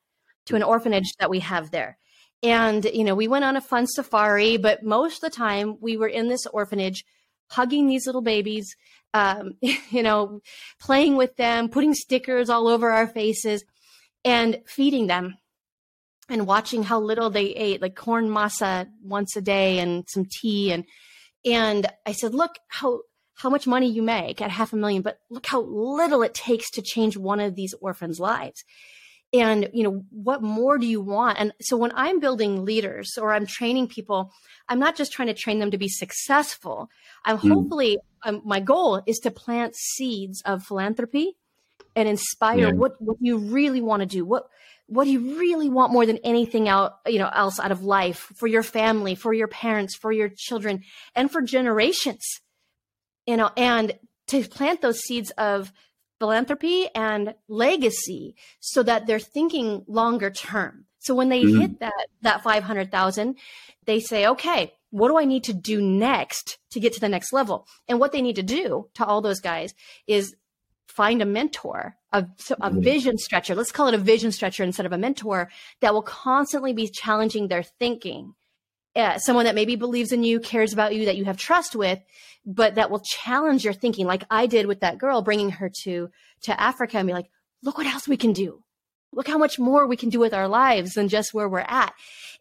to 0.45 0.55
an 0.55 0.63
orphanage 0.63 1.11
that 1.19 1.29
we 1.29 1.39
have 1.39 1.71
there. 1.71 1.97
And, 2.41 2.85
you 2.85 3.03
know, 3.03 3.15
we 3.15 3.27
went 3.27 3.43
on 3.43 3.57
a 3.57 3.61
fun 3.61 3.87
safari, 3.87 4.55
but 4.55 4.83
most 4.83 5.23
of 5.23 5.31
the 5.31 5.35
time 5.35 5.77
we 5.81 5.97
were 5.97 6.07
in 6.07 6.29
this 6.29 6.45
orphanage 6.45 7.03
hugging 7.49 7.87
these 7.87 8.05
little 8.05 8.21
babies, 8.21 8.73
um, 9.13 9.53
you 9.61 10.03
know, 10.03 10.41
playing 10.79 11.15
with 11.15 11.35
them, 11.35 11.69
putting 11.69 11.93
stickers 11.93 12.49
all 12.49 12.67
over 12.67 12.91
our 12.91 13.07
faces 13.07 13.63
and 14.25 14.61
feeding 14.65 15.07
them 15.07 15.35
and 16.29 16.47
watching 16.47 16.83
how 16.83 16.99
little 16.99 17.29
they 17.29 17.47
ate, 17.47 17.81
like 17.81 17.95
corn 17.95 18.29
masa 18.29 18.87
once 19.03 19.35
a 19.35 19.41
day 19.41 19.79
and 19.79 20.05
some 20.09 20.25
tea. 20.25 20.71
And, 20.71 20.85
and 21.45 21.87
I 22.05 22.13
said, 22.13 22.33
look 22.33 22.55
how, 22.69 23.01
how 23.35 23.49
much 23.49 23.67
money 23.67 23.89
you 23.89 24.01
make 24.01 24.41
at 24.41 24.51
half 24.51 24.73
a 24.73 24.77
million, 24.77 25.01
but 25.01 25.19
look 25.29 25.45
how 25.45 25.61
little 25.61 26.23
it 26.23 26.33
takes 26.33 26.69
to 26.71 26.81
change 26.81 27.17
one 27.17 27.39
of 27.39 27.55
these 27.55 27.73
orphans' 27.81 28.19
lives. 28.19 28.63
And, 29.33 29.67
you 29.73 29.83
know, 29.83 30.05
what 30.11 30.43
more 30.43 30.77
do 30.77 30.85
you 30.85 31.01
want? 31.01 31.39
And 31.39 31.53
so 31.59 31.75
when 31.75 31.91
I'm 31.95 32.19
building 32.19 32.65
leaders 32.65 33.17
or 33.17 33.33
I'm 33.33 33.47
training 33.47 33.87
people, 33.87 34.31
I'm 34.69 34.77
not 34.77 34.95
just 34.95 35.11
trying 35.11 35.29
to 35.29 35.33
train 35.33 35.57
them 35.57 35.71
to 35.71 35.77
be 35.79 35.89
successful. 35.89 36.87
I'm 37.25 37.39
mm. 37.39 37.49
hopefully, 37.51 37.97
um, 38.23 38.43
my 38.45 38.59
goal 38.59 39.01
is 39.07 39.17
to 39.19 39.31
plant 39.31 39.75
seeds 39.75 40.43
of 40.45 40.63
philanthropy 40.63 41.35
and 41.95 42.07
inspire 42.07 42.67
yeah. 42.67 42.71
what, 42.73 43.01
what 43.01 43.17
you 43.19 43.39
really 43.39 43.81
want 43.81 44.01
to 44.01 44.05
do. 44.05 44.23
What, 44.23 44.47
what 44.85 45.05
do 45.05 45.11
you 45.11 45.39
really 45.39 45.69
want 45.69 45.91
more 45.91 46.05
than 46.05 46.17
anything 46.17 46.69
out, 46.69 46.99
you 47.07 47.17
know, 47.17 47.29
else 47.33 47.59
out 47.59 47.71
of 47.71 47.83
life 47.83 48.31
for 48.35 48.45
your 48.45 48.63
family, 48.63 49.15
for 49.15 49.33
your 49.33 49.47
parents, 49.47 49.95
for 49.95 50.11
your 50.11 50.29
children, 50.35 50.83
and 51.15 51.31
for 51.31 51.41
generations, 51.41 52.23
you 53.25 53.37
know, 53.37 53.49
and 53.57 53.97
to 54.27 54.43
plant 54.43 54.81
those 54.81 54.99
seeds 54.99 55.31
of 55.31 55.71
philanthropy 56.19 56.87
and 56.95 57.35
legacy 57.47 58.35
so 58.59 58.83
that 58.83 59.07
they're 59.07 59.19
thinking 59.19 59.83
longer 59.87 60.29
term. 60.29 60.85
So 60.99 61.15
when 61.15 61.29
they 61.29 61.43
mm-hmm. 61.43 61.59
hit 61.59 61.79
that 61.79 62.07
that 62.21 62.43
500,000, 62.43 63.35
they 63.85 63.99
say, 63.99 64.25
"Okay, 64.27 64.73
what 64.89 65.09
do 65.09 65.17
I 65.17 65.25
need 65.25 65.43
to 65.45 65.53
do 65.53 65.81
next 65.81 66.59
to 66.71 66.79
get 66.79 66.93
to 66.93 66.99
the 66.99 67.09
next 67.09 67.33
level?" 67.33 67.67
And 67.87 67.99
what 67.99 68.11
they 68.11 68.21
need 68.21 68.37
to 68.37 68.43
do 68.43 68.89
to 68.95 69.05
all 69.05 69.21
those 69.21 69.41
guys 69.41 69.73
is 70.07 70.35
find 70.87 71.21
a 71.21 71.25
mentor, 71.25 71.97
a, 72.11 72.25
a 72.61 72.69
vision 72.69 73.17
stretcher. 73.17 73.55
Let's 73.55 73.71
call 73.71 73.87
it 73.87 73.95
a 73.95 73.97
vision 73.97 74.31
stretcher 74.31 74.63
instead 74.63 74.85
of 74.85 74.93
a 74.93 74.97
mentor 74.97 75.49
that 75.81 75.93
will 75.93 76.03
constantly 76.03 76.71
be 76.71 76.87
challenging 76.87 77.47
their 77.47 77.63
thinking. 77.63 78.35
Uh, 78.95 79.17
someone 79.17 79.45
that 79.45 79.55
maybe 79.55 79.75
believes 79.75 80.11
in 80.11 80.23
you, 80.23 80.39
cares 80.39 80.71
about 80.71 80.93
you, 80.93 81.05
that 81.05 81.17
you 81.17 81.25
have 81.25 81.37
trust 81.37 81.75
with, 81.75 81.99
but 82.45 82.75
that 82.75 82.91
will 82.91 82.99
challenge 82.99 83.63
your 83.63 83.73
thinking, 83.73 84.05
like 84.05 84.23
I 84.29 84.45
did 84.45 84.67
with 84.67 84.81
that 84.81 84.97
girl, 84.97 85.21
bringing 85.21 85.51
her 85.51 85.69
to 85.83 86.09
to 86.43 86.61
Africa 86.61 86.97
and 86.97 87.07
be 87.07 87.13
like, 87.13 87.29
look 87.63 87.77
what 87.77 87.87
else 87.87 88.07
we 88.07 88.17
can 88.17 88.33
do. 88.33 88.61
Look 89.13 89.27
how 89.27 89.37
much 89.37 89.57
more 89.59 89.87
we 89.87 89.95
can 89.95 90.09
do 90.09 90.19
with 90.19 90.33
our 90.33 90.47
lives 90.47 90.93
than 90.93 91.07
just 91.07 91.33
where 91.33 91.47
we're 91.47 91.59
at. 91.59 91.93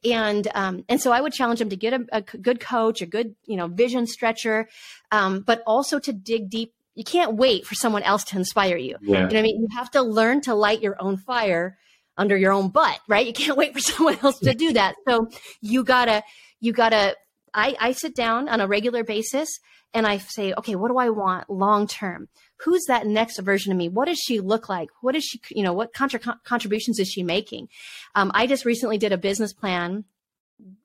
And 0.04 0.48
um, 0.54 0.84
and 0.88 1.00
so 1.00 1.12
I 1.12 1.20
would 1.20 1.32
challenge 1.32 1.58
them 1.58 1.70
to 1.70 1.76
get 1.76 1.92
a, 1.92 2.04
a 2.12 2.20
good 2.22 2.60
coach, 2.60 3.00
a 3.00 3.06
good 3.06 3.34
you 3.46 3.56
know 3.56 3.68
vision 3.68 4.06
stretcher, 4.06 4.68
um, 5.10 5.40
but 5.40 5.62
also 5.66 5.98
to 6.00 6.12
dig 6.12 6.50
deep 6.50 6.72
you 6.94 7.04
can't 7.04 7.34
wait 7.34 7.64
for 7.64 7.74
someone 7.74 8.02
else 8.02 8.24
to 8.24 8.36
inspire 8.36 8.76
you. 8.76 8.96
Yeah. 9.00 9.08
You 9.08 9.14
know 9.14 9.24
what 9.24 9.36
I 9.36 9.42
mean? 9.42 9.60
You 9.62 9.68
have 9.76 9.90
to 9.92 10.02
learn 10.02 10.42
to 10.42 10.54
light 10.54 10.82
your 10.82 11.00
own 11.00 11.16
fire 11.16 11.78
under 12.16 12.36
your 12.36 12.52
own 12.52 12.68
butt, 12.68 13.00
right? 13.08 13.26
You 13.26 13.32
can't 13.32 13.56
wait 13.56 13.72
for 13.72 13.80
someone 13.80 14.18
else 14.22 14.38
to 14.40 14.54
do 14.54 14.72
that. 14.74 14.94
So 15.08 15.28
you 15.60 15.84
gotta, 15.84 16.22
you 16.60 16.72
gotta, 16.72 17.16
I, 17.54 17.76
I 17.80 17.92
sit 17.92 18.14
down 18.14 18.48
on 18.48 18.60
a 18.60 18.66
regular 18.66 19.04
basis 19.04 19.48
and 19.94 20.06
I 20.06 20.18
say, 20.18 20.54
okay, 20.56 20.74
what 20.74 20.88
do 20.88 20.98
I 20.98 21.10
want 21.10 21.50
long 21.50 21.86
term? 21.86 22.28
Who's 22.64 22.84
that 22.88 23.06
next 23.06 23.38
version 23.38 23.72
of 23.72 23.78
me? 23.78 23.88
What 23.88 24.08
does 24.08 24.18
she 24.18 24.40
look 24.40 24.68
like? 24.68 24.88
What 25.00 25.16
is 25.16 25.24
she, 25.24 25.40
you 25.50 25.62
know, 25.62 25.72
what 25.72 25.92
contra- 25.92 26.40
contributions 26.44 26.98
is 26.98 27.08
she 27.08 27.22
making? 27.22 27.68
Um, 28.14 28.30
I 28.34 28.46
just 28.46 28.64
recently 28.64 28.98
did 28.98 29.12
a 29.12 29.18
business 29.18 29.52
plan, 29.52 30.04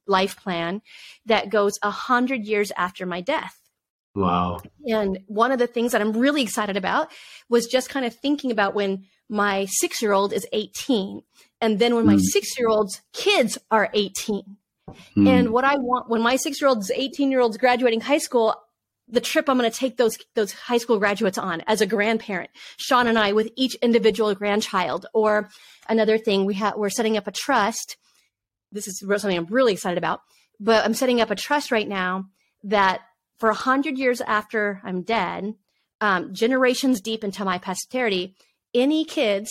life 0.08 0.38
plan 0.38 0.82
that 1.26 1.50
goes 1.50 1.74
a 1.82 1.92
hundred 1.92 2.46
years 2.46 2.72
after 2.76 3.06
my 3.06 3.22
death. 3.22 3.67
Wow. 4.18 4.62
And 4.88 5.20
one 5.28 5.52
of 5.52 5.60
the 5.60 5.68
things 5.68 5.92
that 5.92 6.02
I'm 6.02 6.14
really 6.14 6.42
excited 6.42 6.76
about 6.76 7.12
was 7.50 7.68
just 7.68 7.90
kind 7.90 8.06
of 8.06 8.16
thinking 8.16 8.50
about 8.52 8.74
when 8.74 9.06
my 9.30 9.68
six 9.70 10.02
year 10.02 10.12
old 10.12 10.34
is 10.34 10.48
18, 10.54 11.22
and 11.62 11.78
then 11.78 11.94
when 11.96 12.06
my 12.06 12.14
hmm. 12.14 12.20
six 12.20 12.58
year 12.58 12.68
old's 12.68 13.02
kids 13.14 13.60
are 13.70 13.90
18. 13.94 14.58
Mm. 15.18 15.28
And 15.28 15.50
what 15.52 15.66
I 15.66 15.76
want 15.76 16.10
when 16.10 16.22
my 16.22 16.38
six 16.38 16.62
year 16.62 16.70
old's 16.70 16.90
18 16.90 17.30
year 17.30 17.42
old's 17.42 17.58
graduating 17.58 18.02
high 18.02 18.18
school, 18.18 18.56
the 19.08 19.22
trip 19.22 19.50
I'm 19.50 19.58
going 19.58 19.70
to 19.70 19.78
take 19.78 19.98
those 19.98 20.18
those 20.34 20.52
high 20.52 20.78
school 20.78 20.98
graduates 20.98 21.38
on 21.38 21.62
as 21.68 21.82
a 21.82 21.86
grandparent. 21.86 22.50
Sean 22.78 23.06
and 23.06 23.20
I 23.20 23.34
with 23.34 23.52
each 23.56 23.76
individual 23.76 24.34
grandchild. 24.34 25.06
Or 25.14 25.50
another 25.88 26.18
thing, 26.18 26.46
we 26.46 26.56
have 26.56 26.76
we're 26.76 26.90
setting 26.90 27.18
up 27.18 27.28
a 27.28 27.32
trust. 27.32 27.98
This 28.72 28.88
is 28.88 29.00
something 29.00 29.38
I'm 29.38 29.46
really 29.46 29.74
excited 29.74 29.98
about. 29.98 30.22
But 30.60 30.86
I'm 30.86 30.96
setting 30.96 31.22
up 31.22 31.30
a 31.30 31.36
trust 31.36 31.72
right 31.72 31.88
now 31.88 32.30
that 32.64 33.02
for 33.38 33.50
a 33.50 33.56
hundred 33.56 33.98
years 33.98 34.22
after 34.22 34.82
I'm 34.84 35.02
dead, 35.02 35.56
um, 36.02 36.34
generations 36.34 37.02
deep 37.02 37.24
into 37.24 37.46
my 37.46 37.58
posterity, 37.58 38.36
any 38.74 39.06
kids, 39.06 39.50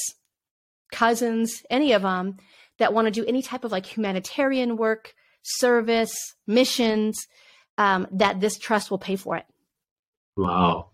cousins, 0.93 1.63
any 1.71 1.93
of 1.93 2.03
them 2.03 2.37
that 2.79 2.93
want 2.93 3.07
to 3.07 3.11
do 3.11 3.25
any 3.27 3.43
type 3.43 3.65
of 3.65 3.73
like 3.73 3.87
humanitarian 3.87 4.77
work, 4.77 5.15
service, 5.43 6.15
missions, 6.47 7.27
um, 7.79 8.07
that 8.13 8.41
this 8.41 8.59
trust 8.59 8.91
will 8.91 8.99
pay 8.99 9.17
for 9.17 9.37
it. 9.37 9.47
Wow. 10.37 10.91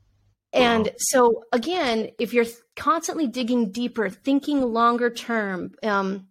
And 0.53 0.87
wow. 0.87 0.93
so, 0.99 1.45
again, 1.53 2.11
if 2.19 2.35
you're 2.35 2.47
constantly 2.77 3.27
digging 3.27 3.73
deeper, 3.73 4.11
thinking 4.11 4.61
longer 4.61 5.11
term, 5.11 5.73
um, 5.83 6.29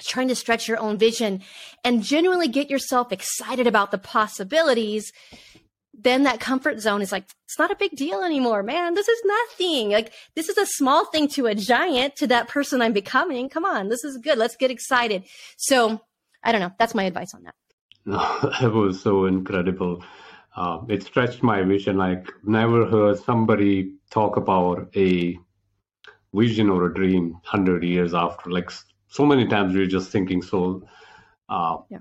trying 0.00 0.28
to 0.28 0.34
stretch 0.34 0.68
your 0.68 0.78
own 0.78 0.98
vision, 0.98 1.42
and 1.82 2.02
genuinely 2.02 2.48
get 2.48 2.70
yourself 2.70 3.10
excited 3.10 3.66
about 3.66 3.90
the 3.90 3.98
possibilities, 3.98 5.12
then 6.00 6.22
that 6.24 6.40
comfort 6.40 6.80
zone 6.80 7.02
is 7.02 7.12
like, 7.12 7.24
it's 7.44 7.58
not 7.58 7.70
a 7.70 7.76
big 7.76 7.92
deal 7.96 8.22
anymore, 8.22 8.62
man. 8.62 8.94
This 8.94 9.08
is 9.08 9.20
nothing. 9.24 9.90
Like, 9.90 10.12
this 10.36 10.48
is 10.48 10.56
a 10.56 10.66
small 10.66 11.06
thing 11.06 11.28
to 11.28 11.46
a 11.46 11.54
giant, 11.54 12.16
to 12.16 12.26
that 12.28 12.48
person 12.48 12.80
I'm 12.80 12.92
becoming. 12.92 13.48
Come 13.48 13.64
on, 13.64 13.88
this 13.88 14.04
is 14.04 14.18
good. 14.18 14.38
Let's 14.38 14.56
get 14.56 14.70
excited. 14.70 15.24
So, 15.56 16.00
I 16.42 16.52
don't 16.52 16.60
know. 16.60 16.72
That's 16.78 16.94
my 16.94 17.04
advice 17.04 17.34
on 17.34 17.42
that. 17.44 17.54
No, 18.06 18.18
that 18.60 18.72
was 18.72 19.00
so 19.00 19.26
incredible. 19.26 20.02
Uh, 20.56 20.80
it 20.88 21.02
stretched 21.02 21.42
my 21.42 21.62
vision. 21.62 21.96
Like 21.96 22.26
never 22.42 22.86
heard 22.86 23.18
somebody 23.18 23.94
talk 24.10 24.36
about 24.36 24.88
a 24.96 25.38
vision 26.34 26.70
or 26.70 26.86
a 26.86 26.94
dream 26.94 27.38
hundred 27.44 27.84
years 27.84 28.14
after. 28.14 28.50
Like 28.50 28.70
so 29.08 29.24
many 29.24 29.46
times 29.46 29.74
we're 29.74 29.86
just 29.86 30.10
thinking 30.10 30.42
so, 30.42 30.84
uh, 31.48 31.78
yeah. 31.90 31.98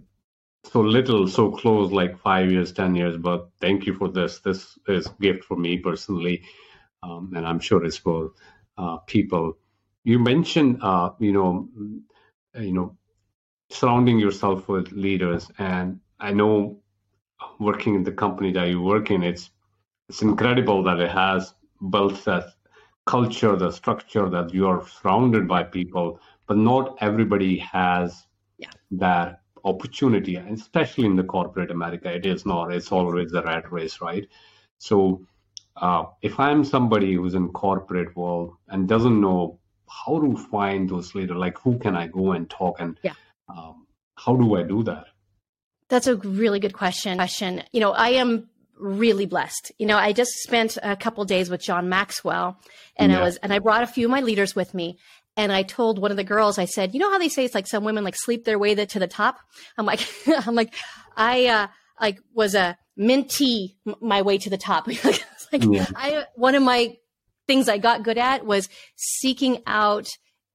So 0.71 0.81
little, 0.81 1.27
so 1.27 1.51
close, 1.51 1.91
like 1.91 2.17
five 2.19 2.51
years, 2.51 2.71
ten 2.71 2.95
years. 2.95 3.17
But 3.17 3.49
thank 3.61 3.85
you 3.85 3.93
for 3.93 4.09
this. 4.09 4.39
This 4.39 4.77
is 4.87 5.07
gift 5.21 5.43
for 5.43 5.57
me 5.57 5.77
personally, 5.77 6.43
um, 7.03 7.31
and 7.35 7.45
I'm 7.45 7.59
sure 7.59 7.83
it's 7.83 7.97
for 7.97 8.31
uh, 8.77 8.97
people. 9.07 9.57
You 10.03 10.19
mentioned, 10.19 10.79
uh, 10.81 11.11
you 11.19 11.33
know, 11.33 11.67
you 12.55 12.73
know, 12.73 12.97
surrounding 13.69 14.19
yourself 14.19 14.67
with 14.67 14.91
leaders. 14.91 15.49
And 15.57 15.99
I 16.19 16.31
know 16.33 16.81
working 17.59 17.95
in 17.95 18.03
the 18.03 18.11
company 18.11 18.51
that 18.53 18.69
you 18.69 18.81
work 18.81 19.11
in, 19.11 19.23
it's 19.23 19.51
it's 20.09 20.21
incredible 20.21 20.83
that 20.83 20.99
it 20.99 21.11
has 21.11 21.53
built 21.89 22.23
that 22.25 22.45
culture, 23.05 23.55
the 23.55 23.71
structure 23.71 24.29
that 24.29 24.53
you 24.53 24.67
are 24.67 24.87
surrounded 24.87 25.47
by 25.47 25.63
people, 25.63 26.19
but 26.47 26.57
not 26.57 26.97
everybody 27.01 27.57
has 27.57 28.25
yeah. 28.57 28.69
that 28.91 29.41
opportunity, 29.67 30.35
and 30.35 30.57
especially 30.57 31.05
in 31.05 31.15
the 31.15 31.23
corporate 31.23 31.71
America, 31.71 32.11
it 32.13 32.25
is 32.25 32.45
not. 32.45 32.73
It's 32.73 32.91
always 32.91 33.33
a 33.33 33.41
rat 33.41 33.71
race, 33.71 34.01
right? 34.01 34.27
So 34.77 35.25
uh, 35.75 36.05
if 36.21 36.39
I'm 36.39 36.63
somebody 36.63 37.13
who's 37.15 37.35
in 37.35 37.49
corporate 37.49 38.15
world 38.15 38.53
and 38.67 38.87
doesn't 38.87 39.19
know 39.19 39.59
how 39.89 40.19
to 40.19 40.35
find 40.35 40.89
those 40.89 41.15
leaders, 41.15 41.37
like 41.37 41.57
who 41.59 41.77
can 41.79 41.95
I 41.95 42.07
go 42.07 42.31
and 42.31 42.49
talk 42.49 42.79
and 42.79 42.99
yeah. 43.03 43.13
Um, 43.49 43.87
how 44.15 44.35
do 44.35 44.57
I 44.57 44.63
do 44.63 44.83
that? 44.83 45.05
That's 45.89 46.07
a 46.07 46.17
really 46.17 46.59
good 46.59 46.73
question. 46.73 47.17
Question. 47.17 47.63
You 47.71 47.79
know, 47.79 47.91
I 47.91 48.09
am 48.09 48.49
really 48.77 49.25
blessed. 49.25 49.71
You 49.77 49.85
know, 49.85 49.97
I 49.97 50.11
just 50.11 50.31
spent 50.43 50.77
a 50.83 50.95
couple 50.95 51.23
days 51.23 51.49
with 51.49 51.61
John 51.61 51.87
Maxwell, 51.87 52.59
and 52.97 53.11
yeah. 53.11 53.19
I 53.19 53.23
was, 53.23 53.37
and 53.37 53.53
I 53.53 53.59
brought 53.59 53.83
a 53.83 53.87
few 53.87 54.07
of 54.07 54.11
my 54.11 54.21
leaders 54.21 54.55
with 54.55 54.73
me. 54.73 54.97
And 55.37 55.51
I 55.51 55.61
told 55.61 55.99
one 55.99 56.09
of 56.09 56.17
the 56.17 56.23
girls, 56.23 56.57
I 56.57 56.65
said, 56.65 56.93
you 56.93 56.99
know 56.99 57.11
how 57.11 57.19
they 57.19 57.29
say 57.29 57.45
it's 57.45 57.55
like 57.55 57.67
some 57.67 57.83
women 57.83 58.03
like 58.03 58.15
sleep 58.17 58.43
their 58.43 58.57
way 58.57 58.73
to 58.73 58.99
the 58.99 59.07
top. 59.07 59.39
I'm 59.77 59.85
like, 59.85 60.01
I'm 60.27 60.55
like, 60.55 60.73
I 61.15 61.45
uh, 61.45 61.67
like 62.01 62.19
was 62.33 62.55
a 62.55 62.77
mentee 62.99 63.75
my 64.01 64.23
way 64.23 64.39
to 64.39 64.49
the 64.49 64.57
top. 64.57 64.87
like, 65.03 65.23
yeah. 65.53 65.85
I 65.95 66.25
one 66.35 66.55
of 66.55 66.63
my 66.63 66.97
things 67.45 67.69
I 67.69 67.77
got 67.77 68.03
good 68.03 68.17
at 68.17 68.45
was 68.45 68.67
seeking 68.95 69.61
out 69.67 70.07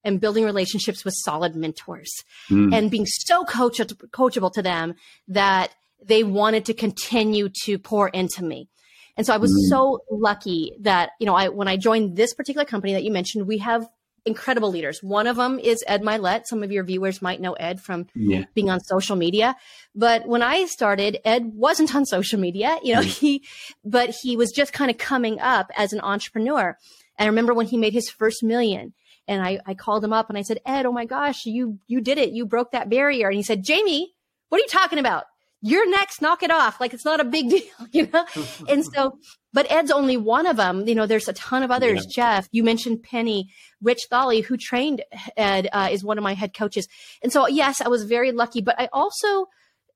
and 0.05 0.21
building 0.21 0.45
relationships 0.45 1.05
with 1.05 1.15
solid 1.17 1.55
mentors 1.55 2.13
mm. 2.51 2.75
and 2.75 2.91
being 2.91 3.07
so 3.07 3.45
coach- 3.45 3.79
coachable 3.79 4.53
to 4.53 4.63
them 4.63 4.95
that 5.29 5.73
they 6.05 6.25
wanted 6.25 6.65
to 6.67 6.75
continue 6.75 7.49
to 7.65 7.79
pour 7.79 8.09
into 8.09 8.43
me. 8.43 8.69
And 9.17 9.27
so 9.27 9.33
I 9.33 9.37
was 9.37 9.53
mm. 9.53 9.71
so 9.71 10.01
lucky 10.11 10.73
that, 10.81 11.11
you 11.21 11.27
know, 11.27 11.35
I, 11.35 11.49
when 11.49 11.69
I 11.69 11.77
joined 11.77 12.17
this 12.17 12.35
particular 12.35 12.65
company 12.65 12.95
that 12.95 13.05
you 13.05 13.13
mentioned, 13.13 13.47
we 13.47 13.59
have 13.59 13.87
incredible 14.25 14.71
leaders. 14.71 15.03
One 15.03 15.27
of 15.27 15.37
them 15.37 15.59
is 15.59 15.83
Ed 15.87 16.03
Mylett. 16.03 16.47
Some 16.47 16.63
of 16.63 16.71
your 16.71 16.85
viewers 16.85 17.21
might 17.21 17.41
know 17.41 17.55
Ed 17.55 17.81
from 17.81 18.07
yeah. 18.15 18.45
being 18.55 18.71
on 18.71 18.81
social 18.81 19.17
media. 19.17 19.57
But 19.95 20.27
when 20.27 20.43
I 20.43 20.67
started, 20.67 21.19
Ed 21.25 21.53
wasn't 21.55 21.95
on 21.95 22.07
social 22.07 22.39
media, 22.39 22.79
you 22.83 22.95
know, 22.95 23.01
mm. 23.01 23.05
he, 23.05 23.45
but 23.85 24.11
he 24.11 24.37
was 24.37 24.53
just 24.53 24.73
kind 24.73 24.91
of 24.91 24.99
coming 24.99 25.41
up 25.41 25.71
as 25.77 25.93
an 25.93 26.01
entrepreneur. 26.01 26.77
And 27.19 27.27
I 27.27 27.29
remember 27.29 27.55
when 27.55 27.67
he 27.67 27.77
made 27.77 27.93
his 27.93 28.11
first 28.11 28.43
million, 28.43 28.95
and 29.29 29.43
I, 29.43 29.61
I 29.67 29.75
called 29.75 30.05
him 30.05 30.13
up 30.13 30.29
and 30.29 30.39
I 30.39 30.43
said, 30.43 30.59
Ed, 30.67 30.87
oh 30.87 30.93
my 30.93 31.05
gosh, 31.05 31.47
you, 31.47 31.79
you 31.87 32.01
did 32.01 32.19
it. 32.19 32.33
You 32.33 32.47
broke 32.47 32.73
that 32.73 32.91
barrier. 32.91 33.29
And 33.29 33.37
he 33.37 33.43
said, 33.43 33.65
Jamie, 33.65 34.13
what 34.49 34.59
are 34.59 34.63
you 34.63 34.69
talking 34.69 34.99
about? 34.99 35.25
You're 35.63 35.89
next. 35.89 36.21
Knock 36.21 36.43
it 36.43 36.51
off. 36.51 36.81
Like 36.81 36.93
it's 36.93 37.05
not 37.05 37.21
a 37.21 37.25
big 37.25 37.49
deal, 37.51 37.63
you 37.93 38.09
know? 38.13 38.27
and 38.69 38.85
so, 38.85 39.19
but 39.53 39.71
Ed's 39.71 39.91
only 39.91 40.17
one 40.17 40.47
of 40.47 40.57
them. 40.57 40.87
You 40.87 40.95
know, 40.95 41.07
there's 41.07 41.29
a 41.29 41.33
ton 41.33 41.63
of 41.63 41.71
others. 41.71 42.05
Yeah. 42.05 42.41
Jeff, 42.41 42.49
you 42.53 42.65
mentioned 42.65 43.03
Penny, 43.03 43.51
Rich 43.81 44.07
Thawley, 44.11 44.45
who 44.45 44.57
trained 44.57 45.03
Ed, 45.37 45.69
uh, 45.73 45.89
is 45.91 46.05
one 46.05 46.19
of 46.19 46.25
my 46.25 46.35
head 46.35 46.53
coaches. 46.53 46.89
And 47.23 47.33
so, 47.33 47.47
yes, 47.47 47.81
I 47.81 47.89
was 47.89 48.05
very 48.05 48.33
lucky, 48.33 48.61
but 48.61 48.79
I 48.79 48.89
also 48.93 49.47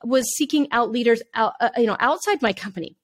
was 0.05 0.25
seeking 0.37 0.69
out 0.71 0.91
leaders 0.91 1.23
out, 1.35 1.55
uh, 1.61 1.71
you 1.77 1.87
know, 1.87 1.97
outside 1.99 2.43
my 2.43 2.53
company 2.53 2.97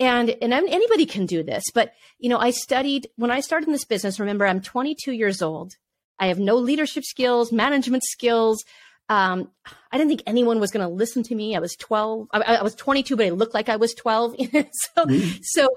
and 0.00 0.30
and 0.42 0.54
I'm, 0.54 0.66
anybody 0.68 1.06
can 1.06 1.26
do 1.26 1.42
this 1.42 1.64
but 1.72 1.92
you 2.18 2.28
know 2.28 2.38
i 2.38 2.50
studied 2.50 3.08
when 3.16 3.30
i 3.30 3.40
started 3.40 3.68
in 3.68 3.72
this 3.72 3.84
business 3.84 4.20
remember 4.20 4.46
i'm 4.46 4.60
22 4.60 5.12
years 5.12 5.42
old 5.42 5.76
i 6.18 6.26
have 6.26 6.38
no 6.38 6.56
leadership 6.56 7.04
skills 7.04 7.52
management 7.52 8.02
skills 8.04 8.64
um, 9.08 9.50
i 9.90 9.98
didn't 9.98 10.08
think 10.08 10.22
anyone 10.26 10.60
was 10.60 10.70
going 10.70 10.86
to 10.86 10.92
listen 10.92 11.22
to 11.22 11.34
me 11.34 11.56
i 11.56 11.58
was 11.58 11.76
12 11.76 12.28
I, 12.32 12.40
I, 12.40 12.62
was 12.62 12.74
22 12.74 13.16
but 13.16 13.26
i 13.26 13.30
looked 13.30 13.54
like 13.54 13.68
i 13.68 13.76
was 13.76 13.94
12 13.94 14.36
so 14.38 15.04
mm-hmm. 15.04 15.38
so 15.42 15.68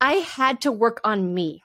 i 0.00 0.14
had 0.14 0.60
to 0.62 0.72
work 0.72 1.00
on 1.04 1.34
me 1.34 1.62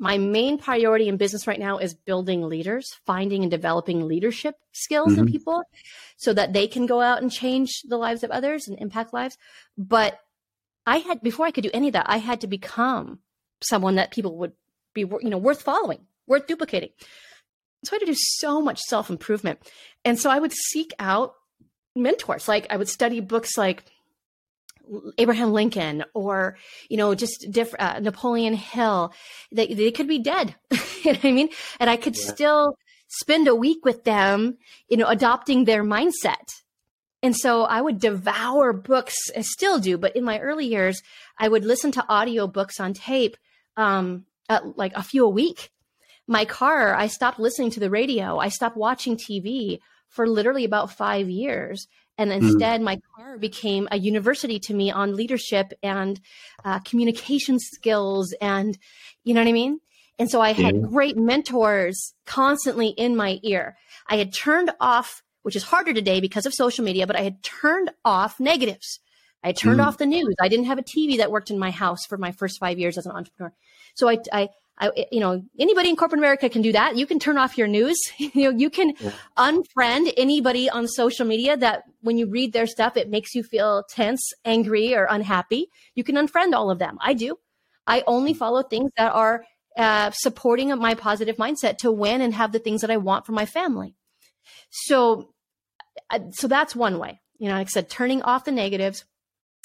my 0.00 0.16
main 0.16 0.58
priority 0.58 1.08
in 1.08 1.16
business 1.16 1.48
right 1.48 1.58
now 1.58 1.78
is 1.78 1.92
building 1.94 2.42
leaders 2.42 2.96
finding 3.04 3.42
and 3.42 3.50
developing 3.50 4.06
leadership 4.06 4.54
skills 4.72 5.12
mm-hmm. 5.12 5.26
in 5.26 5.32
people 5.32 5.62
so 6.16 6.32
that 6.32 6.52
they 6.52 6.66
can 6.66 6.86
go 6.86 7.00
out 7.00 7.20
and 7.20 7.30
change 7.30 7.82
the 7.88 7.96
lives 7.96 8.22
of 8.22 8.30
others 8.30 8.68
and 8.68 8.78
impact 8.78 9.12
lives 9.12 9.36
but 9.76 10.20
I 10.88 10.98
had 10.98 11.20
before 11.20 11.44
I 11.44 11.50
could 11.50 11.64
do 11.64 11.70
any 11.74 11.88
of 11.88 11.92
that, 11.92 12.06
I 12.08 12.16
had 12.16 12.40
to 12.40 12.46
become 12.46 13.18
someone 13.60 13.96
that 13.96 14.10
people 14.10 14.38
would 14.38 14.52
be, 14.94 15.02
you 15.02 15.28
know, 15.28 15.36
worth 15.36 15.60
following, 15.60 16.06
worth 16.26 16.46
duplicating. 16.46 16.90
So 17.84 17.92
I 17.92 17.96
had 17.96 18.00
to 18.00 18.06
do 18.06 18.14
so 18.16 18.60
much 18.60 18.80
self 18.80 19.10
improvement, 19.10 19.60
and 20.04 20.18
so 20.18 20.30
I 20.30 20.38
would 20.38 20.52
seek 20.52 20.92
out 20.98 21.34
mentors. 21.94 22.48
Like 22.48 22.66
I 22.70 22.76
would 22.76 22.88
study 22.88 23.20
books 23.20 23.56
like 23.56 23.84
Abraham 25.18 25.52
Lincoln 25.52 26.04
or 26.14 26.56
you 26.88 26.96
know 26.96 27.14
just 27.14 27.46
different 27.50 27.82
uh, 27.84 28.00
Napoleon 28.00 28.54
Hill. 28.54 29.12
They 29.52 29.68
they 29.68 29.90
could 29.90 30.08
be 30.08 30.18
dead. 30.18 30.54
you 30.70 30.78
know 30.78 31.18
what 31.18 31.24
I 31.24 31.32
mean? 31.32 31.48
And 31.78 31.88
I 31.88 31.96
could 31.96 32.16
yeah. 32.16 32.26
still 32.26 32.78
spend 33.08 33.48
a 33.48 33.54
week 33.54 33.84
with 33.84 34.04
them, 34.04 34.58
you 34.88 34.96
know, 34.96 35.06
adopting 35.06 35.64
their 35.64 35.82
mindset 35.82 36.62
and 37.22 37.36
so 37.36 37.64
I 37.64 37.80
would 37.80 37.98
devour 37.98 38.72
books, 38.72 39.16
I 39.36 39.40
still 39.40 39.78
do, 39.80 39.98
but 39.98 40.14
in 40.14 40.24
my 40.24 40.38
early 40.38 40.66
years, 40.66 41.02
I 41.36 41.48
would 41.48 41.64
listen 41.64 41.90
to 41.92 42.06
audio 42.08 42.46
books 42.46 42.78
on 42.78 42.94
tape, 42.94 43.36
um, 43.76 44.24
like 44.76 44.92
a 44.94 45.02
few 45.02 45.24
a 45.24 45.28
week. 45.28 45.70
My 46.28 46.44
car, 46.44 46.94
I 46.94 47.08
stopped 47.08 47.40
listening 47.40 47.70
to 47.72 47.80
the 47.80 47.90
radio. 47.90 48.38
I 48.38 48.50
stopped 48.50 48.76
watching 48.76 49.16
TV 49.16 49.78
for 50.08 50.28
literally 50.28 50.64
about 50.64 50.92
five 50.92 51.28
years. 51.28 51.88
And 52.16 52.30
hmm. 52.30 52.38
instead, 52.38 52.80
mm. 52.80 52.84
my 52.84 53.00
car 53.16 53.38
became 53.38 53.88
a 53.90 53.98
university 53.98 54.58
to 54.60 54.74
me 54.74 54.90
on 54.90 55.16
leadership 55.16 55.72
and 55.82 56.20
uh, 56.64 56.78
communication 56.80 57.58
skills. 57.58 58.34
And 58.40 58.78
you 59.24 59.34
know 59.34 59.40
what 59.40 59.48
I 59.48 59.52
mean? 59.52 59.80
And 60.18 60.30
so 60.30 60.40
I 60.40 60.52
had 60.52 60.76
yeah. 60.76 60.82
great 60.82 61.16
mentors 61.16 62.14
constantly 62.26 62.88
in 62.88 63.16
my 63.16 63.38
ear. 63.42 63.76
I 64.08 64.16
had 64.16 64.32
turned 64.32 64.70
off 64.80 65.22
which 65.48 65.56
is 65.56 65.62
harder 65.62 65.94
today 65.94 66.20
because 66.20 66.44
of 66.44 66.52
social 66.52 66.84
media, 66.84 67.06
but 67.06 67.16
I 67.16 67.22
had 67.22 67.42
turned 67.42 67.90
off 68.04 68.38
negatives. 68.38 69.00
I 69.42 69.52
turned 69.52 69.80
mm. 69.80 69.86
off 69.86 69.96
the 69.96 70.04
news. 70.04 70.34
I 70.40 70.48
didn't 70.48 70.66
have 70.66 70.76
a 70.76 70.82
TV 70.82 71.16
that 71.16 71.30
worked 71.30 71.50
in 71.50 71.58
my 71.58 71.70
house 71.70 72.04
for 72.04 72.18
my 72.18 72.32
first 72.32 72.58
five 72.58 72.78
years 72.78 72.98
as 72.98 73.06
an 73.06 73.12
entrepreneur. 73.12 73.54
So 73.94 74.10
I, 74.10 74.18
I, 74.30 74.48
I, 74.80 75.06
you 75.10 75.20
know, 75.20 75.42
anybody 75.58 75.88
in 75.88 75.96
corporate 75.96 76.20
America 76.20 76.48
can 76.48 76.62
do 76.62 76.72
that. 76.72 76.96
You 76.96 77.06
can 77.06 77.18
turn 77.18 77.36
off 77.36 77.58
your 77.58 77.66
news. 77.66 77.98
you 78.18 78.30
know, 78.34 78.50
you 78.50 78.70
can 78.70 78.94
unfriend 79.36 80.12
anybody 80.16 80.70
on 80.70 80.86
social 80.86 81.26
media 81.26 81.56
that 81.56 81.82
when 82.00 82.16
you 82.16 82.30
read 82.30 82.52
their 82.52 82.66
stuff, 82.66 82.96
it 82.96 83.10
makes 83.10 83.34
you 83.34 83.42
feel 83.42 83.84
tense, 83.90 84.20
angry, 84.44 84.94
or 84.94 85.06
unhappy. 85.10 85.68
You 85.94 86.04
can 86.04 86.14
unfriend 86.14 86.54
all 86.54 86.70
of 86.70 86.78
them. 86.78 86.98
I 87.00 87.14
do. 87.14 87.38
I 87.86 88.04
only 88.06 88.34
follow 88.34 88.62
things 88.62 88.90
that 88.96 89.12
are 89.12 89.44
uh, 89.76 90.10
supporting 90.12 90.76
my 90.78 90.94
positive 90.94 91.36
mindset 91.36 91.78
to 91.78 91.90
win 91.90 92.20
and 92.20 92.34
have 92.34 92.52
the 92.52 92.58
things 92.58 92.82
that 92.82 92.90
I 92.90 92.96
want 92.98 93.26
for 93.26 93.32
my 93.32 93.46
family. 93.46 93.94
So, 94.70 95.30
uh, 96.10 96.20
so 96.32 96.48
that's 96.48 96.76
one 96.76 96.98
way. 96.98 97.20
You 97.38 97.48
know, 97.48 97.54
like 97.54 97.68
I 97.68 97.70
said, 97.70 97.88
turning 97.88 98.22
off 98.22 98.44
the 98.44 98.52
negatives. 98.52 99.04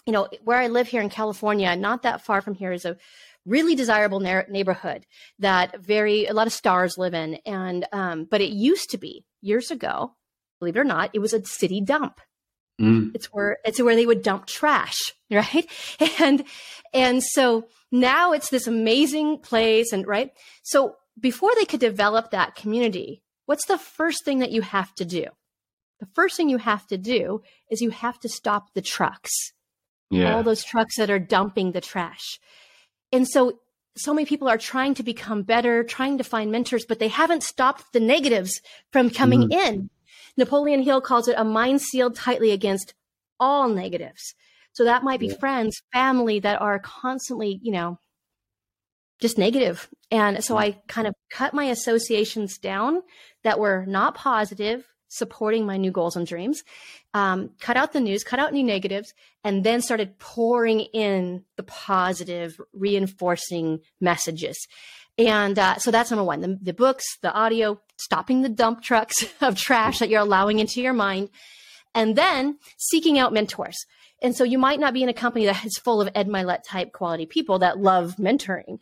You 0.06 0.12
know, 0.12 0.28
where 0.44 0.58
I 0.58 0.68
live 0.68 0.90
here 0.90 1.02
in 1.02 1.10
California, 1.10 1.74
not 1.78 2.04
that 2.04 2.26
far 2.26 2.42
from 2.42 2.56
here, 2.56 2.74
is 2.74 2.84
a 2.84 2.98
really 3.46 3.76
desirable 3.76 4.20
na- 4.20 4.44
neighborhood 4.50 5.06
that 5.40 5.80
very 5.82 6.26
a 6.26 6.34
lot 6.34 6.48
of 6.48 6.54
stars 6.54 6.98
live 6.98 7.14
in. 7.14 7.36
And 7.46 7.86
um, 7.92 8.26
but 8.30 8.42
it 8.42 8.52
used 8.52 8.90
to 8.92 8.98
be 8.98 9.26
years 9.42 9.72
ago 9.72 10.14
believe 10.60 10.78
it 10.78 10.80
or 10.80 10.86
not 10.86 11.10
it 11.14 11.20
was 11.20 11.34
a 11.34 11.46
city 11.46 11.82
dump. 11.82 12.20
Mm. 12.82 13.12
it's 13.14 13.28
where 13.28 13.60
it's 13.64 13.80
where 13.80 13.96
they 13.96 14.06
would 14.08 14.24
dump 14.24 14.48
trash 14.48 14.98
right? 15.32 15.68
And 16.20 16.44
and 16.94 17.24
so 17.24 17.68
now 17.92 18.32
it's 18.32 18.50
this 18.50 18.66
amazing 18.66 19.40
place 19.40 19.92
and 19.92 20.08
right? 20.08 20.32
So 20.64 20.96
before 21.20 21.52
they 21.56 21.66
could 21.66 21.80
develop 21.80 22.32
that 22.32 22.56
community 22.56 23.22
what's 23.46 23.68
the 23.68 23.78
first 23.78 24.24
thing 24.26 24.40
that 24.40 24.52
you 24.52 24.62
have 24.62 24.94
to 24.96 25.06
do? 25.06 25.26
The 26.00 26.08
first 26.14 26.36
thing 26.36 26.50
you 26.50 26.58
have 26.58 26.88
to 26.88 26.98
do 26.98 27.42
is 27.70 27.82
you 27.82 27.92
have 27.92 28.20
to 28.22 28.30
stop 28.30 28.74
the 28.74 28.82
trucks. 28.82 29.32
Yeah. 30.10 30.36
all 30.36 30.44
those 30.44 30.64
trucks 30.64 30.98
that 30.98 31.10
are 31.10 31.18
dumping 31.18 31.72
the 31.72 31.82
trash 31.82 32.40
and 33.14 33.28
so, 33.28 33.60
so 33.96 34.14
many 34.14 34.26
people 34.26 34.50
are 34.50 34.58
trying 34.58 34.96
to 34.96 35.04
become 35.04 35.44
better, 35.44 35.84
trying 35.84 36.18
to 36.18 36.24
find 36.24 36.52
mentors, 36.52 36.86
but 36.86 37.00
they 37.00 37.08
haven't 37.08 37.44
stopped 37.44 37.94
the 37.94 38.00
negatives 38.00 38.60
from 38.92 39.10
coming 39.10 39.44
mm-hmm. 39.44 39.74
in. 39.74 39.90
Napoleon 40.36 40.82
Hill 40.82 41.00
calls 41.00 41.28
it 41.28 41.36
a 41.38 41.46
mind 41.46 41.82
sealed 41.82 42.16
tightly 42.16 42.52
against 42.52 42.96
all 43.40 43.70
negatives. 43.70 44.34
So 44.74 44.84
that 44.86 45.04
might 45.04 45.20
be 45.20 45.28
yeah. 45.28 45.38
friends, 45.38 45.80
family 45.94 46.40
that 46.40 46.60
are 46.60 46.80
constantly, 46.80 47.60
you 47.62 47.72
know, 47.72 48.00
just 49.22 49.38
negative. 49.38 49.88
And 50.10 50.44
so 50.44 50.58
I 50.58 50.82
kind 50.88 51.08
of 51.08 51.14
cut 51.30 51.54
my 51.54 51.66
associations 51.66 52.58
down 52.58 53.04
that 53.44 53.60
were 53.60 53.86
not 53.86 54.16
positive 54.16 54.86
supporting 55.18 55.66
my 55.66 55.78
new 55.78 55.92
goals 55.92 56.16
and 56.16 56.26
dreams, 56.26 56.64
um, 57.14 57.52
cut 57.60 57.78
out 57.78 57.94
the 57.94 58.00
news, 58.00 58.24
cut 58.24 58.40
out 58.40 58.50
any 58.50 58.64
negatives, 58.64 59.14
and 59.44 59.64
then 59.64 59.82
started 59.82 60.18
pouring 60.20 60.82
in 60.82 61.44
the 61.56 61.64
positive, 61.64 62.60
reinforcing 62.74 63.80
messages. 64.02 64.58
And 65.18 65.60
uh, 65.60 65.78
so 65.78 65.92
that's 65.92 66.10
number 66.10 66.24
one 66.24 66.42
the, 66.42 66.58
the 66.62 66.74
books, 66.74 67.06
the 67.22 67.34
audio, 67.34 67.80
stopping 67.98 68.42
the 68.42 68.50
dump 68.50 68.82
trucks 68.82 69.26
of 69.42 69.56
trash 69.56 70.00
that 70.00 70.10
you're 70.10 70.22
allowing 70.22 70.60
into 70.60 70.82
your 70.82 70.94
mind, 70.94 71.30
and 71.94 72.16
then 72.16 72.58
seeking 72.78 73.20
out 73.20 73.34
mentors. 73.34 73.78
And 74.24 74.36
so 74.36 74.46
you 74.46 74.58
might 74.58 74.80
not 74.80 74.94
be 74.94 75.04
in 75.04 75.10
a 75.10 75.14
company 75.14 75.46
that 75.46 75.66
is 75.66 75.78
full 75.78 76.02
of 76.02 76.10
Ed 76.16 76.30
Mylett 76.30 76.64
type 76.66 76.94
quality 76.94 77.26
people 77.26 77.60
that 77.60 77.78
love 77.78 78.16
mentoring, 78.16 78.80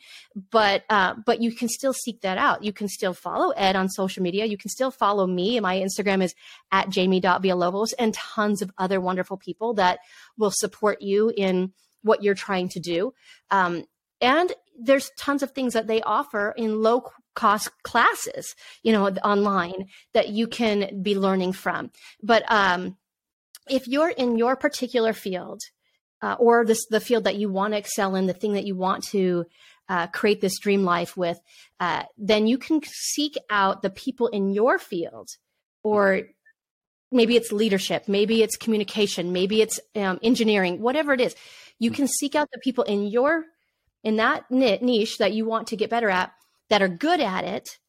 but 0.51 0.83
uh, 0.89 1.15
but 1.25 1.41
you 1.41 1.51
can 1.51 1.67
still 1.67 1.93
seek 1.93 2.21
that 2.21 2.37
out. 2.37 2.63
You 2.63 2.71
can 2.71 2.87
still 2.87 3.13
follow 3.13 3.49
Ed 3.49 3.75
on 3.75 3.89
social 3.89 4.21
media. 4.21 4.45
You 4.45 4.57
can 4.57 4.69
still 4.69 4.91
follow 4.91 5.25
me. 5.25 5.59
My 5.59 5.77
Instagram 5.77 6.23
is 6.23 6.35
at 6.71 6.89
jamie.villalobos 6.89 7.93
and 7.97 8.13
tons 8.13 8.61
of 8.61 8.71
other 8.77 9.01
wonderful 9.01 9.35
people 9.35 9.73
that 9.73 9.99
will 10.37 10.51
support 10.51 11.01
you 11.01 11.33
in 11.35 11.73
what 12.03 12.23
you're 12.23 12.35
trying 12.35 12.69
to 12.69 12.79
do. 12.79 13.13
Um, 13.49 13.85
and 14.21 14.53
there's 14.79 15.11
tons 15.17 15.43
of 15.43 15.51
things 15.51 15.73
that 15.73 15.87
they 15.87 16.01
offer 16.01 16.53
in 16.55 16.81
low 16.81 17.03
cost 17.33 17.69
classes, 17.83 18.55
you 18.83 18.91
know, 18.91 19.07
online 19.23 19.87
that 20.13 20.29
you 20.29 20.47
can 20.47 21.01
be 21.01 21.15
learning 21.15 21.53
from. 21.53 21.91
But 22.21 22.43
um, 22.51 22.97
if 23.71 23.87
you're 23.87 24.09
in 24.09 24.37
your 24.37 24.55
particular 24.55 25.13
field 25.13 25.61
uh, 26.21 26.35
or 26.37 26.65
this 26.65 26.85
the 26.89 26.99
field 26.99 27.23
that 27.23 27.37
you 27.37 27.49
want 27.49 27.73
to 27.73 27.77
excel 27.77 28.15
in, 28.15 28.27
the 28.27 28.33
thing 28.33 28.53
that 28.53 28.65
you 28.65 28.75
want 28.75 29.03
to 29.05 29.45
uh, 29.89 30.07
create 30.07 30.41
this 30.41 30.59
dream 30.59 30.83
life 30.83 31.17
with, 31.17 31.39
uh, 31.79 32.03
then 32.17 32.47
you 32.47 32.57
can 32.57 32.81
seek 32.83 33.35
out 33.49 33.81
the 33.81 33.89
people 33.89 34.27
in 34.27 34.51
your 34.51 34.77
field, 34.77 35.29
or 35.83 36.21
maybe 37.11 37.35
it's 37.35 37.51
leadership, 37.51 38.07
maybe 38.07 38.43
it's 38.43 38.57
communication, 38.57 39.31
maybe 39.31 39.61
it's 39.61 39.79
um, 39.95 40.19
engineering, 40.21 40.81
whatever 40.81 41.13
it 41.13 41.21
is. 41.21 41.35
You 41.79 41.91
can 41.91 42.07
seek 42.07 42.35
out 42.35 42.49
the 42.53 42.59
people 42.59 42.83
in 42.83 43.07
your 43.07 43.45
in 44.03 44.17
that 44.17 44.49
niche 44.49 45.17
that 45.19 45.33
you 45.33 45.45
want 45.45 45.67
to 45.67 45.77
get 45.77 45.89
better 45.89 46.09
at 46.09 46.31
that 46.69 46.81
are 46.81 46.87
good 46.87 47.21
at 47.21 47.43
it, 47.43 47.79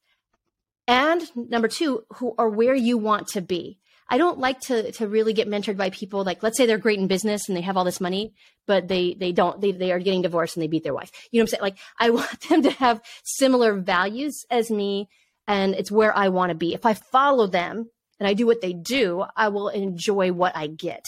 and 0.86 1.22
number 1.36 1.68
two, 1.68 2.04
who 2.14 2.34
are 2.38 2.48
where 2.48 2.74
you 2.74 2.98
want 2.98 3.28
to 3.28 3.40
be. 3.40 3.78
I 4.08 4.18
don't 4.18 4.38
like 4.38 4.60
to 4.62 4.92
to 4.92 5.08
really 5.08 5.32
get 5.32 5.48
mentored 5.48 5.76
by 5.76 5.90
people 5.90 6.24
like 6.24 6.42
let's 6.42 6.56
say 6.56 6.66
they're 6.66 6.78
great 6.78 6.98
in 6.98 7.06
business 7.06 7.48
and 7.48 7.56
they 7.56 7.62
have 7.62 7.76
all 7.76 7.84
this 7.84 8.00
money, 8.00 8.34
but 8.66 8.88
they 8.88 9.14
they 9.14 9.32
don't 9.32 9.60
they 9.60 9.72
they 9.72 9.92
are 9.92 9.98
getting 9.98 10.22
divorced 10.22 10.56
and 10.56 10.62
they 10.62 10.68
beat 10.68 10.84
their 10.84 10.94
wife. 10.94 11.10
You 11.30 11.38
know 11.38 11.44
what 11.44 11.44
I'm 11.44 11.48
saying? 11.48 11.62
Like 11.62 11.78
I 11.98 12.10
want 12.18 12.40
them 12.48 12.62
to 12.62 12.70
have 12.70 13.00
similar 13.24 13.74
values 13.74 14.44
as 14.50 14.70
me 14.70 15.08
and 15.46 15.74
it's 15.74 15.90
where 15.90 16.16
I 16.16 16.28
want 16.28 16.50
to 16.50 16.54
be. 16.54 16.74
If 16.74 16.86
I 16.86 16.94
follow 16.94 17.46
them 17.46 17.90
and 18.18 18.28
I 18.28 18.34
do 18.34 18.46
what 18.46 18.60
they 18.60 18.72
do, 18.72 19.24
I 19.36 19.48
will 19.48 19.68
enjoy 19.68 20.32
what 20.32 20.56
I 20.56 20.66
get 20.66 21.04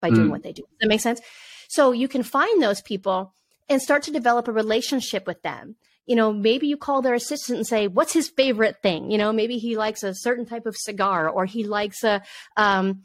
by 0.00 0.10
doing 0.10 0.28
mm. 0.28 0.30
what 0.30 0.42
they 0.42 0.52
do. 0.52 0.62
Does 0.62 0.78
that 0.80 0.88
make 0.88 1.00
sense? 1.00 1.20
So 1.68 1.92
you 1.92 2.08
can 2.08 2.22
find 2.22 2.62
those 2.62 2.82
people 2.82 3.32
and 3.68 3.80
start 3.80 4.02
to 4.02 4.10
develop 4.10 4.48
a 4.48 4.52
relationship 4.52 5.26
with 5.26 5.40
them 5.42 5.76
you 6.06 6.16
know, 6.16 6.32
maybe 6.32 6.66
you 6.66 6.76
call 6.76 7.02
their 7.02 7.14
assistant 7.14 7.58
and 7.58 7.66
say, 7.66 7.86
what's 7.86 8.12
his 8.12 8.28
favorite 8.28 8.82
thing? 8.82 9.10
You 9.10 9.18
know, 9.18 9.32
maybe 9.32 9.58
he 9.58 9.76
likes 9.76 10.02
a 10.02 10.14
certain 10.14 10.46
type 10.46 10.66
of 10.66 10.76
cigar 10.76 11.28
or 11.28 11.44
he 11.44 11.64
likes 11.64 12.02
a, 12.02 12.22
um, 12.56 13.02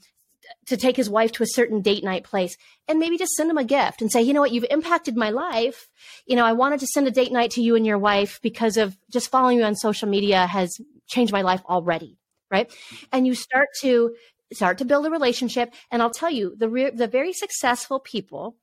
to 0.68 0.78
take 0.78 0.96
his 0.96 1.10
wife 1.10 1.32
to 1.34 1.44
a 1.44 1.48
certain 1.48 1.82
date 1.82 2.04
night 2.04 2.24
place 2.24 2.58
and 2.88 3.00
maybe 3.00 3.18
just 3.18 3.34
send 3.34 3.50
him 3.50 3.58
a 3.58 3.64
gift 3.64 4.02
and 4.02 4.12
say, 4.12 4.22
you 4.22 4.34
know 4.34 4.40
what, 4.42 4.52
you've 4.52 4.66
impacted 4.70 5.16
my 5.16 5.30
life. 5.30 5.90
You 6.26 6.36
know, 6.36 6.46
I 6.46 6.54
wanted 6.54 6.80
to 6.80 6.88
send 6.88 7.08
a 7.08 7.12
date 7.12 7.32
night 7.32 7.52
to 7.52 7.62
you 7.62 7.76
and 7.76 7.86
your 7.86 7.98
wife 7.98 8.40
because 8.42 8.78
of 8.78 8.98
just 9.12 9.30
following 9.30 9.60
you 9.60 9.64
on 9.64 9.76
social 9.76 10.08
media 10.08 10.48
has 10.48 10.78
changed 11.08 11.34
my 11.34 11.42
life 11.42 11.62
already. 11.68 12.18
Right. 12.50 12.74
And 13.12 13.28
you 13.28 13.36
start 13.36 13.68
to 13.82 14.16
start 14.54 14.78
to 14.78 14.86
build 14.86 15.06
a 15.06 15.10
relationship. 15.10 15.74
And 15.92 16.02
I'll 16.02 16.10
tell 16.10 16.32
you 16.32 16.56
the, 16.56 16.70
re- 16.70 16.92
the 16.92 17.08
very 17.08 17.34
successful 17.34 18.00
people 18.00 18.56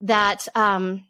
that, 0.00 0.46
um, 0.54 1.04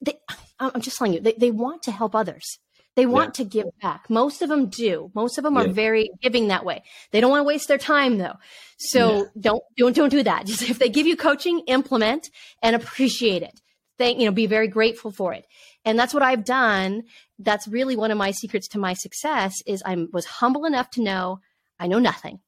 they, 0.00 0.18
I'm 0.60 0.80
just 0.80 0.98
telling 0.98 1.14
you, 1.14 1.20
they, 1.20 1.34
they 1.34 1.50
want 1.50 1.82
to 1.84 1.92
help 1.92 2.14
others. 2.14 2.58
They 2.96 3.06
want 3.06 3.38
yeah. 3.38 3.44
to 3.44 3.48
give 3.48 3.66
back. 3.80 4.10
Most 4.10 4.42
of 4.42 4.48
them 4.48 4.66
do. 4.66 5.12
Most 5.14 5.38
of 5.38 5.44
them 5.44 5.56
are 5.56 5.66
yeah. 5.66 5.72
very 5.72 6.10
giving 6.20 6.48
that 6.48 6.64
way. 6.64 6.82
They 7.12 7.20
don't 7.20 7.30
want 7.30 7.42
to 7.42 7.46
waste 7.46 7.68
their 7.68 7.78
time 7.78 8.18
though. 8.18 8.34
So 8.78 9.16
yeah. 9.16 9.22
don't, 9.40 9.62
don't, 9.76 9.94
don't 9.94 10.08
do 10.08 10.22
that. 10.24 10.46
Just 10.46 10.68
if 10.68 10.80
they 10.80 10.88
give 10.88 11.06
you 11.06 11.16
coaching, 11.16 11.60
implement 11.68 12.28
and 12.60 12.74
appreciate 12.74 13.42
it. 13.42 13.60
Thank, 13.98 14.18
you 14.18 14.26
know, 14.26 14.32
be 14.32 14.46
very 14.46 14.68
grateful 14.68 15.12
for 15.12 15.32
it. 15.32 15.46
And 15.84 15.98
that's 15.98 16.12
what 16.12 16.22
I've 16.22 16.44
done. 16.44 17.02
That's 17.38 17.68
really 17.68 17.94
one 17.94 18.10
of 18.10 18.18
my 18.18 18.32
secrets 18.32 18.68
to 18.68 18.78
my 18.78 18.94
success 18.94 19.54
is 19.66 19.82
I 19.86 20.06
was 20.12 20.24
humble 20.24 20.64
enough 20.64 20.90
to 20.90 21.02
know 21.02 21.38
I 21.78 21.86
know 21.86 21.98
nothing. 21.98 22.40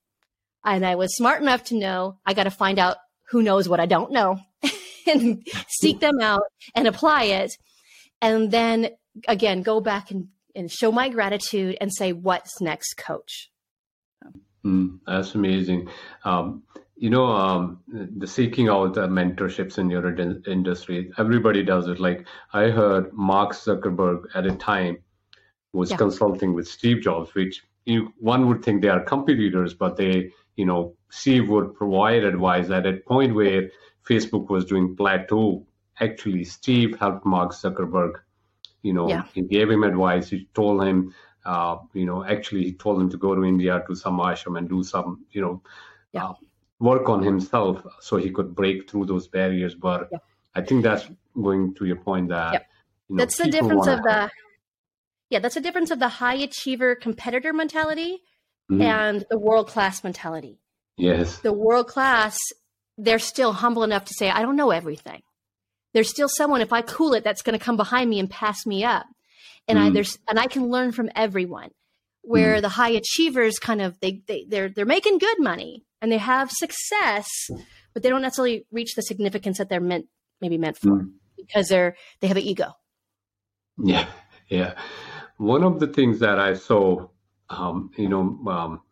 And 0.64 0.84
I 0.84 0.96
was 0.96 1.16
smart 1.16 1.40
enough 1.40 1.64
to 1.64 1.78
know 1.78 2.18
I 2.26 2.34
got 2.34 2.44
to 2.44 2.50
find 2.50 2.78
out 2.78 2.96
who 3.30 3.42
knows 3.42 3.68
what 3.68 3.80
I 3.80 3.86
don't 3.86 4.12
know 4.12 4.40
and 5.06 5.46
seek 5.68 6.00
them 6.00 6.20
out 6.20 6.42
and 6.74 6.88
apply 6.88 7.24
it. 7.24 7.56
And 8.22 8.50
then 8.50 8.90
again, 9.26 9.62
go 9.62 9.80
back 9.80 10.10
and, 10.10 10.28
and 10.54 10.70
show 10.70 10.92
my 10.92 11.08
gratitude 11.08 11.76
and 11.80 11.92
say, 11.92 12.12
what's 12.12 12.60
next, 12.60 12.94
coach? 12.94 13.50
Mm, 14.64 14.98
that's 15.06 15.34
amazing. 15.34 15.88
Um, 16.24 16.62
you 16.96 17.08
know, 17.08 17.24
um, 17.24 17.80
the 17.88 18.26
seeking 18.26 18.68
out 18.68 18.92
the 18.92 19.08
mentorships 19.08 19.78
in 19.78 19.88
your 19.88 20.14
industry, 20.46 21.10
everybody 21.16 21.62
does 21.62 21.88
it. 21.88 21.98
Like 21.98 22.26
I 22.52 22.68
heard 22.68 23.10
Mark 23.14 23.52
Zuckerberg 23.52 24.24
at 24.34 24.44
a 24.44 24.54
time 24.54 24.98
was 25.72 25.90
yeah. 25.90 25.96
consulting 25.96 26.52
with 26.52 26.68
Steve 26.68 27.00
Jobs, 27.00 27.34
which 27.34 27.62
you, 27.86 28.12
one 28.18 28.48
would 28.48 28.62
think 28.62 28.82
they 28.82 28.88
are 28.88 29.00
competitors, 29.00 29.72
but 29.72 29.96
they, 29.96 30.30
you 30.56 30.66
know, 30.66 30.94
Steve 31.08 31.48
would 31.48 31.74
provide 31.74 32.22
advice 32.22 32.68
at 32.68 32.86
a 32.86 32.94
point 32.94 33.34
where 33.34 33.70
Facebook 34.06 34.50
was 34.50 34.66
doing 34.66 34.94
plateau, 34.94 35.66
actually 36.00 36.44
Steve 36.44 36.98
helped 36.98 37.24
Mark 37.24 37.52
Zuckerberg. 37.52 38.14
You 38.82 38.92
know, 38.92 39.08
yeah. 39.08 39.24
he 39.34 39.42
gave 39.42 39.70
him 39.70 39.82
advice. 39.82 40.30
He 40.30 40.48
told 40.54 40.82
him, 40.82 41.14
uh, 41.44 41.76
you 41.92 42.06
know, 42.06 42.24
actually 42.24 42.64
he 42.64 42.72
told 42.72 43.00
him 43.00 43.10
to 43.10 43.16
go 43.16 43.34
to 43.34 43.44
India 43.44 43.82
to 43.86 43.94
some 43.94 44.18
ashram 44.18 44.56
and 44.58 44.68
do 44.68 44.82
some, 44.82 45.24
you 45.32 45.42
know, 45.42 45.62
yeah. 46.12 46.28
uh, 46.28 46.34
work 46.78 47.08
on 47.08 47.22
himself 47.22 47.84
so 48.00 48.16
he 48.16 48.30
could 48.30 48.54
break 48.54 48.90
through 48.90 49.06
those 49.06 49.28
barriers. 49.28 49.74
But 49.74 50.08
yeah. 50.10 50.18
I 50.54 50.62
think 50.62 50.82
that's 50.82 51.10
going 51.40 51.74
to 51.74 51.84
your 51.84 51.96
point 51.96 52.30
that 52.30 52.66
you 53.08 53.16
know, 53.16 53.22
that's 53.22 53.36
the 53.36 53.50
difference 53.50 53.86
of 53.86 54.02
the 54.02 54.30
yeah, 55.28 55.38
that's 55.38 55.54
the 55.54 55.60
difference 55.60 55.90
of 55.90 56.00
the 56.00 56.08
high 56.08 56.34
achiever 56.34 56.96
competitor 56.96 57.52
mentality 57.52 58.18
mm-hmm. 58.70 58.82
and 58.82 59.24
the 59.30 59.38
world 59.38 59.68
class 59.68 60.02
mentality. 60.02 60.58
Yes. 60.96 61.38
The 61.38 61.52
world 61.52 61.86
class 61.86 62.36
they're 63.00 63.18
still 63.18 63.52
humble 63.52 63.82
enough 63.82 64.04
to 64.06 64.14
say, 64.14 64.30
I 64.30 64.42
don't 64.42 64.56
know 64.56 64.70
everything. 64.70 65.22
There's 65.92 66.08
still 66.08 66.28
someone, 66.28 66.60
if 66.60 66.72
I 66.72 66.82
cool 66.82 67.14
it, 67.14 67.24
that's 67.24 67.42
going 67.42 67.58
to 67.58 67.64
come 67.64 67.76
behind 67.76 68.08
me 68.08 68.18
and 68.20 68.30
pass 68.30 68.64
me 68.66 68.84
up. 68.84 69.06
and 69.66 69.78
mm. 69.78 69.82
I 69.82 69.90
there's 69.90 70.18
and 70.28 70.38
I 70.38 70.46
can 70.46 70.68
learn 70.68 70.92
from 70.92 71.10
everyone. 71.14 71.70
Where 72.22 72.56
mm. 72.56 72.62
the 72.62 72.68
high 72.68 72.90
achievers 72.90 73.58
kind 73.58 73.80
of 73.80 73.98
they 74.00 74.22
they 74.26 74.46
they're 74.48 74.68
they're 74.68 74.84
making 74.86 75.18
good 75.18 75.38
money 75.38 75.84
and 76.00 76.12
they 76.12 76.18
have 76.18 76.50
success, 76.50 77.28
but 77.92 78.02
they 78.02 78.08
don't 78.08 78.22
necessarily 78.22 78.66
reach 78.70 78.94
the 78.94 79.02
significance 79.02 79.58
that 79.58 79.68
they're 79.68 79.80
meant 79.80 80.06
maybe 80.40 80.58
meant 80.58 80.78
for 80.78 80.88
mm. 80.88 81.12
because 81.36 81.68
they're 81.68 81.96
they 82.20 82.28
have 82.28 82.36
an 82.36 82.42
ego. 82.42 82.72
Yeah, 83.78 84.06
yeah. 84.48 84.74
One 85.38 85.64
of 85.64 85.80
the 85.80 85.86
things 85.86 86.20
that 86.20 86.38
I 86.38 86.54
saw, 86.54 87.08
um, 87.48 87.90
you 87.96 88.08
know, 88.08 88.38
um, 88.48 88.82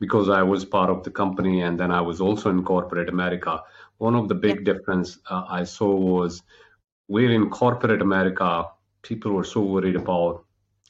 because 0.00 0.28
I 0.28 0.42
was 0.42 0.64
part 0.64 0.90
of 0.90 1.02
the 1.04 1.10
company 1.10 1.60
and 1.60 1.78
then 1.78 1.90
I 1.90 2.00
was 2.00 2.20
also 2.20 2.50
in 2.50 2.64
corporate 2.64 3.08
America. 3.08 3.62
One 3.98 4.14
of 4.14 4.28
the 4.28 4.34
big 4.34 4.58
yeah. 4.58 4.72
difference 4.72 5.18
uh, 5.28 5.44
I 5.48 5.64
saw 5.64 5.94
was 5.94 6.42
where 7.06 7.30
in 7.30 7.50
corporate 7.50 8.02
America, 8.02 8.66
people 9.02 9.32
were 9.32 9.44
so 9.44 9.60
worried 9.60 9.96
about 9.96 10.44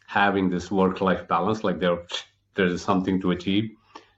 having 0.06 0.48
this 0.48 0.70
work-life 0.70 1.28
balance, 1.28 1.64
like 1.64 1.80
there 1.80 1.98
there's 2.54 2.82
something 2.82 3.20
to 3.20 3.30
achieve. 3.30 3.70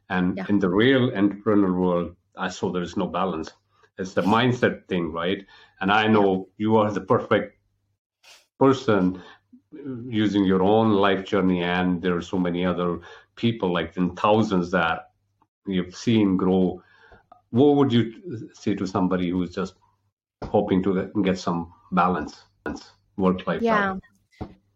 And 0.08 0.36
yeah. 0.36 0.46
in 0.48 0.58
the 0.58 0.68
real 0.68 1.10
entrepreneurial 1.10 1.78
world, 1.78 2.16
I 2.36 2.48
saw 2.48 2.72
there's 2.72 2.96
no 2.96 3.06
balance. 3.06 3.52
It's 3.98 4.14
the 4.14 4.22
mindset 4.22 4.88
thing, 4.88 5.12
right? 5.12 5.44
And 5.80 5.92
I 5.92 6.06
know 6.06 6.48
you 6.56 6.76
are 6.78 6.90
the 6.90 7.02
perfect 7.02 7.58
person 8.58 9.22
using 10.08 10.44
your 10.44 10.62
own 10.62 10.92
life 10.92 11.24
journey, 11.24 11.62
and 11.62 12.02
there 12.02 12.16
are 12.16 12.22
so 12.22 12.38
many 12.38 12.64
other 12.64 13.00
people, 13.36 13.72
like 13.72 13.96
in 13.96 14.16
thousands, 14.16 14.70
that 14.70 15.10
you've 15.66 15.94
seen 15.94 16.36
grow. 16.36 16.82
What 17.50 17.76
would 17.76 17.92
you 17.92 18.50
say 18.54 18.74
to 18.74 18.86
somebody 18.86 19.30
who's 19.30 19.54
just 19.54 19.74
hoping 20.44 20.82
to 20.84 21.10
get 21.22 21.38
some 21.38 21.72
balance, 21.92 22.44
work 23.16 23.46
life? 23.46 23.62
Yeah, 23.62 23.80
balance? 23.80 24.04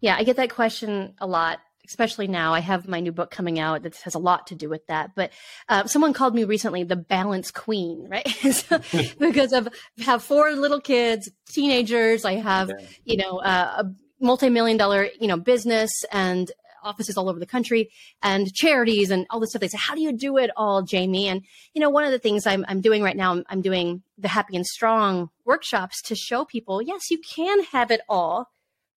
yeah, 0.00 0.16
I 0.16 0.24
get 0.24 0.36
that 0.36 0.50
question 0.50 1.14
a 1.18 1.26
lot 1.26 1.60
especially 1.86 2.26
now 2.26 2.54
i 2.54 2.60
have 2.60 2.88
my 2.88 3.00
new 3.00 3.12
book 3.12 3.30
coming 3.30 3.58
out 3.58 3.82
that 3.82 3.94
has 3.96 4.14
a 4.14 4.18
lot 4.18 4.46
to 4.46 4.54
do 4.54 4.68
with 4.68 4.86
that 4.86 5.10
but 5.14 5.30
uh, 5.68 5.84
someone 5.86 6.12
called 6.12 6.34
me 6.34 6.44
recently 6.44 6.82
the 6.82 6.96
balance 6.96 7.50
queen 7.50 8.06
right 8.08 8.28
so, 8.52 8.80
because 9.18 9.52
of 9.52 9.68
have 9.98 10.22
four 10.22 10.52
little 10.52 10.80
kids 10.80 11.30
teenagers 11.48 12.24
i 12.24 12.34
have 12.34 12.70
yeah. 12.70 12.86
you 13.04 13.16
know 13.16 13.38
uh, 13.38 13.84
a 13.84 14.24
multi-million 14.24 14.76
dollar 14.76 15.08
you 15.20 15.28
know 15.28 15.36
business 15.36 15.90
and 16.10 16.50
offices 16.84 17.16
all 17.16 17.28
over 17.28 17.40
the 17.40 17.46
country 17.46 17.90
and 18.22 18.52
charities 18.54 19.10
and 19.10 19.26
all 19.30 19.40
this 19.40 19.50
stuff 19.50 19.60
they 19.60 19.68
say 19.68 19.78
how 19.78 19.94
do 19.94 20.00
you 20.00 20.12
do 20.12 20.36
it 20.36 20.50
all 20.56 20.82
jamie 20.82 21.26
and 21.28 21.42
you 21.72 21.80
know 21.80 21.90
one 21.90 22.04
of 22.04 22.12
the 22.12 22.18
things 22.18 22.46
i'm, 22.46 22.64
I'm 22.68 22.80
doing 22.80 23.02
right 23.02 23.16
now 23.16 23.32
I'm, 23.32 23.44
I'm 23.48 23.62
doing 23.62 24.02
the 24.18 24.28
happy 24.28 24.54
and 24.54 24.66
strong 24.66 25.30
workshops 25.44 26.00
to 26.02 26.14
show 26.14 26.44
people 26.44 26.80
yes 26.82 27.10
you 27.10 27.18
can 27.18 27.64
have 27.64 27.90
it 27.90 28.00
all 28.08 28.48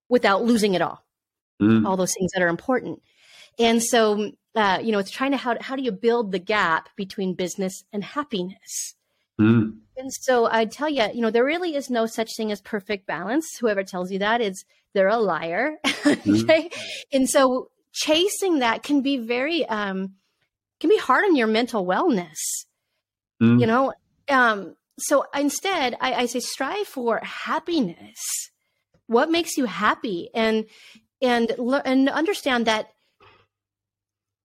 without 0.08 0.44
losing 0.44 0.74
it 0.74 0.82
all 0.82 1.04
mm. 1.60 1.86
all 1.86 1.96
those 1.96 2.14
things 2.14 2.30
that 2.32 2.42
are 2.42 2.48
important. 2.48 3.02
And 3.58 3.82
so, 3.82 4.32
uh, 4.54 4.78
you 4.82 4.92
know, 4.92 4.98
it's 4.98 5.10
trying 5.10 5.32
to 5.32 5.36
how 5.36 5.56
how 5.60 5.76
do 5.76 5.82
you 5.82 5.92
build 5.92 6.32
the 6.32 6.38
gap 6.38 6.88
between 6.96 7.34
business 7.34 7.84
and 7.92 8.04
happiness? 8.04 8.94
Mm. 9.40 9.78
And 9.96 10.12
so 10.12 10.48
I 10.50 10.64
tell 10.64 10.88
you, 10.88 11.08
you 11.12 11.20
know, 11.20 11.30
there 11.30 11.44
really 11.44 11.74
is 11.74 11.90
no 11.90 12.06
such 12.06 12.30
thing 12.36 12.52
as 12.52 12.60
perfect 12.60 13.06
balance. 13.06 13.46
Whoever 13.60 13.82
tells 13.82 14.12
you 14.12 14.20
that 14.20 14.40
is 14.40 14.64
they're 14.94 15.08
a 15.08 15.18
liar. 15.18 15.76
Mm. 16.08 16.44
okay, 16.44 16.70
and 17.12 17.28
so 17.28 17.70
chasing 17.92 18.60
that 18.60 18.82
can 18.82 19.02
be 19.02 19.18
very 19.18 19.66
um, 19.66 20.14
can 20.80 20.90
be 20.90 20.98
hard 20.98 21.24
on 21.24 21.36
your 21.36 21.46
mental 21.46 21.84
wellness. 21.84 22.38
Mm. 23.42 23.60
You 23.60 23.66
know, 23.66 23.92
um, 24.28 24.76
so 24.98 25.24
instead, 25.34 25.96
I, 26.00 26.14
I 26.14 26.26
say 26.26 26.40
strive 26.40 26.86
for 26.86 27.20
happiness. 27.22 28.18
What 29.06 29.30
makes 29.30 29.56
you 29.56 29.64
happy? 29.64 30.28
And 30.34 30.66
and 31.22 31.50
and 31.84 32.08
understand 32.08 32.66
that 32.66 32.90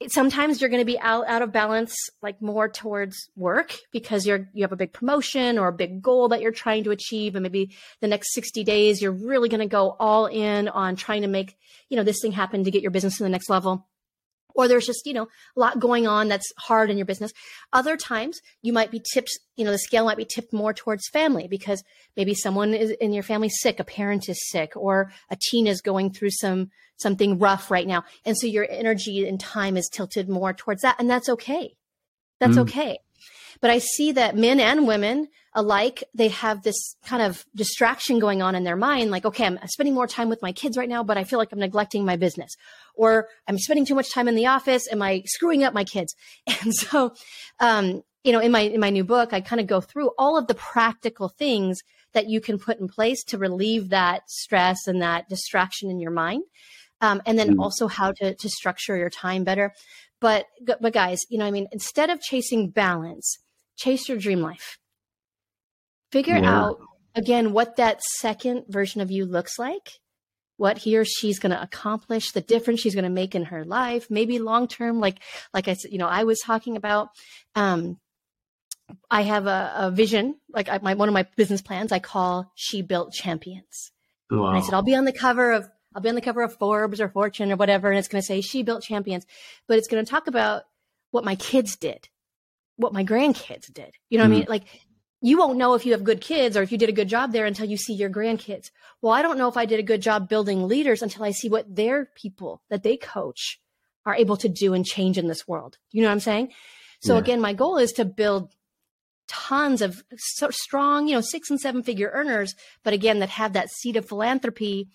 sometimes 0.09 0.59
you're 0.59 0.69
going 0.69 0.81
to 0.81 0.85
be 0.85 0.99
out, 0.99 1.27
out 1.27 1.41
of 1.41 1.51
balance 1.51 1.95
like 2.21 2.41
more 2.41 2.69
towards 2.69 3.29
work 3.35 3.75
because 3.91 4.25
you're 4.25 4.49
you 4.53 4.63
have 4.63 4.71
a 4.71 4.77
big 4.77 4.93
promotion 4.93 5.57
or 5.57 5.67
a 5.67 5.73
big 5.73 6.01
goal 6.01 6.29
that 6.29 6.41
you're 6.41 6.51
trying 6.51 6.83
to 6.83 6.91
achieve 6.91 7.35
and 7.35 7.43
maybe 7.43 7.75
the 8.01 8.07
next 8.07 8.33
60 8.33 8.63
days 8.63 9.01
you're 9.01 9.11
really 9.11 9.49
going 9.49 9.59
to 9.59 9.67
go 9.67 9.95
all 9.99 10.25
in 10.25 10.67
on 10.67 10.95
trying 10.95 11.21
to 11.21 11.27
make 11.27 11.55
you 11.89 11.97
know 11.97 12.03
this 12.03 12.21
thing 12.21 12.31
happen 12.31 12.63
to 12.63 12.71
get 12.71 12.81
your 12.81 12.91
business 12.91 13.17
to 13.17 13.23
the 13.23 13.29
next 13.29 13.49
level 13.49 13.87
or 14.55 14.67
there's 14.67 14.85
just 14.85 15.05
you 15.05 15.13
know 15.13 15.27
a 15.55 15.59
lot 15.59 15.79
going 15.79 16.07
on 16.07 16.27
that's 16.27 16.51
hard 16.57 16.89
in 16.89 16.97
your 16.97 17.05
business 17.05 17.33
other 17.71 17.97
times 17.97 18.39
you 18.61 18.73
might 18.73 18.91
be 18.91 19.01
tipped 19.13 19.39
you 19.55 19.65
know 19.65 19.71
the 19.71 19.77
scale 19.77 20.05
might 20.05 20.17
be 20.17 20.25
tipped 20.25 20.53
more 20.53 20.73
towards 20.73 21.07
family 21.09 21.47
because 21.47 21.83
maybe 22.15 22.33
someone 22.33 22.73
is 22.73 22.91
in 22.91 23.13
your 23.13 23.23
family 23.23 23.49
sick 23.49 23.79
a 23.79 23.83
parent 23.83 24.29
is 24.29 24.49
sick 24.49 24.73
or 24.75 25.11
a 25.29 25.37
teen 25.49 25.67
is 25.67 25.81
going 25.81 26.11
through 26.11 26.31
some 26.31 26.69
something 26.97 27.39
rough 27.39 27.71
right 27.71 27.87
now 27.87 28.03
and 28.25 28.37
so 28.37 28.47
your 28.47 28.67
energy 28.69 29.27
and 29.27 29.39
time 29.39 29.77
is 29.77 29.89
tilted 29.91 30.29
more 30.29 30.53
towards 30.53 30.81
that 30.81 30.95
and 30.99 31.09
that's 31.09 31.29
okay 31.29 31.75
that's 32.39 32.55
mm. 32.55 32.61
okay 32.61 32.97
but 33.61 33.69
I 33.69 33.79
see 33.79 34.11
that 34.11 34.35
men 34.35 34.59
and 34.59 34.87
women 34.87 35.29
alike, 35.55 36.03
they 36.13 36.29
have 36.29 36.63
this 36.63 36.95
kind 37.05 37.21
of 37.21 37.45
distraction 37.55 38.19
going 38.19 38.41
on 38.41 38.55
in 38.55 38.63
their 38.63 38.75
mind. 38.75 39.11
Like, 39.11 39.25
okay, 39.25 39.45
I'm 39.45 39.59
spending 39.67 39.93
more 39.93 40.07
time 40.07 40.29
with 40.29 40.41
my 40.41 40.51
kids 40.51 40.77
right 40.77 40.89
now, 40.89 41.03
but 41.03 41.17
I 41.17 41.23
feel 41.23 41.39
like 41.39 41.51
I'm 41.51 41.59
neglecting 41.59 42.05
my 42.05 42.15
business. 42.15 42.55
Or 42.95 43.27
I'm 43.47 43.57
spending 43.57 43.85
too 43.85 43.95
much 43.95 44.11
time 44.11 44.27
in 44.27 44.35
the 44.35 44.47
office. 44.47 44.87
Am 44.91 45.01
I 45.01 45.23
screwing 45.25 45.63
up 45.63 45.73
my 45.73 45.83
kids? 45.83 46.15
And 46.63 46.73
so, 46.73 47.13
um, 47.59 48.03
you 48.23 48.31
know, 48.31 48.39
in 48.39 48.51
my, 48.51 48.61
in 48.61 48.79
my 48.79 48.89
new 48.89 49.03
book, 49.03 49.33
I 49.33 49.41
kind 49.41 49.59
of 49.59 49.67
go 49.67 49.81
through 49.81 50.11
all 50.17 50.37
of 50.37 50.47
the 50.47 50.55
practical 50.55 51.29
things 51.29 51.79
that 52.13 52.29
you 52.29 52.39
can 52.39 52.57
put 52.57 52.79
in 52.79 52.87
place 52.87 53.23
to 53.25 53.37
relieve 53.37 53.89
that 53.89 54.29
stress 54.29 54.87
and 54.87 55.01
that 55.01 55.27
distraction 55.27 55.89
in 55.89 55.99
your 55.99 56.11
mind. 56.11 56.43
Um, 57.01 57.21
and 57.25 57.37
then 57.37 57.57
mm. 57.57 57.61
also 57.61 57.87
how 57.87 58.13
to, 58.13 58.33
to 58.33 58.49
structure 58.49 58.95
your 58.95 59.09
time 59.09 59.43
better. 59.43 59.73
But, 60.21 60.45
but 60.79 60.93
guys, 60.93 61.19
you 61.29 61.37
know, 61.37 61.45
I 61.45 61.51
mean, 61.51 61.67
instead 61.73 62.09
of 62.09 62.21
chasing 62.21 62.69
balance, 62.69 63.39
chase 63.75 64.07
your 64.07 64.17
dream 64.17 64.39
life. 64.39 64.77
Figure 66.11 66.37
yeah. 66.37 66.59
out 66.59 66.79
again 67.15 67.51
what 67.53 67.75
that 67.75 68.01
second 68.19 68.65
version 68.69 69.01
of 69.01 69.11
you 69.11 69.25
looks 69.25 69.59
like, 69.59 69.99
what 70.57 70.77
he 70.77 70.97
or 70.97 71.05
she's 71.05 71.39
going 71.39 71.51
to 71.51 71.61
accomplish, 71.61 72.31
the 72.31 72.41
difference 72.41 72.79
she's 72.79 72.95
going 72.95 73.03
to 73.03 73.09
make 73.09 73.35
in 73.35 73.45
her 73.45 73.65
life, 73.65 74.07
maybe 74.09 74.39
long 74.39 74.67
term. 74.67 74.99
Like, 74.99 75.19
like 75.53 75.67
I 75.67 75.73
said, 75.73 75.91
you 75.91 75.97
know, 75.97 76.07
I 76.07 76.23
was 76.23 76.39
talking 76.39 76.77
about. 76.77 77.09
Um, 77.55 77.99
I 79.09 79.21
have 79.21 79.47
a, 79.47 79.73
a 79.75 79.91
vision, 79.91 80.35
like 80.49 80.67
I, 80.67 80.77
my 80.79 80.93
one 80.93 81.07
of 81.07 81.13
my 81.13 81.25
business 81.37 81.61
plans. 81.61 81.91
I 81.91 81.99
call 81.99 82.51
"She 82.53 82.81
Built 82.81 83.13
Champions." 83.13 83.91
Wow. 84.29 84.47
And 84.47 84.57
I 84.57 84.61
said 84.61 84.73
I'll 84.73 84.83
be 84.83 84.95
on 84.95 85.05
the 85.05 85.13
cover 85.13 85.53
of 85.53 85.67
I'll 85.95 86.01
be 86.01 86.09
on 86.09 86.15
the 86.15 86.21
cover 86.21 86.43
of 86.43 86.57
Forbes 86.57 86.99
or 86.99 87.07
Fortune 87.07 87.51
or 87.51 87.55
whatever, 87.55 87.89
and 87.89 87.97
it's 87.97 88.09
going 88.09 88.21
to 88.21 88.25
say 88.25 88.41
"She 88.41 88.61
Built 88.61 88.83
Champions," 88.83 89.25
but 89.67 89.77
it's 89.77 89.87
going 89.87 90.03
to 90.03 90.09
talk 90.09 90.27
about 90.27 90.63
what 91.11 91.23
my 91.23 91.35
kids 91.35 91.77
did 91.77 92.09
what 92.77 92.93
my 92.93 93.03
grandkids 93.03 93.71
did. 93.71 93.93
You 94.09 94.17
know 94.17 94.25
what 94.25 94.31
mm. 94.31 94.35
I 94.35 94.37
mean? 94.37 94.45
Like 94.49 94.63
you 95.23 95.37
won't 95.37 95.57
know 95.57 95.73
if 95.73 95.85
you 95.85 95.93
have 95.93 96.03
good 96.03 96.19
kids 96.19 96.57
or 96.57 96.63
if 96.63 96.71
you 96.71 96.77
did 96.77 96.89
a 96.89 96.93
good 96.93 97.07
job 97.07 97.31
there 97.31 97.45
until 97.45 97.65
you 97.65 97.77
see 97.77 97.93
your 97.93 98.09
grandkids. 98.09 98.71
Well, 99.01 99.13
I 99.13 99.21
don't 99.21 99.37
know 99.37 99.47
if 99.47 99.55
I 99.55 99.65
did 99.65 99.79
a 99.79 99.83
good 99.83 100.01
job 100.01 100.27
building 100.27 100.67
leaders 100.67 101.01
until 101.01 101.23
I 101.23 101.31
see 101.31 101.47
what 101.47 101.73
their 101.73 102.09
people 102.13 102.61
that 102.69 102.83
they 102.83 102.97
coach 102.97 103.61
are 104.05 104.15
able 104.15 104.35
to 104.35 104.49
do 104.49 104.73
and 104.73 104.85
change 104.85 105.17
in 105.17 105.27
this 105.27 105.47
world. 105.47 105.77
You 105.91 106.01
know 106.01 106.09
what 106.09 106.15
I'm 106.15 106.19
saying? 106.19 106.51
So 107.01 107.13
yeah. 107.13 107.21
again, 107.21 107.39
my 107.39 107.53
goal 107.53 107.77
is 107.77 107.93
to 107.93 108.03
build 108.03 108.53
tons 109.29 109.81
of 109.81 110.03
so 110.17 110.49
strong, 110.49 111.07
you 111.07 111.15
know, 111.15 111.21
six 111.21 111.49
and 111.49 111.59
seven 111.59 111.83
figure 111.83 112.11
earners, 112.13 112.53
but 112.83 112.93
again, 112.93 113.19
that 113.19 113.29
have 113.29 113.53
that 113.53 113.71
seed 113.71 113.95
of 113.95 114.05
philanthropy 114.05 114.89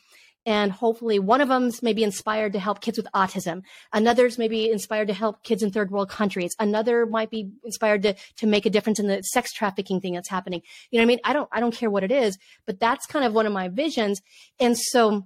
and 0.46 0.72
hopefully 0.72 1.18
one 1.18 1.40
of 1.40 1.48
them's 1.48 1.82
maybe 1.82 2.02
inspired 2.02 2.52
to 2.54 2.58
help 2.58 2.80
kids 2.80 2.96
with 2.96 3.06
autism. 3.14 3.62
Another's 3.92 4.38
maybe 4.38 4.70
inspired 4.70 5.08
to 5.08 5.14
help 5.14 5.42
kids 5.42 5.62
in 5.62 5.70
third 5.70 5.90
world 5.90 6.08
countries. 6.08 6.54
Another 6.58 7.06
might 7.06 7.30
be 7.30 7.50
inspired 7.64 8.02
to 8.02 8.14
to 8.36 8.46
make 8.46 8.66
a 8.66 8.70
difference 8.70 8.98
in 8.98 9.06
the 9.06 9.22
sex 9.22 9.52
trafficking 9.52 10.00
thing 10.00 10.14
that's 10.14 10.28
happening. 10.28 10.62
You 10.90 10.98
know 10.98 11.02
what 11.02 11.06
i 11.06 11.08
mean? 11.08 11.20
I 11.24 11.32
don't 11.32 11.48
i 11.52 11.60
don't 11.60 11.74
care 11.74 11.90
what 11.90 12.04
it 12.04 12.12
is 12.12 12.38
but 12.66 12.80
that's 12.80 13.06
kind 13.06 13.24
of 13.24 13.34
one 13.34 13.46
of 13.46 13.52
my 13.52 13.68
visions. 13.68 14.20
And 14.58 14.76
so 14.76 15.24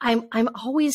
i'm 0.00 0.28
i'm 0.32 0.48
always 0.54 0.94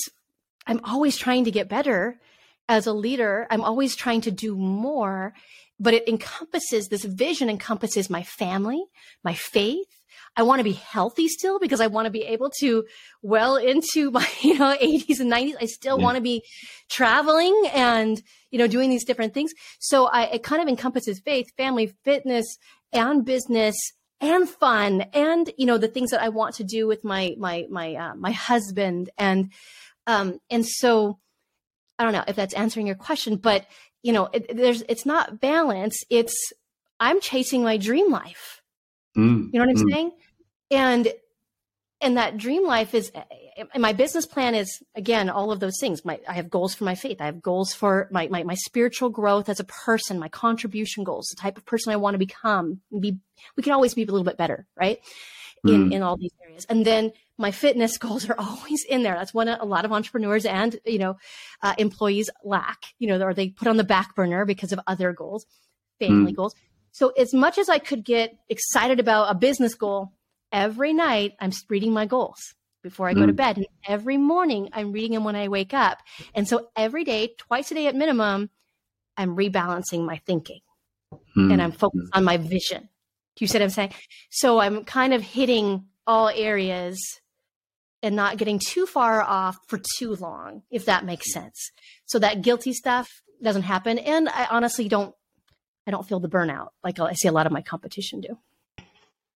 i'm 0.68 0.82
always 0.84 1.18
trying 1.18 1.46
to 1.46 1.52
get 1.52 1.70
better 1.70 2.20
as 2.68 2.86
a 2.86 2.94
leader. 2.94 3.48
I'm 3.50 3.64
always 3.64 3.96
trying 3.96 4.22
to 4.22 4.32
do 4.32 4.56
more 4.56 5.34
but 5.80 5.94
it 5.94 6.08
encompasses 6.08 6.90
this 6.90 7.06
vision 7.06 7.50
encompasses 7.50 8.10
my 8.10 8.24
family 8.24 8.84
my 9.24 9.34
faith 9.34 9.99
I 10.40 10.44
want 10.44 10.62
to 10.62 10.64
be 10.64 10.72
healthy 10.72 11.28
still 11.28 11.60
because 11.60 11.82
I 11.82 11.88
want 11.88 12.06
to 12.06 12.12
be 12.12 12.24
able 12.24 12.50
to 12.62 12.86
well 13.22 13.58
into 13.58 14.10
my, 14.10 14.26
you 14.42 14.58
know, 14.58 14.74
80s 14.82 15.20
and 15.20 15.30
90s. 15.30 15.56
I 15.60 15.66
still 15.66 16.00
yeah. 16.00 16.04
want 16.06 16.16
to 16.16 16.22
be 16.22 16.44
traveling 16.90 17.62
and, 17.74 18.24
you 18.50 18.58
know, 18.58 18.66
doing 18.66 18.90
these 18.90 19.04
different 19.04 19.34
things. 19.34 19.52
So 19.80 20.06
I, 20.06 20.28
it 20.28 20.44
kind 20.44 20.62
of 20.62 20.70
encompasses 20.70 21.20
faith, 21.20 21.48
family, 21.58 21.94
fitness, 22.06 22.46
and 22.94 23.26
business 23.26 23.76
and 24.22 24.48
fun 24.48 25.02
and, 25.14 25.52
you 25.58 25.66
know, 25.66 25.78
the 25.78 25.90
things 25.90 26.12
that 26.12 26.22
I 26.22 26.30
want 26.30 26.56
to 26.56 26.64
do 26.64 26.88
with 26.88 27.04
my, 27.04 27.36
my, 27.38 27.66
my, 27.70 27.96
uh, 27.96 28.16
my 28.16 28.32
husband. 28.32 29.10
And, 29.18 29.52
um, 30.08 30.40
and 30.50 30.66
so 30.66 31.20
I 31.98 32.06
don't 32.06 32.14
know 32.14 32.24
if 32.30 32.38
that's 32.38 32.54
answering 32.54 32.88
your 32.88 32.96
question, 32.96 33.36
but, 33.36 33.66
you 34.04 34.14
know, 34.14 34.30
it, 34.32 34.56
there's, 34.56 34.84
it's 34.88 35.06
not 35.06 35.42
balance. 35.42 36.02
It's, 36.10 36.34
I'm 36.98 37.20
chasing 37.20 37.62
my 37.62 37.76
dream 37.76 38.10
life. 38.10 38.62
Mm, 39.18 39.50
you 39.52 39.60
know 39.60 39.66
what 39.66 39.78
I'm 39.78 39.86
mm. 39.86 39.92
saying? 39.92 40.12
And 40.72 41.12
and 42.02 42.18
that 42.18 42.38
dream 42.38 42.66
life 42.66 42.94
is 42.94 43.12
my 43.76 43.94
business 43.94 44.26
plan 44.26 44.56
is 44.56 44.82
again 44.96 45.30
all 45.30 45.52
of 45.52 45.60
those 45.60 45.78
things. 45.80 46.06
My 46.06 46.20
i 46.28 46.34
have 46.34 46.50
goals 46.50 46.74
for 46.74 46.84
my 46.86 46.96
faith. 46.96 47.18
I 47.20 47.26
have 47.26 47.42
goals 47.42 47.74
for 47.74 48.08
my, 48.12 48.28
my 48.28 48.44
my 48.44 48.56
spiritual 48.56 49.10
growth 49.10 49.50
as 49.50 49.60
a 49.60 49.66
person 49.66 50.20
my 50.20 50.30
contribution 50.30 51.04
goals 51.04 51.28
the 51.28 51.42
type 51.42 51.58
of 51.58 51.66
person 51.66 51.92
i 51.92 51.98
want 51.98 52.14
to 52.14 52.20
become 52.20 52.82
be 52.98 53.18
we 53.58 53.64
can 53.64 53.74
always 53.74 53.94
be 53.94 54.04
a 54.04 54.06
little 54.06 54.24
bit 54.24 54.38
better 54.38 54.68
right? 54.76 55.00
In 55.66 55.90
mm. 55.90 55.94
in 55.94 56.04
all 56.04 56.16
these 56.16 56.32
areas. 56.42 56.66
And 56.70 56.86
then 56.86 57.12
my 57.38 57.52
fitness 57.52 57.98
goals 58.06 58.30
are 58.30 58.40
always 58.40 58.86
in 58.86 59.04
there. 59.04 59.16
That's 59.16 59.34
one 59.34 59.50
a 59.50 59.66
lot 59.66 59.84
of 59.84 59.92
entrepreneurs 59.92 60.46
and 60.46 60.80
you 60.86 61.00
know 61.00 61.18
uh, 61.62 61.76
employees 61.78 62.30
lack 62.44 62.86
you 62.98 63.08
know 63.08 63.22
or 63.22 63.34
they 63.34 63.50
put 63.50 63.68
on 63.68 63.78
the 63.78 63.84
back 63.84 64.16
burner 64.16 64.46
because 64.46 64.72
of 64.72 64.80
other 64.88 65.12
goals 65.12 65.46
family 66.00 66.32
mm. 66.32 66.36
goals. 66.36 66.56
So 66.92 67.10
as 67.10 67.34
much 67.34 67.58
as 67.58 67.68
i 67.68 67.78
could 67.78 68.06
get 68.06 68.38
excited 68.48 69.02
about 69.02 69.30
a 69.30 69.36
business 69.36 69.76
goal 69.76 70.14
every 70.52 70.94
night 70.94 71.34
i'm 71.40 71.52
reading 71.70 71.94
my 71.94 72.06
goals 72.06 72.54
before 72.82 73.10
I 73.10 73.14
go 73.14 73.22
mm. 73.22 73.28
to 73.28 73.34
bed. 73.34 73.58
And 73.58 73.68
every 73.88 74.18
morning 74.18 74.70
I'm 74.74 74.92
reading 74.92 75.14
them 75.14 75.24
when 75.24 75.36
I 75.36 75.48
wake 75.48 75.74
up. 75.74 76.00
And 76.34 76.48
so 76.48 76.70
every 76.76 77.04
day, 77.04 77.34
twice 77.38 77.72
a 77.72 77.76
day 77.76 77.88
at 77.88 77.96
minimum, 77.96 78.50
I'm 79.18 79.36
rebalancing 79.36 80.06
my 80.06 80.22
thinking 80.26 80.62
mm. 81.38 81.52
and 81.52 81.62
I'm 81.62 81.72
focused 81.72 82.10
on 82.14 82.24
my 82.24 82.38
vision. 82.38 82.90
Do 83.36 83.46
you 83.46 83.48
see 83.48 83.58
what 83.58 83.64
I'm 83.64 83.70
saying? 83.70 83.94
So 84.30 84.60
I'm 84.60 84.84
kind 84.84 85.14
of 85.14 85.22
hitting 85.22 85.86
all 86.08 86.30
areas 86.30 87.00
and 88.02 88.16
not 88.16 88.38
getting 88.38 88.60
too 88.60 88.86
far 88.86 89.22
off 89.22 89.58
for 89.68 89.80
too 89.98 90.16
long, 90.16 90.64
if 90.72 90.86
that 90.86 91.06
makes 91.06 91.34
sense. 91.34 91.72
So 92.06 92.20
that 92.20 92.42
guilty 92.42 92.74
stuff 92.74 93.10
doesn't 93.44 93.64
happen. 93.64 94.00
And 94.00 94.30
I 94.30 94.48
honestly 94.50 94.88
don't, 94.88 95.14
I 95.86 95.92
don't 95.92 96.08
feel 96.08 96.20
the 96.20 96.30
burnout 96.30 96.70
like 96.84 97.00
I 97.00 97.14
see 97.14 97.28
a 97.28 97.32
lot 97.32 97.46
of 97.46 97.52
my 97.52 97.62
competition 97.62 98.22
do. 98.22 98.38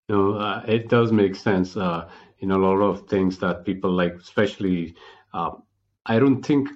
No, 0.10 0.34
uh, 0.36 0.64
it 0.68 0.90
does 0.90 1.12
make 1.12 1.36
sense. 1.36 1.76
Uh, 1.76 2.10
you 2.40 2.48
know, 2.48 2.58
a 2.58 2.66
lot 2.66 2.82
of 2.82 3.08
things 3.08 3.38
that 3.40 3.66
people 3.66 3.92
like, 3.92 4.16
especially, 4.16 4.96
uh, 5.34 5.52
I 6.06 6.20
don't 6.20 6.42
think, 6.44 6.70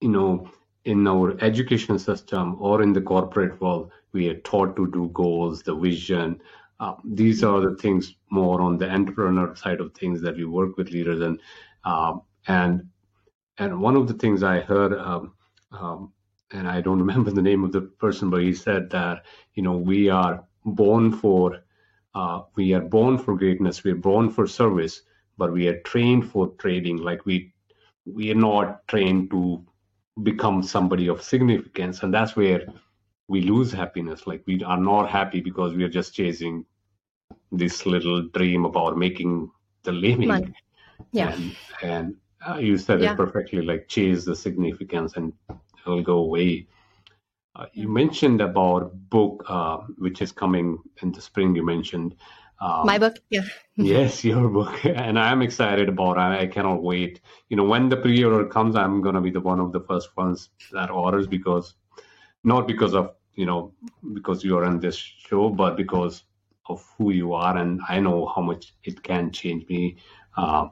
you 0.00 0.08
know, 0.08 0.48
in 0.84 1.06
our 1.06 1.36
education 1.42 1.98
system 1.98 2.56
or 2.60 2.82
in 2.82 2.92
the 2.92 3.00
corporate 3.00 3.60
world, 3.60 3.90
we 4.12 4.28
are 4.28 4.38
taught 4.40 4.76
to 4.76 4.90
do 4.90 5.08
goals, 5.12 5.62
the 5.62 5.74
vision. 5.74 6.40
Uh, 6.80 6.94
these 7.04 7.42
are 7.42 7.60
the 7.60 7.76
things 7.76 8.14
more 8.30 8.60
on 8.60 8.76
the 8.78 8.90
entrepreneur 8.90 9.54
side 9.56 9.80
of 9.80 9.94
things 9.94 10.20
that 10.22 10.36
we 10.36 10.44
work 10.44 10.76
with 10.76 10.90
leaders 10.90 11.20
and 11.20 11.40
um, 11.84 12.22
and 12.48 12.82
and 13.58 13.80
one 13.80 13.96
of 13.96 14.08
the 14.08 14.14
things 14.14 14.42
I 14.42 14.60
heard, 14.60 14.92
um, 14.94 15.32
um, 15.72 16.12
and 16.52 16.68
I 16.68 16.80
don't 16.80 16.98
remember 17.06 17.30
the 17.30 17.42
name 17.42 17.64
of 17.64 17.72
the 17.72 17.82
person, 17.82 18.30
but 18.30 18.42
he 18.42 18.54
said 18.54 18.90
that 18.90 19.24
you 19.54 19.62
know 19.62 19.76
we 19.76 20.08
are 20.08 20.44
born 20.64 21.12
for 21.12 21.60
uh, 22.14 22.42
we 22.56 22.72
are 22.72 22.80
born 22.80 23.18
for 23.18 23.36
greatness 23.36 23.84
we're 23.84 23.94
born 23.94 24.30
for 24.30 24.46
service 24.46 25.02
but 25.36 25.52
we 25.52 25.68
are 25.68 25.80
trained 25.80 26.30
for 26.30 26.48
trading. 26.58 26.98
Like 26.98 27.26
we 27.26 27.52
we 28.04 28.30
are 28.30 28.36
not 28.36 28.86
trained 28.88 29.30
to 29.30 29.64
become 30.22 30.62
somebody 30.62 31.08
of 31.08 31.22
significance 31.22 32.02
and 32.02 32.12
that's 32.12 32.36
where 32.36 32.66
we 33.28 33.40
lose 33.40 33.72
happiness. 33.72 34.26
Like 34.26 34.42
we 34.46 34.62
are 34.62 34.78
not 34.78 35.10
happy 35.10 35.40
because 35.40 35.74
we 35.74 35.84
are 35.84 35.88
just 35.88 36.14
chasing 36.14 36.64
this 37.50 37.86
little 37.86 38.28
dream 38.28 38.64
about 38.64 38.98
making 38.98 39.50
the 39.82 39.92
living. 39.92 40.28
Money. 40.28 40.54
yeah. 41.12 41.32
And, 41.32 41.56
and 41.82 42.16
uh, 42.46 42.58
you 42.58 42.76
said 42.76 43.00
yeah. 43.00 43.12
it 43.12 43.16
perfectly 43.16 43.62
like 43.62 43.88
chase 43.88 44.24
the 44.24 44.36
significance 44.36 45.16
and 45.16 45.32
it'll 45.86 46.02
go 46.02 46.18
away 46.18 46.68
uh, 47.56 47.66
you 47.72 47.88
mentioned 47.88 48.40
about 48.40 48.92
book 49.10 49.44
uh, 49.48 49.78
which 49.98 50.20
is 50.20 50.32
coming 50.32 50.78
in 51.02 51.12
the 51.12 51.20
spring. 51.20 51.54
You 51.54 51.64
mentioned 51.64 52.16
um, 52.60 52.86
my 52.86 52.98
book, 52.98 53.16
yeah. 53.30 53.42
yes, 53.76 54.24
your 54.24 54.48
book, 54.48 54.84
and 54.84 55.18
I'm 55.18 55.42
excited 55.42 55.88
about. 55.88 56.16
it. 56.16 56.42
I 56.42 56.46
cannot 56.46 56.82
wait. 56.82 57.20
You 57.48 57.56
know, 57.56 57.64
when 57.64 57.88
the 57.88 57.96
pre-order 57.96 58.46
comes, 58.46 58.76
I'm 58.76 59.02
gonna 59.02 59.20
be 59.20 59.30
the 59.30 59.40
one 59.40 59.60
of 59.60 59.72
the 59.72 59.80
first 59.80 60.16
ones 60.16 60.50
that 60.72 60.90
orders 60.90 61.26
because, 61.26 61.74
not 62.42 62.66
because 62.66 62.94
of 62.94 63.14
you 63.34 63.46
know 63.46 63.72
because 64.12 64.44
you 64.44 64.56
are 64.58 64.64
on 64.64 64.80
this 64.80 64.96
show, 64.96 65.48
but 65.48 65.76
because 65.76 66.24
of 66.68 66.84
who 66.96 67.10
you 67.12 67.34
are, 67.34 67.56
and 67.56 67.80
I 67.88 68.00
know 68.00 68.26
how 68.34 68.42
much 68.42 68.74
it 68.84 69.02
can 69.02 69.30
change 69.30 69.68
me. 69.68 69.96
Uh, 70.36 70.68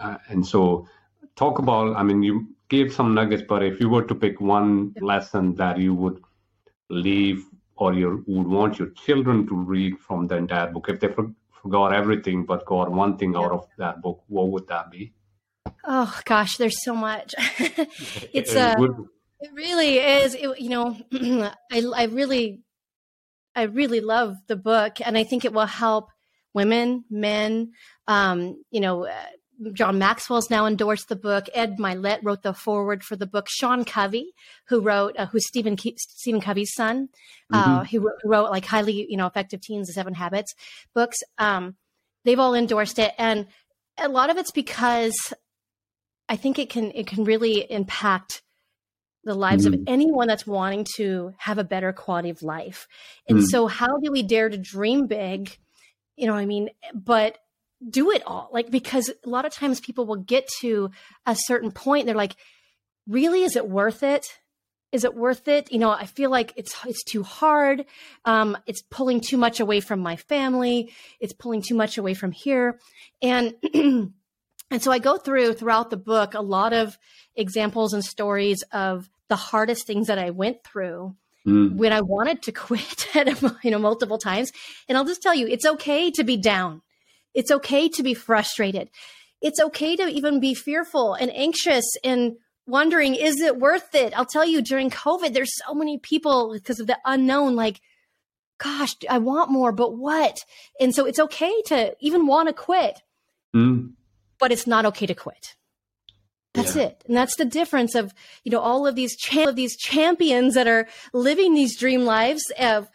uh 0.00 0.16
and 0.28 0.44
so, 0.44 0.88
talk 1.36 1.58
about. 1.58 1.96
I 1.96 2.02
mean, 2.02 2.22
you 2.22 2.48
gave 2.68 2.92
some 2.92 3.14
nuggets, 3.14 3.42
but 3.48 3.62
if 3.62 3.80
you 3.80 3.88
were 3.88 4.02
to 4.04 4.14
pick 4.14 4.40
one 4.40 4.94
lesson 5.00 5.54
that 5.54 5.78
you 5.78 5.94
would 5.94 6.22
leave 6.88 7.44
or 7.76 7.92
you 7.92 8.24
would 8.26 8.46
want 8.46 8.78
your 8.78 8.88
children 8.90 9.46
to 9.46 9.54
read 9.54 9.98
from 9.98 10.26
the 10.26 10.36
entire 10.36 10.70
book, 10.70 10.88
if 10.88 11.00
they 11.00 11.08
forgot 11.62 11.92
everything 11.92 12.44
but 12.44 12.64
got 12.66 12.90
one 12.90 13.16
thing 13.16 13.36
out 13.36 13.52
of 13.52 13.66
that 13.78 14.00
book, 14.02 14.22
what 14.28 14.48
would 14.48 14.66
that 14.68 14.90
be? 14.90 15.12
Oh 15.84 16.20
gosh, 16.24 16.56
there's 16.56 16.82
so 16.82 16.94
much. 16.94 17.34
it's 18.32 18.54
a. 18.54 18.78
Uh, 18.78 18.86
it 19.40 19.52
really 19.52 19.98
is. 19.98 20.34
It, 20.34 20.60
you 20.60 20.70
know, 20.70 20.96
I 21.72 21.82
I 21.94 22.04
really, 22.04 22.62
I 23.54 23.62
really 23.62 24.00
love 24.00 24.36
the 24.46 24.56
book, 24.56 25.00
and 25.04 25.16
I 25.18 25.24
think 25.24 25.44
it 25.44 25.52
will 25.52 25.66
help 25.66 26.08
women, 26.54 27.04
men, 27.10 27.72
um, 28.08 28.62
you 28.70 28.80
know, 28.80 29.06
uh, 29.06 29.26
John 29.72 29.98
Maxwell's 29.98 30.50
now 30.50 30.66
endorsed 30.66 31.08
the 31.08 31.16
book. 31.16 31.46
Ed 31.54 31.78
Mylett 31.78 32.20
wrote 32.22 32.42
the 32.42 32.52
foreword 32.52 33.02
for 33.02 33.16
the 33.16 33.26
book. 33.26 33.46
Sean 33.48 33.84
Covey, 33.84 34.32
who 34.68 34.80
wrote, 34.80 35.16
uh, 35.18 35.26
who's 35.26 35.46
Stephen 35.46 35.76
Ke- 35.76 35.98
Stephen 35.98 36.40
Covey's 36.40 36.74
son, 36.74 37.08
uh, 37.52 37.80
mm-hmm. 37.80 37.84
who, 37.84 38.00
who, 38.22 38.28
wrote 38.28 38.50
like 38.50 38.66
highly, 38.66 39.06
you 39.08 39.16
know, 39.16 39.26
effective 39.26 39.60
teens, 39.62 39.86
the 39.86 39.94
Seven 39.94 40.14
Habits 40.14 40.54
books. 40.94 41.18
Um, 41.38 41.76
they've 42.24 42.38
all 42.38 42.54
endorsed 42.54 42.98
it, 42.98 43.14
and 43.18 43.46
a 43.98 44.08
lot 44.08 44.30
of 44.30 44.36
it's 44.36 44.50
because 44.50 45.14
I 46.28 46.36
think 46.36 46.58
it 46.58 46.68
can 46.68 46.92
it 46.94 47.06
can 47.06 47.24
really 47.24 47.70
impact 47.70 48.42
the 49.24 49.34
lives 49.34 49.64
mm-hmm. 49.64 49.74
of 49.74 49.88
anyone 49.88 50.28
that's 50.28 50.46
wanting 50.46 50.86
to 50.96 51.34
have 51.38 51.58
a 51.58 51.64
better 51.64 51.92
quality 51.92 52.30
of 52.30 52.42
life. 52.42 52.86
And 53.28 53.38
mm-hmm. 53.38 53.46
so, 53.46 53.66
how 53.66 53.98
do 53.98 54.12
we 54.12 54.22
dare 54.22 54.48
to 54.48 54.58
dream 54.58 55.06
big? 55.06 55.56
You 56.16 56.26
know, 56.26 56.34
I 56.34 56.46
mean, 56.46 56.70
but 56.94 57.38
do 57.88 58.10
it 58.10 58.22
all. 58.26 58.48
Like 58.52 58.70
because 58.70 59.10
a 59.24 59.28
lot 59.28 59.44
of 59.44 59.52
times 59.52 59.80
people 59.80 60.06
will 60.06 60.16
get 60.16 60.48
to 60.60 60.90
a 61.26 61.36
certain 61.36 61.70
point 61.70 62.06
they're 62.06 62.14
like 62.14 62.36
really? 63.08 63.44
Is 63.44 63.56
it 63.56 63.68
worth 63.68 64.02
it? 64.02 64.26
Is 64.92 65.04
it 65.04 65.14
worth 65.14 65.46
it? 65.48 65.70
You 65.70 65.78
know 65.78 65.90
i 65.90 66.06
feel 66.06 66.30
like 66.30 66.52
it's 66.56 66.74
it's 66.86 67.04
too 67.04 67.22
hard. 67.22 67.84
Um 68.24 68.56
it's 68.66 68.82
pulling 68.82 69.20
too 69.20 69.36
much 69.36 69.60
away 69.60 69.80
from 69.80 70.00
my 70.00 70.16
family. 70.16 70.92
It's 71.20 71.32
pulling 71.32 71.62
too 71.62 71.74
much 71.74 71.98
away 71.98 72.14
from 72.14 72.32
here. 72.32 72.78
And 73.22 73.54
and 74.70 74.82
so 74.82 74.90
i 74.90 74.98
go 74.98 75.16
through 75.16 75.54
throughout 75.54 75.90
the 75.90 75.96
book 75.96 76.34
a 76.34 76.40
lot 76.40 76.72
of 76.72 76.98
examples 77.34 77.92
and 77.92 78.04
stories 78.04 78.62
of 78.72 79.08
the 79.28 79.36
hardest 79.36 79.86
things 79.86 80.08
that 80.08 80.18
i 80.18 80.30
went 80.30 80.64
through 80.64 81.14
mm. 81.46 81.74
when 81.76 81.92
i 81.92 82.00
wanted 82.00 82.42
to 82.42 82.52
quit 82.64 83.06
you 83.62 83.70
know 83.70 83.78
multiple 83.78 84.18
times. 84.18 84.52
And 84.88 84.96
i'll 84.96 85.04
just 85.04 85.22
tell 85.22 85.34
you 85.34 85.46
it's 85.46 85.66
okay 85.66 86.10
to 86.12 86.24
be 86.24 86.36
down 86.36 86.82
it's 87.36 87.50
okay 87.50 87.88
to 87.90 88.02
be 88.02 88.14
frustrated. 88.14 88.90
It's 89.42 89.60
okay 89.60 89.94
to 89.94 90.08
even 90.08 90.40
be 90.40 90.54
fearful 90.54 91.14
and 91.14 91.30
anxious 91.36 91.84
and 92.02 92.36
wondering, 92.66 93.14
is 93.14 93.40
it 93.40 93.58
worth 93.58 93.94
it? 93.94 94.18
I'll 94.18 94.26
tell 94.26 94.44
you, 94.44 94.62
during 94.62 94.90
COVID, 94.90 95.34
there's 95.34 95.52
so 95.64 95.74
many 95.74 95.98
people 95.98 96.52
because 96.52 96.80
of 96.80 96.86
the 96.86 96.98
unknown, 97.04 97.54
like, 97.54 97.80
gosh, 98.58 98.96
I 99.08 99.18
want 99.18 99.50
more, 99.50 99.70
but 99.70 99.96
what? 99.96 100.38
And 100.80 100.94
so 100.94 101.04
it's 101.04 101.20
okay 101.20 101.62
to 101.66 101.94
even 102.00 102.26
want 102.26 102.48
to 102.48 102.54
quit, 102.54 103.02
mm. 103.54 103.92
but 104.40 104.50
it's 104.50 104.66
not 104.66 104.86
okay 104.86 105.06
to 105.06 105.14
quit. 105.14 105.54
That's 106.54 106.74
yeah. 106.74 106.84
it. 106.84 107.04
And 107.06 107.14
that's 107.14 107.36
the 107.36 107.44
difference 107.44 107.94
of, 107.94 108.14
you 108.42 108.50
know, 108.50 108.60
all 108.60 108.86
of 108.86 108.94
these, 108.94 109.14
cha- 109.14 109.50
of 109.50 109.56
these 109.56 109.76
champions 109.76 110.54
that 110.54 110.66
are 110.66 110.88
living 111.12 111.52
these 111.52 111.78
dream 111.78 112.06
lives 112.06 112.50
of, 112.58 112.88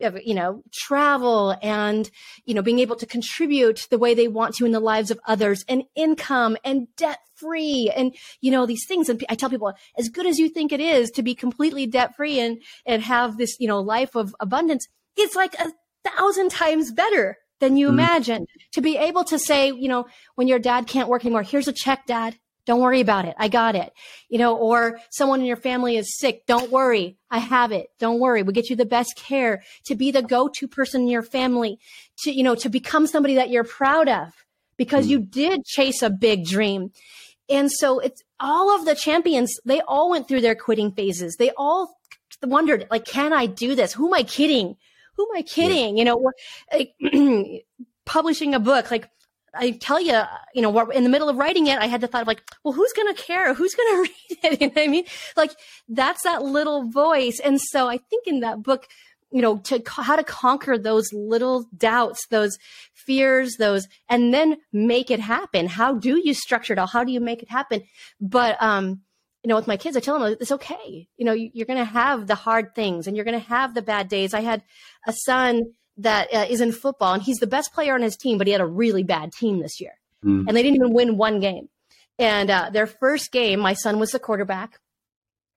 you 0.00 0.34
know 0.34 0.62
travel 0.72 1.56
and 1.62 2.10
you 2.44 2.54
know 2.54 2.62
being 2.62 2.78
able 2.78 2.96
to 2.96 3.06
contribute 3.06 3.86
the 3.90 3.98
way 3.98 4.14
they 4.14 4.28
want 4.28 4.54
to 4.54 4.64
in 4.64 4.72
the 4.72 4.80
lives 4.80 5.10
of 5.10 5.20
others 5.26 5.64
and 5.68 5.82
income 5.94 6.56
and 6.64 6.86
debt 6.96 7.18
free 7.34 7.90
and 7.94 8.14
you 8.40 8.50
know 8.50 8.66
these 8.66 8.86
things. 8.86 9.08
And 9.08 9.24
i 9.28 9.34
tell 9.34 9.50
people 9.50 9.72
as 9.96 10.08
good 10.08 10.26
as 10.26 10.38
you 10.38 10.48
think 10.48 10.72
it 10.72 10.80
is 10.80 11.10
to 11.12 11.22
be 11.22 11.34
completely 11.34 11.86
debt 11.86 12.16
free 12.16 12.38
and 12.40 12.62
and 12.86 13.02
have 13.02 13.38
this 13.38 13.56
you 13.58 13.68
know 13.68 13.80
life 13.80 14.14
of 14.14 14.34
abundance 14.40 14.86
it's 15.16 15.34
like 15.34 15.54
a 15.54 15.72
thousand 16.04 16.50
times 16.50 16.92
better 16.92 17.38
than 17.60 17.76
you 17.76 17.88
mm-hmm. 17.88 17.98
imagine. 17.98 18.46
To 18.72 18.80
be 18.80 18.96
able 18.96 19.24
to 19.24 19.38
say 19.38 19.72
you 19.72 19.88
know 19.88 20.06
when 20.36 20.48
your 20.48 20.58
dad 20.58 20.86
can't 20.86 21.08
work 21.08 21.24
anymore 21.24 21.42
here's 21.42 21.68
a 21.68 21.72
check 21.72 22.06
dad 22.06 22.36
don't 22.68 22.82
worry 22.82 23.00
about 23.00 23.24
it. 23.24 23.34
I 23.38 23.48
got 23.48 23.74
it. 23.76 23.94
You 24.28 24.36
know, 24.36 24.54
or 24.54 25.00
someone 25.08 25.40
in 25.40 25.46
your 25.46 25.56
family 25.56 25.96
is 25.96 26.18
sick. 26.18 26.44
Don't 26.44 26.70
worry. 26.70 27.16
I 27.30 27.38
have 27.38 27.72
it. 27.72 27.88
Don't 27.98 28.20
worry. 28.20 28.42
We 28.42 28.52
get 28.52 28.68
you 28.68 28.76
the 28.76 28.84
best 28.84 29.16
care 29.16 29.62
to 29.86 29.94
be 29.94 30.10
the 30.10 30.20
go-to 30.20 30.68
person 30.68 31.00
in 31.00 31.08
your 31.08 31.22
family 31.22 31.78
to, 32.24 32.30
you 32.30 32.42
know, 32.42 32.54
to 32.56 32.68
become 32.68 33.06
somebody 33.06 33.36
that 33.36 33.48
you're 33.48 33.64
proud 33.64 34.10
of 34.10 34.44
because 34.76 35.06
mm. 35.06 35.12
you 35.12 35.20
did 35.20 35.64
chase 35.64 36.02
a 36.02 36.10
big 36.10 36.44
dream. 36.44 36.92
And 37.48 37.72
so 37.72 38.00
it's 38.00 38.22
all 38.38 38.76
of 38.76 38.84
the 38.84 38.94
champions, 38.94 39.58
they 39.64 39.80
all 39.80 40.10
went 40.10 40.28
through 40.28 40.42
their 40.42 40.54
quitting 40.54 40.92
phases. 40.92 41.36
They 41.36 41.52
all 41.56 41.98
wondered, 42.42 42.86
like, 42.90 43.06
can 43.06 43.32
I 43.32 43.46
do 43.46 43.76
this? 43.76 43.94
Who 43.94 44.08
am 44.08 44.12
I 44.12 44.24
kidding? 44.24 44.76
Who 45.16 45.26
am 45.30 45.38
I 45.38 45.40
kidding? 45.40 45.96
Yeah. 45.96 46.00
You 46.00 46.04
know, 46.04 46.32
like, 46.70 47.64
publishing 48.04 48.54
a 48.54 48.60
book, 48.60 48.90
like, 48.90 49.08
I 49.54 49.72
tell 49.72 50.00
you, 50.00 50.22
you 50.54 50.62
know, 50.62 50.90
in 50.90 51.04
the 51.04 51.10
middle 51.10 51.28
of 51.28 51.36
writing 51.36 51.66
it, 51.66 51.78
I 51.78 51.86
had 51.86 52.00
the 52.00 52.06
thought 52.06 52.22
of 52.22 52.28
like, 52.28 52.42
well, 52.64 52.74
who's 52.74 52.92
going 52.92 53.14
to 53.14 53.20
care? 53.20 53.54
Who's 53.54 53.74
going 53.74 53.88
to 53.94 54.00
read 54.02 54.38
it? 54.44 54.60
You 54.60 54.66
know 54.68 54.72
what 54.74 54.82
I 54.82 54.88
mean? 54.88 55.04
Like 55.36 55.52
that's 55.88 56.22
that 56.24 56.42
little 56.42 56.88
voice. 56.90 57.40
And 57.42 57.60
so 57.60 57.88
I 57.88 57.98
think 57.98 58.26
in 58.26 58.40
that 58.40 58.62
book, 58.62 58.86
you 59.30 59.42
know, 59.42 59.58
to 59.58 59.82
how 59.86 60.16
to 60.16 60.24
conquer 60.24 60.78
those 60.78 61.12
little 61.12 61.66
doubts, 61.76 62.26
those 62.30 62.58
fears, 62.94 63.56
those, 63.58 63.86
and 64.08 64.32
then 64.32 64.56
make 64.72 65.10
it 65.10 65.20
happen. 65.20 65.66
How 65.66 65.94
do 65.94 66.20
you 66.22 66.32
structure 66.32 66.72
it 66.72 66.78
all? 66.78 66.86
How 66.86 67.04
do 67.04 67.12
you 67.12 67.20
make 67.20 67.42
it 67.42 67.50
happen? 67.50 67.82
But, 68.20 68.60
um, 68.62 69.02
you 69.42 69.48
know, 69.48 69.56
with 69.56 69.66
my 69.66 69.76
kids, 69.76 69.96
I 69.96 70.00
tell 70.00 70.18
them 70.18 70.36
it's 70.40 70.52
okay. 70.52 71.08
You 71.16 71.24
know, 71.24 71.32
you're 71.32 71.66
going 71.66 71.78
to 71.78 71.84
have 71.84 72.26
the 72.26 72.34
hard 72.34 72.74
things 72.74 73.06
and 73.06 73.16
you're 73.16 73.24
going 73.24 73.38
to 73.38 73.48
have 73.48 73.74
the 73.74 73.82
bad 73.82 74.08
days. 74.08 74.34
I 74.34 74.40
had 74.40 74.62
a 75.06 75.12
son 75.12 75.72
that 75.98 76.32
uh, 76.32 76.46
is 76.48 76.60
in 76.60 76.72
football 76.72 77.14
and 77.14 77.22
he's 77.22 77.38
the 77.38 77.46
best 77.46 77.72
player 77.72 77.94
on 77.94 78.02
his 78.02 78.16
team, 78.16 78.38
but 78.38 78.46
he 78.46 78.52
had 78.52 78.60
a 78.60 78.66
really 78.66 79.02
bad 79.02 79.32
team 79.32 79.60
this 79.60 79.80
year 79.80 79.92
mm. 80.24 80.44
and 80.46 80.56
they 80.56 80.62
didn't 80.62 80.76
even 80.76 80.92
win 80.92 81.16
one 81.16 81.40
game. 81.40 81.68
And 82.18 82.50
uh, 82.50 82.70
their 82.72 82.86
first 82.86 83.30
game, 83.30 83.60
my 83.60 83.74
son 83.74 83.98
was 83.98 84.10
the 84.10 84.18
quarterback 84.18 84.80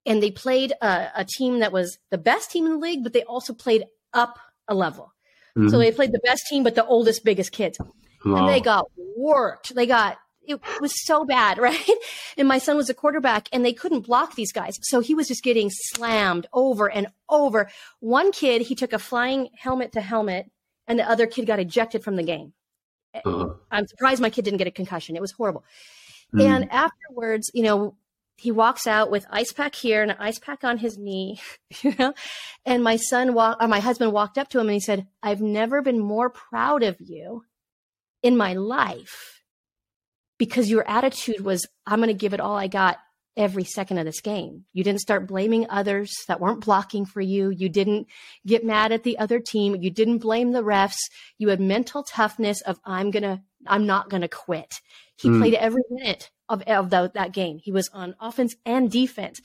and 0.06 0.22
they 0.22 0.32
played 0.32 0.74
a, 0.82 1.08
a, 1.16 1.26
team 1.26 1.60
that 1.60 1.72
was 1.72 1.98
the 2.10 2.18
best 2.18 2.52
team 2.52 2.66
in 2.66 2.74
the 2.74 2.78
league, 2.78 3.04
but 3.04 3.14
they 3.14 3.24
also 3.24 3.54
played 3.54 3.86
up 4.14 4.38
a 4.68 4.76
level. 4.76 5.14
Mm-hmm. 5.58 5.70
So 5.70 5.80
they 5.80 5.92
played 5.92 6.12
the 6.12 6.22
best 6.24 6.44
team, 6.50 6.64
but 6.64 6.76
the 6.76 6.86
oldest, 6.86 7.24
biggest 7.24 7.52
kids. 7.52 7.80
Wow. 8.24 8.36
And 8.36 8.50
they 8.50 8.62
got 8.62 8.86
worked. 9.18 9.74
They 9.74 9.88
got, 9.88 10.18
it 10.48 10.60
was 10.80 10.94
so 11.06 11.26
bad, 11.26 11.58
right? 11.60 11.90
And 12.38 12.48
my 12.48 12.58
son 12.58 12.78
was 12.78 12.90
a 12.90 12.94
quarterback 12.94 13.50
and 13.52 13.66
they 13.66 13.74
couldn't 13.74 14.08
block 14.08 14.36
these 14.36 14.52
guys. 14.52 14.78
So 14.84 15.00
he 15.00 15.16
was 15.16 15.28
just 15.28 15.44
getting 15.44 15.70
slammed 15.70 16.48
over 16.54 16.90
and 16.90 17.08
over. 17.30 17.70
One 18.00 18.32
kid, 18.32 18.64
he 18.64 18.76
took 18.76 18.94
a 18.94 19.00
flying 19.00 19.50
helmet 19.58 19.94
to 19.94 20.02
helmet 20.02 20.50
and 20.88 21.00
the 21.00 21.10
other 21.10 21.28
kid 21.28 21.48
got 21.48 21.60
ejected 21.60 22.04
from 22.04 22.16
the 22.16 22.24
game. 22.24 22.54
Uh-huh. 23.14 23.54
I'm 23.70 23.88
surprised 23.88 24.22
my 24.22 24.30
kid 24.30 24.46
didn't 24.46 24.58
get 24.58 24.68
a 24.68 24.72
concussion. 24.72 25.16
It 25.16 25.22
was 25.22 25.32
horrible. 25.32 25.64
Mm. 26.34 26.46
And 26.46 26.72
afterwards, 26.72 27.52
you 27.54 27.64
know, 27.64 27.96
he 28.38 28.52
walks 28.52 28.88
out 28.88 29.12
with 29.12 29.26
ice 29.30 29.52
pack 29.52 29.76
here 29.76 30.02
and 30.02 30.12
an 30.12 30.18
ice 30.20 30.40
pack 30.40 30.64
on 30.64 30.78
his 30.78 30.98
knee, 30.98 31.40
you 31.82 31.94
know. 32.00 32.14
And 32.66 32.84
my 32.84 32.96
son 32.96 33.34
walk, 33.34 33.58
or 33.62 33.68
my 33.68 33.80
husband 33.80 34.14
walked 34.14 34.38
up 34.38 34.48
to 34.50 34.60
him 34.60 34.68
and 34.68 34.74
he 34.74 34.80
said, 34.80 35.08
"I've 35.22 35.42
never 35.42 35.82
been 35.82 36.00
more 36.00 36.30
proud 36.30 36.82
of 36.82 37.00
you 37.00 37.44
in 38.24 38.38
my 38.38 38.54
life 38.54 39.41
because 40.42 40.72
your 40.72 40.84
attitude 40.90 41.42
was, 41.42 41.68
I'm 41.86 42.00
going 42.00 42.08
to 42.08 42.16
give 42.16 42.34
it 42.34 42.40
all 42.40 42.58
I 42.58 42.66
got 42.66 42.98
every 43.38 43.64
second 43.64 44.00
of 44.00 44.06
this 44.06 44.22
game. 44.22 44.66
You 44.74 44.84
didn't 44.84 45.02
start 45.02 45.28
blaming 45.28 45.68
others 45.70 46.12
that 46.28 46.40
weren't 46.40 46.66
blocking 46.66 47.06
for 47.06 47.22
you. 47.22 47.52
You 47.52 47.70
didn't 47.70 48.08
get 48.44 48.66
mad 48.66 48.92
at 48.92 49.04
the 49.04 49.20
other 49.20 49.40
team. 49.40 49.76
You 49.76 49.92
didn't 49.92 50.18
blame 50.18 50.52
the 50.52 50.64
refs. 50.64 50.98
You 51.38 51.50
had 51.50 51.60
mental 51.60 52.02
toughness 52.02 52.60
of 52.62 52.80
I'm 52.84 53.12
going 53.12 53.22
to 53.22 53.40
I'm 53.68 53.86
not 53.86 54.10
going 54.10 54.22
to 54.22 54.28
quit. 54.28 54.82
He 55.16 55.30
mm. 55.30 55.38
played 55.38 55.54
every 55.54 55.84
minute 55.92 56.32
of, 56.50 56.64
of 56.64 56.90
the, 56.90 57.12
that 57.14 57.34
game. 57.34 57.60
He 57.60 57.72
was 57.72 57.88
on 57.94 58.16
offense 58.20 58.56
and 58.66 58.90
defense. 58.90 59.42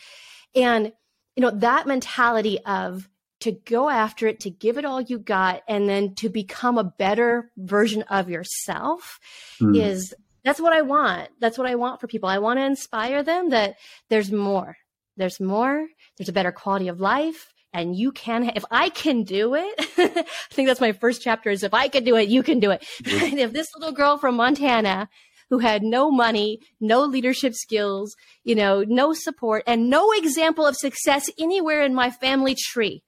And, 0.55 0.95
you 1.37 1.43
know, 1.43 1.51
that 1.51 1.87
mentality 1.87 2.59
of 2.65 3.07
to 3.41 3.53
go 3.53 3.91
after 3.91 4.27
it, 4.29 4.41
to 4.41 4.51
give 4.51 4.79
it 4.79 4.87
all 4.87 5.03
you 5.03 5.19
got, 5.19 5.63
and 5.69 5.87
then 5.87 6.15
to 6.15 6.31
become 6.31 6.79
a 6.79 6.85
better 6.85 7.51
version 7.59 8.01
of 8.05 8.31
yourself 8.31 9.21
mm. 9.61 9.79
is 9.79 10.15
that's 10.47 10.61
what 10.61 10.73
I 10.73 10.83
want. 10.83 11.29
That's 11.41 11.59
what 11.59 11.67
I 11.67 11.75
want 11.75 12.01
for 12.01 12.07
people. 12.07 12.29
I 12.29 12.39
want 12.39 12.61
to 12.61 12.65
inspire 12.65 13.25
them 13.25 13.51
that 13.51 13.75
there's 14.11 14.31
more. 14.31 14.77
There's 15.17 15.41
more. 15.41 15.89
There's 16.17 16.29
a 16.29 16.33
better 16.33 16.53
quality 16.53 16.87
of 16.87 17.01
life. 17.01 17.53
And 17.73 17.97
you 17.97 18.13
can, 18.13 18.53
if 18.55 18.65
I 18.71 18.89
can 18.91 19.25
do 19.25 19.57
it, 19.57 19.75
I 19.99 20.25
think 20.53 20.69
that's 20.69 20.81
my 20.81 20.93
first 20.93 21.21
chapter 21.21 21.51
is 21.51 21.65
if 21.65 21.75
I 21.75 21.89
can 21.89 22.05
do 22.05 22.15
it, 22.15 22.29
you 22.29 22.45
can 22.45 22.61
do 22.61 22.71
it. 22.71 22.87
If 23.05 23.53
this 23.53 23.67
little 23.77 23.93
girl 23.93 24.19
from 24.19 24.37
Montana 24.37 25.09
who 25.51 25.59
had 25.59 25.83
no 25.83 26.13
money, 26.13 26.61
no 26.81 27.03
leadership 27.03 27.55
skills, 27.55 28.15
you 28.45 28.55
know, 28.55 28.85
no 28.87 29.13
support, 29.15 29.65
and 29.67 29.91
no 29.91 30.13
example 30.13 30.65
of 30.65 30.77
success 30.77 31.29
anywhere 31.41 31.83
in 31.83 31.93
my 31.93 32.09
family 32.09 32.55
tree. 32.55 33.03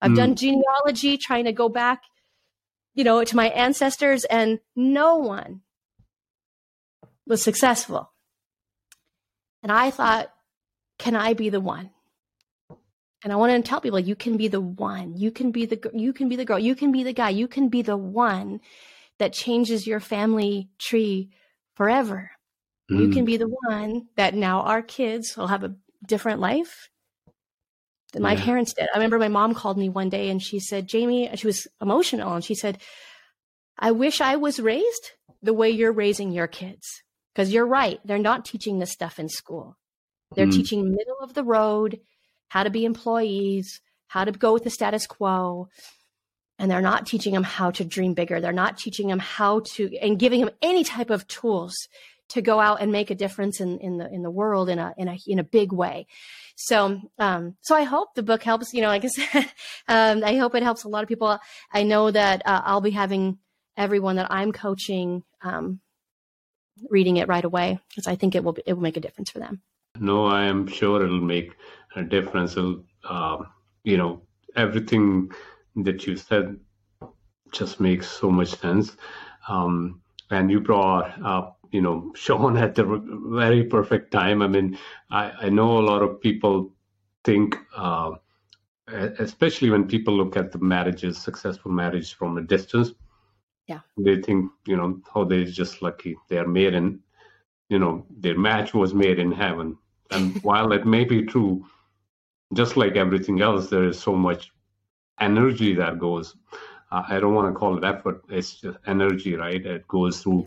I've 0.00 0.12
mm. 0.12 0.16
done 0.16 0.36
genealogy, 0.36 1.18
trying 1.18 1.46
to 1.46 1.52
go 1.52 1.68
back, 1.68 2.02
you 2.94 3.02
know, 3.02 3.24
to 3.24 3.36
my 3.36 3.48
ancestors, 3.48 4.24
and 4.24 4.60
no 4.76 5.16
one 5.16 5.62
was 7.26 7.42
successful. 7.42 8.10
And 9.62 9.72
I 9.72 9.90
thought, 9.90 10.32
can 10.98 11.16
I 11.16 11.34
be 11.34 11.50
the 11.50 11.60
one? 11.60 11.90
And 13.24 13.32
I 13.32 13.36
want 13.36 13.52
to 13.52 13.68
tell 13.68 13.80
people, 13.80 13.98
you 13.98 14.14
can 14.14 14.36
be 14.36 14.48
the 14.48 14.60
one. 14.60 15.16
You 15.16 15.30
can 15.30 15.50
be 15.50 15.66
the 15.66 15.90
you 15.94 16.12
can 16.12 16.28
be 16.28 16.36
the 16.36 16.44
girl. 16.44 16.58
You 16.58 16.74
can 16.76 16.92
be 16.92 17.02
the 17.02 17.12
guy. 17.12 17.30
You 17.30 17.48
can 17.48 17.68
be 17.68 17.82
the 17.82 17.96
one 17.96 18.60
that 19.18 19.32
changes 19.32 19.86
your 19.86 20.00
family 20.00 20.68
tree 20.78 21.30
forever. 21.74 22.30
Mm. 22.90 23.00
You 23.00 23.08
can 23.10 23.22
mm. 23.22 23.26
be 23.26 23.36
the 23.36 23.48
one 23.68 24.06
that 24.16 24.34
now 24.34 24.60
our 24.60 24.82
kids 24.82 25.36
will 25.36 25.48
have 25.48 25.64
a 25.64 25.74
different 26.06 26.40
life 26.40 26.88
than 28.12 28.22
my 28.22 28.34
yeah. 28.34 28.44
parents 28.44 28.74
did. 28.74 28.88
I 28.94 28.98
remember 28.98 29.18
my 29.18 29.28
mom 29.28 29.54
called 29.54 29.78
me 29.78 29.88
one 29.88 30.08
day 30.08 30.30
and 30.30 30.40
she 30.40 30.60
said, 30.60 30.86
Jamie, 30.86 31.30
she 31.34 31.46
was 31.46 31.66
emotional 31.80 32.34
and 32.34 32.44
she 32.44 32.54
said, 32.54 32.78
I 33.78 33.90
wish 33.90 34.20
I 34.20 34.36
was 34.36 34.60
raised 34.60 35.10
the 35.42 35.52
way 35.52 35.70
you're 35.70 35.92
raising 35.92 36.32
your 36.32 36.46
kids. 36.46 37.02
Because 37.36 37.52
you're 37.52 37.66
right, 37.66 38.00
they're 38.02 38.18
not 38.18 38.46
teaching 38.46 38.78
this 38.78 38.92
stuff 38.92 39.18
in 39.18 39.28
school. 39.28 39.76
They're 40.34 40.46
mm. 40.46 40.54
teaching 40.54 40.90
middle 40.90 41.18
of 41.20 41.34
the 41.34 41.44
road, 41.44 42.00
how 42.48 42.62
to 42.62 42.70
be 42.70 42.86
employees, 42.86 43.82
how 44.06 44.24
to 44.24 44.32
go 44.32 44.54
with 44.54 44.64
the 44.64 44.70
status 44.70 45.06
quo, 45.06 45.68
and 46.58 46.70
they're 46.70 46.80
not 46.80 47.06
teaching 47.06 47.34
them 47.34 47.42
how 47.42 47.72
to 47.72 47.84
dream 47.84 48.14
bigger. 48.14 48.40
They're 48.40 48.52
not 48.52 48.78
teaching 48.78 49.08
them 49.08 49.18
how 49.18 49.60
to 49.74 49.94
and 49.98 50.18
giving 50.18 50.40
them 50.40 50.54
any 50.62 50.82
type 50.82 51.10
of 51.10 51.28
tools 51.28 51.74
to 52.30 52.40
go 52.40 52.58
out 52.58 52.80
and 52.80 52.90
make 52.90 53.10
a 53.10 53.14
difference 53.14 53.60
in, 53.60 53.80
in 53.80 53.98
the 53.98 54.10
in 54.10 54.22
the 54.22 54.30
world 54.30 54.70
in 54.70 54.78
a 54.78 54.94
in 54.96 55.08
a 55.08 55.18
in 55.26 55.38
a 55.38 55.44
big 55.44 55.72
way. 55.72 56.06
So 56.56 57.02
um, 57.18 57.56
so 57.60 57.76
I 57.76 57.82
hope 57.82 58.14
the 58.14 58.22
book 58.22 58.44
helps. 58.44 58.72
You 58.72 58.80
know, 58.80 58.88
like 58.88 59.04
I 59.04 59.08
said, 59.08 59.44
um, 59.88 60.24
I 60.24 60.36
hope 60.36 60.54
it 60.54 60.62
helps 60.62 60.84
a 60.84 60.88
lot 60.88 61.02
of 61.02 61.08
people. 61.10 61.38
I 61.70 61.82
know 61.82 62.10
that 62.10 62.40
uh, 62.46 62.62
I'll 62.64 62.80
be 62.80 62.92
having 62.92 63.36
everyone 63.76 64.16
that 64.16 64.32
I'm 64.32 64.52
coaching 64.52 65.22
um, 65.42 65.80
reading 66.90 67.16
it 67.16 67.28
right 67.28 67.44
away 67.44 67.78
because 67.88 68.06
I 68.06 68.16
think 68.16 68.34
it 68.34 68.44
will 68.44 68.56
it 68.66 68.72
will 68.74 68.82
make 68.82 68.96
a 68.96 69.00
difference 69.00 69.30
for 69.30 69.38
them. 69.38 69.62
No, 69.98 70.26
I 70.26 70.44
am 70.44 70.66
sure 70.66 71.04
it'll 71.04 71.20
make 71.20 71.54
a 71.94 72.02
difference. 72.02 72.56
Uh, 72.56 73.38
you 73.84 73.96
know, 73.96 74.22
everything 74.54 75.30
that 75.76 76.06
you 76.06 76.16
said 76.16 76.58
just 77.52 77.80
makes 77.80 78.08
so 78.08 78.30
much 78.30 78.54
sense. 78.56 78.96
Um, 79.48 80.02
and 80.30 80.50
you 80.50 80.60
brought 80.60 81.22
up, 81.22 81.58
you 81.70 81.80
know, 81.80 82.12
Sean 82.16 82.56
at 82.56 82.74
the 82.74 82.84
very 83.28 83.64
perfect 83.64 84.10
time. 84.10 84.42
I 84.42 84.48
mean, 84.48 84.78
I, 85.10 85.32
I 85.42 85.48
know 85.48 85.78
a 85.78 85.86
lot 85.86 86.02
of 86.02 86.20
people 86.20 86.72
think, 87.24 87.56
uh, 87.76 88.12
especially 88.88 89.70
when 89.70 89.86
people 89.86 90.14
look 90.14 90.36
at 90.36 90.52
the 90.52 90.58
marriages, 90.58 91.18
successful 91.18 91.70
marriage 91.70 92.14
from 92.14 92.38
a 92.38 92.42
distance, 92.42 92.92
yeah, 93.66 93.80
they 93.96 94.20
think, 94.20 94.50
you 94.66 94.76
know, 94.76 95.00
oh, 95.14 95.24
they're 95.24 95.44
just 95.44 95.82
lucky. 95.82 96.16
They're 96.28 96.46
made 96.46 96.74
in, 96.74 97.00
you 97.68 97.78
know, 97.78 98.06
their 98.10 98.38
match 98.38 98.74
was 98.74 98.94
made 98.94 99.18
in 99.18 99.32
heaven. 99.32 99.76
And 100.10 100.36
while 100.42 100.72
it 100.72 100.86
may 100.86 101.04
be 101.04 101.22
true, 101.22 101.66
just 102.54 102.76
like 102.76 102.96
everything 102.96 103.40
else, 103.42 103.68
there 103.68 103.84
is 103.84 103.98
so 103.98 104.14
much 104.14 104.52
energy 105.20 105.74
that 105.74 105.98
goes. 105.98 106.36
Uh, 106.92 107.02
I 107.08 107.18
don't 107.18 107.34
want 107.34 107.52
to 107.52 107.58
call 107.58 107.76
it 107.76 107.84
effort. 107.84 108.22
It's 108.28 108.60
just 108.60 108.78
energy, 108.86 109.34
right? 109.34 109.64
It 109.64 109.88
goes 109.88 110.22
through. 110.22 110.46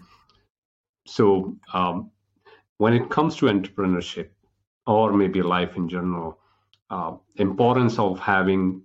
So 1.05 1.57
um, 1.73 2.11
when 2.77 2.93
it 2.93 3.09
comes 3.09 3.35
to 3.37 3.47
entrepreneurship, 3.47 4.29
or 4.87 5.13
maybe 5.13 5.41
life 5.41 5.75
in 5.75 5.87
general, 5.87 6.39
uh, 6.89 7.13
importance 7.35 7.99
of 7.99 8.19
having, 8.19 8.81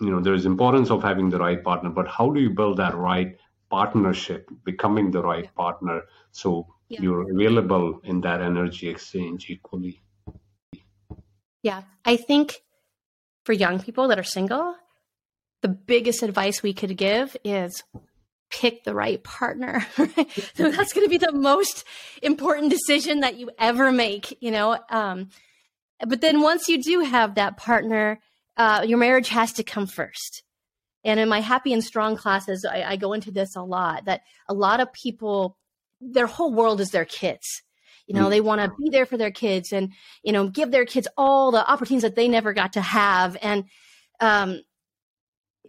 you 0.00 0.10
know, 0.10 0.20
there 0.20 0.34
is 0.34 0.46
importance 0.46 0.90
of 0.90 1.02
having 1.02 1.30
the 1.30 1.38
right 1.38 1.62
partner. 1.62 1.90
But 1.90 2.08
how 2.08 2.30
do 2.30 2.40
you 2.40 2.50
build 2.50 2.76
that 2.78 2.96
right 2.96 3.36
partnership, 3.70 4.48
becoming 4.64 5.10
the 5.10 5.22
right 5.22 5.52
partner, 5.54 6.02
so 6.30 6.66
yeah. 6.88 7.00
you're 7.02 7.30
available 7.30 8.00
in 8.04 8.20
that 8.22 8.40
energy 8.40 8.88
exchange 8.88 9.50
equally? 9.50 10.00
Yeah, 11.62 11.82
I 12.04 12.16
think 12.16 12.62
for 13.44 13.52
young 13.52 13.80
people 13.80 14.08
that 14.08 14.18
are 14.18 14.24
single, 14.24 14.76
the 15.62 15.68
biggest 15.68 16.22
advice 16.22 16.62
we 16.62 16.72
could 16.72 16.96
give 16.96 17.36
is 17.44 17.82
pick 18.50 18.84
the 18.84 18.94
right 18.94 19.22
partner. 19.24 19.86
so 19.96 20.70
that's 20.70 20.92
going 20.92 21.04
to 21.04 21.10
be 21.10 21.18
the 21.18 21.32
most 21.32 21.84
important 22.22 22.70
decision 22.70 23.20
that 23.20 23.36
you 23.38 23.50
ever 23.58 23.92
make, 23.92 24.36
you 24.40 24.50
know. 24.50 24.78
Um, 24.88 25.30
but 26.06 26.20
then 26.20 26.40
once 26.40 26.68
you 26.68 26.82
do 26.82 27.00
have 27.00 27.34
that 27.34 27.56
partner, 27.56 28.20
uh, 28.58 28.84
your 28.86 28.98
marriage 28.98 29.28
has 29.28 29.52
to 29.54 29.62
come 29.62 29.86
first. 29.86 30.42
And 31.04 31.20
in 31.20 31.28
my 31.28 31.40
happy 31.40 31.72
and 31.72 31.82
strong 31.82 32.16
classes, 32.16 32.66
I, 32.68 32.82
I 32.82 32.96
go 32.96 33.12
into 33.12 33.30
this 33.30 33.56
a 33.56 33.62
lot 33.62 34.04
that 34.06 34.22
a 34.48 34.54
lot 34.54 34.80
of 34.80 34.92
people, 34.92 35.56
their 36.00 36.26
whole 36.26 36.52
world 36.52 36.80
is 36.80 36.90
their 36.90 37.04
kids. 37.04 37.62
You 38.06 38.14
know, 38.14 38.26
mm. 38.26 38.30
they 38.30 38.40
want 38.40 38.60
to 38.60 38.72
be 38.82 38.90
there 38.90 39.06
for 39.06 39.16
their 39.16 39.30
kids 39.30 39.72
and, 39.72 39.92
you 40.22 40.32
know, 40.32 40.48
give 40.48 40.70
their 40.70 40.86
kids 40.86 41.06
all 41.16 41.50
the 41.52 41.70
opportunities 41.70 42.02
that 42.02 42.16
they 42.16 42.26
never 42.26 42.52
got 42.52 42.72
to 42.72 42.80
have. 42.80 43.36
And, 43.40 43.64
um, 44.20 44.60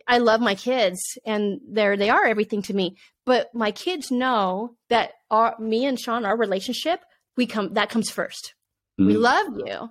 I 0.07 0.17
love 0.17 0.41
my 0.41 0.55
kids 0.55 1.19
and 1.23 1.59
they're 1.69 1.95
they 1.95 2.09
are 2.09 2.25
everything 2.25 2.63
to 2.63 2.73
me. 2.73 2.97
But 3.25 3.53
my 3.53 3.69
kids 3.69 4.09
know 4.09 4.75
that 4.89 5.11
our 5.29 5.55
me 5.59 5.85
and 5.85 5.99
Sean, 5.99 6.25
our 6.25 6.35
relationship, 6.35 7.01
we 7.37 7.45
come 7.45 7.75
that 7.75 7.89
comes 7.89 8.09
1st 8.09 8.53
mm. 8.99 9.05
We 9.05 9.17
love 9.17 9.47
you, 9.65 9.89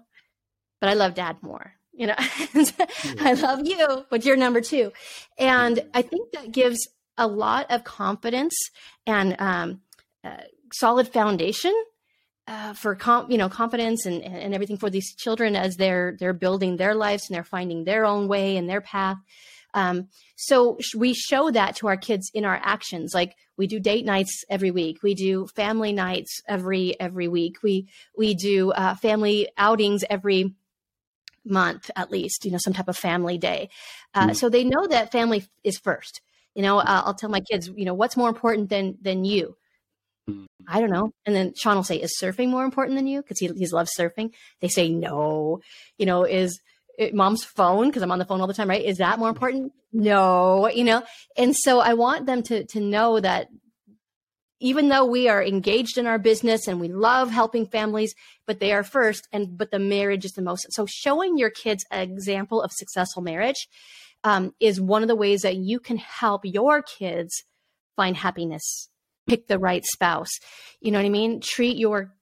but 0.81 0.91
I 0.91 0.95
love 0.95 1.15
dad 1.15 1.37
more. 1.41 1.78
You 1.99 2.07
know, 2.07 2.15
I 3.21 3.33
love 3.33 3.67
you, 3.67 4.05
but 4.09 4.25
you're 4.25 4.37
number 4.37 4.61
two. 4.61 4.93
And 5.37 5.81
I 5.93 6.03
think 6.03 6.31
that 6.33 6.53
gives 6.53 6.89
a 7.17 7.27
lot 7.27 7.67
of 7.71 7.83
confidence 7.83 8.55
and 9.05 9.35
um, 9.41 9.81
uh, 10.23 10.37
solid 10.73 11.09
foundation 11.09 11.75
uh, 12.47 12.73
for 12.73 12.95
com- 12.95 13.29
you 13.31 13.37
know 13.37 13.49
confidence 13.49 14.07
and, 14.07 14.23
and 14.23 14.55
everything 14.55 14.77
for 14.77 14.89
these 14.89 15.13
children 15.17 15.57
as 15.57 15.75
they're 15.75 16.17
they're 16.21 16.33
building 16.33 16.77
their 16.77 16.95
lives 16.95 17.25
and 17.29 17.35
they're 17.35 17.43
finding 17.43 17.83
their 17.83 18.07
own 18.07 18.29
way 18.29 18.57
and 18.57 18.71
their 18.71 18.81
path. 18.81 19.17
Um, 19.75 20.09
so 20.37 20.77
sh- 20.81 20.95
we 20.95 21.15
show 21.15 21.51
that 21.51 21.75
to 21.77 21.89
our 21.89 21.97
kids 21.97 22.31
in 22.33 22.45
our 22.45 22.61
actions. 22.63 23.13
Like 23.13 23.35
we 23.57 23.67
do 23.67 23.81
date 23.81 24.07
nights 24.07 24.45
every 24.49 24.71
week. 24.71 25.03
We 25.03 25.15
do 25.15 25.49
family 25.57 25.93
nights 25.93 26.41
every 26.47 26.99
every 27.01 27.27
week. 27.27 27.57
We 27.63 27.89
we 28.17 28.35
do 28.35 28.71
uh, 28.71 28.95
family 28.95 29.49
outings 29.59 30.05
every 30.09 30.55
month 31.49 31.91
at 31.97 32.11
least. 32.11 32.45
You 32.45 32.53
know, 32.53 32.59
some 32.59 32.73
type 32.73 32.89
of 32.89 32.97
family 32.97 33.39
day. 33.39 33.71
Uh, 34.15 34.29
mm. 34.29 34.37
So 34.37 34.49
they 34.49 34.65
know 34.65 34.87
that 34.89 35.13
family 35.13 35.45
is 35.65 35.79
first. 35.79 36.21
You 36.55 36.63
know, 36.63 36.79
uh, 36.79 37.03
I'll 37.05 37.15
tell 37.15 37.31
my 37.31 37.41
kids, 37.41 37.71
you 37.77 37.85
know, 37.85 37.95
what's 37.95 38.17
more 38.17 38.29
important 38.29 38.69
than 38.69 38.99
than 39.01 39.25
you 39.25 39.57
I 40.67 40.81
don't 40.81 40.91
know. 40.91 41.13
And 41.25 41.35
then 41.35 41.55
Sean 41.57 41.77
will 41.77 41.85
say, 41.85 41.97
Is 41.97 42.19
surfing 42.21 42.49
more 42.49 42.65
important 42.65 42.97
than 42.97 43.07
you? 43.07 43.23
Because 43.23 43.39
he, 43.39 43.49
he 43.49 43.67
loves 43.69 43.93
surfing. 43.99 44.33
They 44.61 44.69
say, 44.69 44.89
No. 44.89 45.61
You 45.97 46.07
know, 46.07 46.25
is 46.25 46.61
it, 46.99 47.15
mom's 47.15 47.45
phone, 47.45 47.89
because 47.89 48.03
I'm 48.03 48.11
on 48.11 48.19
the 48.19 48.25
phone 48.25 48.41
all 48.41 48.47
the 48.47 48.55
time, 48.55 48.69
right? 48.69 48.85
Is 48.85 48.99
that 48.99 49.19
more 49.19 49.29
important? 49.29 49.73
No. 49.93 50.69
You 50.69 50.85
know, 50.85 51.03
and 51.37 51.57
so 51.57 51.81
I 51.81 51.95
want 51.95 52.27
them 52.27 52.43
to, 52.45 52.65
to 52.67 52.81
know 52.81 53.21
that 53.21 53.49
even 54.61 54.89
though 54.89 55.05
we 55.05 55.29
are 55.29 55.43
engaged 55.43 55.99
in 55.99 56.07
our 56.07 56.19
business 56.19 56.67
and 56.67 56.81
we 56.81 56.89
love 56.89 57.31
helping 57.31 57.67
families, 57.67 58.15
but 58.47 58.61
they 58.61 58.73
are 58.73 58.83
first, 58.83 59.29
and 59.33 59.57
but 59.57 59.71
the 59.71 59.79
marriage 59.79 60.25
is 60.25 60.33
the 60.33 60.43
most. 60.43 60.67
So 60.71 60.87
showing 60.87 61.39
your 61.39 61.51
kids 61.51 61.85
an 61.91 62.11
example 62.11 62.63
of 62.63 62.73
successful 62.73 63.23
marriage 63.23 63.69
um, 64.25 64.53
is 64.61 64.81
one 64.81 65.03
of 65.03 65.09
the 65.09 65.17
ways 65.17 65.43
that 65.43 65.57
you 65.57 65.79
can 65.81 65.97
help 65.97 66.43
your 66.45 66.83
kids 66.83 67.45
find 67.97 68.17
happiness 68.17 68.89
pick 69.29 69.47
the 69.47 69.59
right 69.59 69.85
spouse. 69.85 70.31
You 70.81 70.91
know 70.91 70.99
what 70.99 71.07
I 71.07 71.11
mean? 71.11 71.41
Treat 71.41 71.77
your 71.77 72.15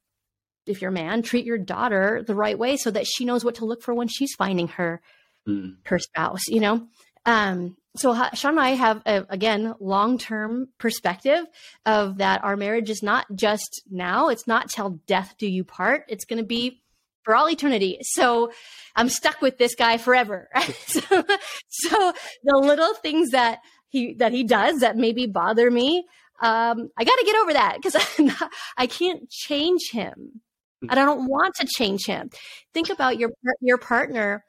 if 0.67 0.83
you're 0.83 0.91
a 0.91 0.95
man, 0.95 1.23
treat 1.23 1.47
your 1.47 1.59
daughter 1.59 2.25
the 2.27 2.35
right 2.35 2.59
way 2.59 2.77
so 2.77 2.91
that 2.91 3.07
she 3.07 3.25
knows 3.25 3.45
what 3.45 3.55
to 3.57 3.65
look 3.65 3.83
for 3.83 3.95
when 3.95 4.09
she's 4.09 4.35
finding 4.35 4.69
her 4.69 5.01
mm. 5.49 5.77
her 5.85 5.99
spouse, 5.99 6.49
you 6.49 6.61
know? 6.61 6.89
Um, 7.25 7.77
so 7.99 8.15
Sean 8.35 8.53
and 8.53 8.61
I 8.61 8.71
have 8.71 9.03
a, 9.07 9.25
again 9.29 9.75
long-term 9.81 10.69
perspective 10.79 11.45
of 11.85 12.19
that 12.19 12.45
our 12.45 12.57
marriage 12.57 12.91
is 12.91 13.03
not 13.03 13.27
just 13.35 13.83
now, 13.91 14.29
it's 14.29 14.47
not 14.47 14.71
till 14.71 15.01
death 15.07 15.35
do 15.39 15.47
you 15.47 15.65
part. 15.65 16.05
It's 16.09 16.25
going 16.25 16.39
to 16.39 16.47
be 16.47 16.83
for 17.25 17.35
all 17.35 17.49
eternity. 17.51 17.99
So 18.03 18.53
I'm 18.95 19.09
stuck 19.09 19.41
with 19.43 19.59
this 19.59 19.75
guy 19.75 19.99
forever. 19.99 20.49
so, 20.87 21.25
so 21.69 22.13
the 22.45 22.57
little 22.57 22.95
things 22.95 23.31
that 23.31 23.61
he 23.89 24.15
that 24.15 24.33
he 24.33 24.45
does 24.45 24.81
that 24.81 24.97
maybe 24.97 25.27
bother 25.27 25.71
me 25.71 26.07
um, 26.41 26.91
I 26.97 27.05
got 27.05 27.17
to 27.17 27.25
get 27.25 27.37
over 27.37 27.53
that 27.55 27.77
because 27.77 27.97
I 28.77 28.87
can't 28.87 29.29
change 29.31 29.91
him, 29.91 30.43
and 30.83 31.01
I 31.01 31.05
don't 31.05 31.29
want 31.29 31.55
to 31.57 31.67
change 31.67 32.07
him. 32.07 32.31
Think 32.75 32.91
about 32.91 33.19
your 33.19 33.31
your 33.61 33.79
partner. 33.79 34.45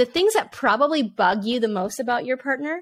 The 0.00 0.06
things 0.06 0.32
that 0.32 0.50
probably 0.50 1.02
bug 1.02 1.44
you 1.44 1.60
the 1.60 1.68
most 1.68 2.00
about 2.00 2.24
your 2.24 2.38
partner, 2.38 2.80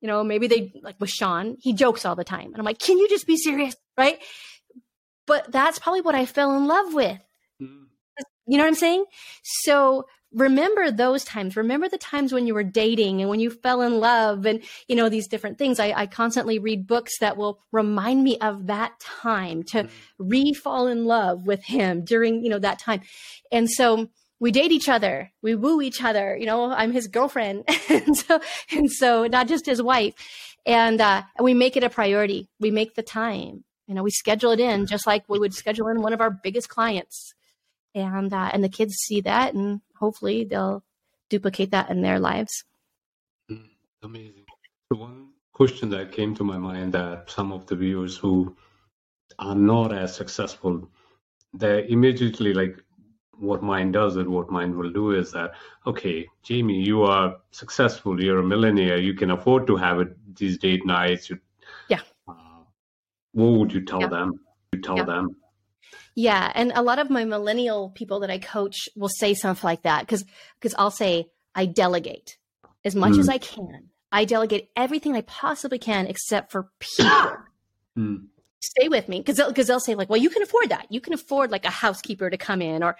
you 0.00 0.06
know, 0.06 0.22
maybe 0.22 0.46
they 0.46 0.72
like 0.84 0.94
with 1.00 1.10
Sean, 1.10 1.56
he 1.58 1.72
jokes 1.72 2.04
all 2.04 2.14
the 2.14 2.22
time, 2.22 2.46
and 2.46 2.58
I'm 2.58 2.64
like, 2.64 2.78
can 2.78 2.96
you 2.96 3.08
just 3.08 3.26
be 3.26 3.36
serious, 3.36 3.74
right? 3.96 4.20
But 5.26 5.50
that's 5.50 5.80
probably 5.80 6.02
what 6.02 6.14
I 6.14 6.26
fell 6.26 6.56
in 6.56 6.68
love 6.68 6.94
with. 6.94 7.18
Mm. 7.60 7.86
You 8.46 8.56
know 8.56 8.62
what 8.62 8.68
I'm 8.68 8.74
saying? 8.76 9.04
So 9.42 10.06
remember 10.32 10.90
those 10.90 11.24
times 11.24 11.56
remember 11.56 11.88
the 11.88 11.96
times 11.96 12.32
when 12.32 12.46
you 12.46 12.52
were 12.52 12.62
dating 12.62 13.20
and 13.20 13.30
when 13.30 13.40
you 13.40 13.50
fell 13.50 13.80
in 13.80 13.98
love 13.98 14.44
and 14.44 14.62
you 14.86 14.94
know 14.94 15.08
these 15.08 15.26
different 15.26 15.56
things 15.56 15.80
i, 15.80 15.90
I 15.92 16.06
constantly 16.06 16.58
read 16.58 16.86
books 16.86 17.18
that 17.20 17.38
will 17.38 17.60
remind 17.72 18.22
me 18.22 18.36
of 18.38 18.66
that 18.66 19.00
time 19.00 19.62
to 19.64 19.84
mm-hmm. 19.84 20.28
re-fall 20.28 20.86
in 20.86 21.06
love 21.06 21.46
with 21.46 21.64
him 21.64 22.04
during 22.04 22.44
you 22.44 22.50
know 22.50 22.58
that 22.58 22.78
time 22.78 23.00
and 23.50 23.70
so 23.70 24.10
we 24.40 24.50
date 24.50 24.72
each 24.72 24.88
other 24.88 25.30
we 25.42 25.54
woo 25.54 25.80
each 25.80 26.02
other 26.02 26.36
you 26.36 26.46
know 26.46 26.70
i'm 26.70 26.92
his 26.92 27.08
girlfriend. 27.08 27.64
And 27.88 28.16
so 28.16 28.40
and 28.70 28.90
so 28.90 29.26
not 29.26 29.48
just 29.48 29.66
his 29.66 29.82
wife. 29.82 30.14
And 30.66 31.00
uh, 31.00 31.22
we 31.40 31.54
make 31.54 31.76
it 31.76 31.84
a 31.84 31.90
priority. 31.90 32.48
We 32.60 32.70
make 32.70 32.94
the 32.94 33.02
time. 33.02 33.64
You 33.86 33.94
know 33.94 34.02
we 34.02 34.10
schedule 34.10 34.52
it 34.52 34.60
in 34.60 34.86
just 34.86 35.06
like 35.06 35.24
we 35.28 35.38
would 35.38 35.54
schedule 35.54 35.88
in 35.88 36.02
one 36.02 36.12
of 36.12 36.20
our 36.20 36.30
biggest 36.30 36.68
clients. 36.68 37.34
And 37.94 38.32
uh, 38.32 38.50
and 38.52 38.62
the 38.62 38.68
kids 38.68 38.94
see 38.94 39.20
that 39.22 39.54
and 39.54 39.80
hopefully 39.98 40.44
they'll 40.44 40.84
duplicate 41.30 41.70
that 41.70 41.90
in 41.90 42.02
their 42.02 42.18
lives. 42.18 42.64
Mm, 43.50 43.68
amazing. 44.02 44.44
So 44.92 44.98
one 44.98 45.28
question 45.52 45.90
that 45.90 46.12
came 46.12 46.34
to 46.36 46.44
my 46.44 46.58
mind 46.58 46.92
that 46.92 47.30
some 47.30 47.52
of 47.52 47.66
the 47.66 47.76
viewers 47.76 48.16
who 48.16 48.56
are 49.38 49.54
not 49.54 49.92
as 49.92 50.14
successful 50.14 50.88
they 51.54 51.88
immediately 51.88 52.52
like 52.52 52.76
what 53.38 53.62
mind 53.62 53.92
does 53.92 54.16
and 54.16 54.28
what 54.28 54.50
mind 54.50 54.74
will 54.74 54.90
do 54.90 55.12
is 55.12 55.32
that 55.32 55.52
okay 55.86 56.26
jamie 56.42 56.82
you 56.82 57.02
are 57.02 57.36
successful 57.50 58.22
you're 58.22 58.40
a 58.40 58.44
millionaire 58.44 58.98
you 58.98 59.14
can 59.14 59.30
afford 59.30 59.66
to 59.66 59.76
have 59.76 60.00
it 60.00 60.08
these 60.36 60.58
date 60.58 60.84
nights 60.84 61.30
you, 61.30 61.38
yeah 61.88 62.00
uh, 62.28 62.32
what 63.32 63.52
would 63.58 63.72
you 63.72 63.84
tell 63.84 64.00
yeah. 64.00 64.08
them 64.08 64.40
you 64.72 64.80
tell 64.80 64.96
yeah. 64.96 65.04
them 65.04 65.36
yeah, 66.18 66.50
and 66.56 66.72
a 66.74 66.82
lot 66.82 66.98
of 66.98 67.10
my 67.10 67.24
millennial 67.24 67.90
people 67.90 68.18
that 68.20 68.30
I 68.30 68.38
coach 68.40 68.88
will 68.96 69.08
say 69.08 69.34
something 69.34 69.64
like 69.64 69.82
that 69.82 70.00
because 70.00 70.24
because 70.58 70.74
I'll 70.76 70.90
say 70.90 71.30
I 71.54 71.66
delegate 71.66 72.38
as 72.84 72.96
much 72.96 73.12
mm. 73.12 73.20
as 73.20 73.28
I 73.28 73.38
can. 73.38 73.90
I 74.10 74.24
delegate 74.24 74.70
everything 74.74 75.14
I 75.14 75.20
possibly 75.20 75.78
can 75.78 76.08
except 76.08 76.50
for 76.50 76.70
people. 76.80 77.32
Mm. 77.96 78.26
Stay 78.60 78.88
with 78.88 79.08
me 79.08 79.18
because 79.18 79.38
they'll, 79.38 79.52
cause 79.52 79.66
they'll 79.66 79.80
say 79.80 79.96
like, 79.96 80.08
well, 80.08 80.20
you 80.20 80.30
can 80.30 80.40
afford 80.42 80.68
that. 80.68 80.86
You 80.88 81.00
can 81.00 81.14
afford 81.14 81.50
like 81.50 81.64
a 81.64 81.70
housekeeper 81.70 82.30
to 82.30 82.36
come 82.36 82.62
in 82.62 82.84
or 82.84 82.96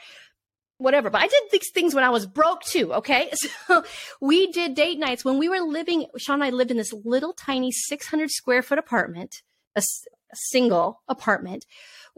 whatever. 0.79 1.11
But 1.11 1.23
I 1.23 1.27
did 1.27 1.43
these 1.53 1.71
things 1.73 1.95
when 1.95 2.05
I 2.05 2.11
was 2.11 2.27
broke 2.27 2.63
too. 2.63 2.95
Okay. 2.95 3.31
So 3.67 3.85
we 4.21 4.51
did 4.51 4.75
date 4.75 4.99
nights 4.99 5.25
when 5.25 5.39
we 5.39 5.49
were 5.49 5.61
living, 5.61 6.07
Sean 6.17 6.37
and 6.37 6.45
I 6.45 6.51
lived 6.51 6.71
in 6.71 6.79
this 6.79 6.93
little 7.05 7.35
tiny 7.35 7.71
600 7.71 8.31
square 8.31 8.63
foot 8.63 8.79
apartment, 8.79 9.43
a, 9.77 9.81
a 9.81 10.37
single 10.51 11.03
apartment 11.07 11.67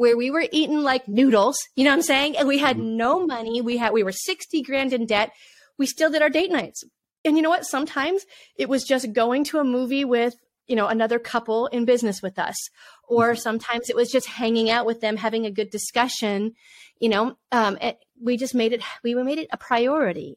where 0.00 0.16
we 0.16 0.30
were 0.30 0.46
eating 0.50 0.80
like 0.80 1.06
noodles, 1.08 1.58
you 1.76 1.84
know 1.84 1.90
what 1.90 1.96
I'm 1.96 2.02
saying? 2.02 2.36
And 2.38 2.48
we 2.48 2.56
had 2.56 2.78
mm-hmm. 2.78 2.96
no 2.96 3.26
money. 3.26 3.60
We 3.60 3.76
had, 3.76 3.92
we 3.92 4.02
were 4.02 4.12
60 4.12 4.62
grand 4.62 4.94
in 4.94 5.04
debt. 5.04 5.30
We 5.76 5.84
still 5.84 6.10
did 6.10 6.22
our 6.22 6.30
date 6.30 6.50
nights. 6.50 6.84
And 7.22 7.36
you 7.36 7.42
know 7.42 7.50
what? 7.50 7.66
Sometimes 7.66 8.24
it 8.56 8.68
was 8.68 8.84
just 8.84 9.12
going 9.12 9.44
to 9.44 9.58
a 9.58 9.64
movie 9.64 10.06
with, 10.06 10.34
you 10.66 10.74
know, 10.74 10.86
another 10.86 11.18
couple 11.18 11.66
in 11.66 11.84
business 11.84 12.22
with 12.22 12.38
us. 12.38 12.56
Or 13.08 13.32
mm-hmm. 13.32 13.40
sometimes 13.40 13.90
it 13.90 13.96
was 13.96 14.10
just 14.10 14.26
hanging 14.26 14.70
out 14.70 14.86
with 14.86 15.02
them, 15.02 15.18
having 15.18 15.44
a 15.44 15.50
good 15.50 15.68
discussion. 15.68 16.52
You 16.98 17.10
know, 17.10 17.36
um, 17.52 17.76
we 18.22 18.36
just 18.36 18.54
made 18.54 18.72
it, 18.72 18.82
we 19.02 19.14
made 19.14 19.38
it 19.38 19.48
a 19.52 19.56
priority 19.56 20.36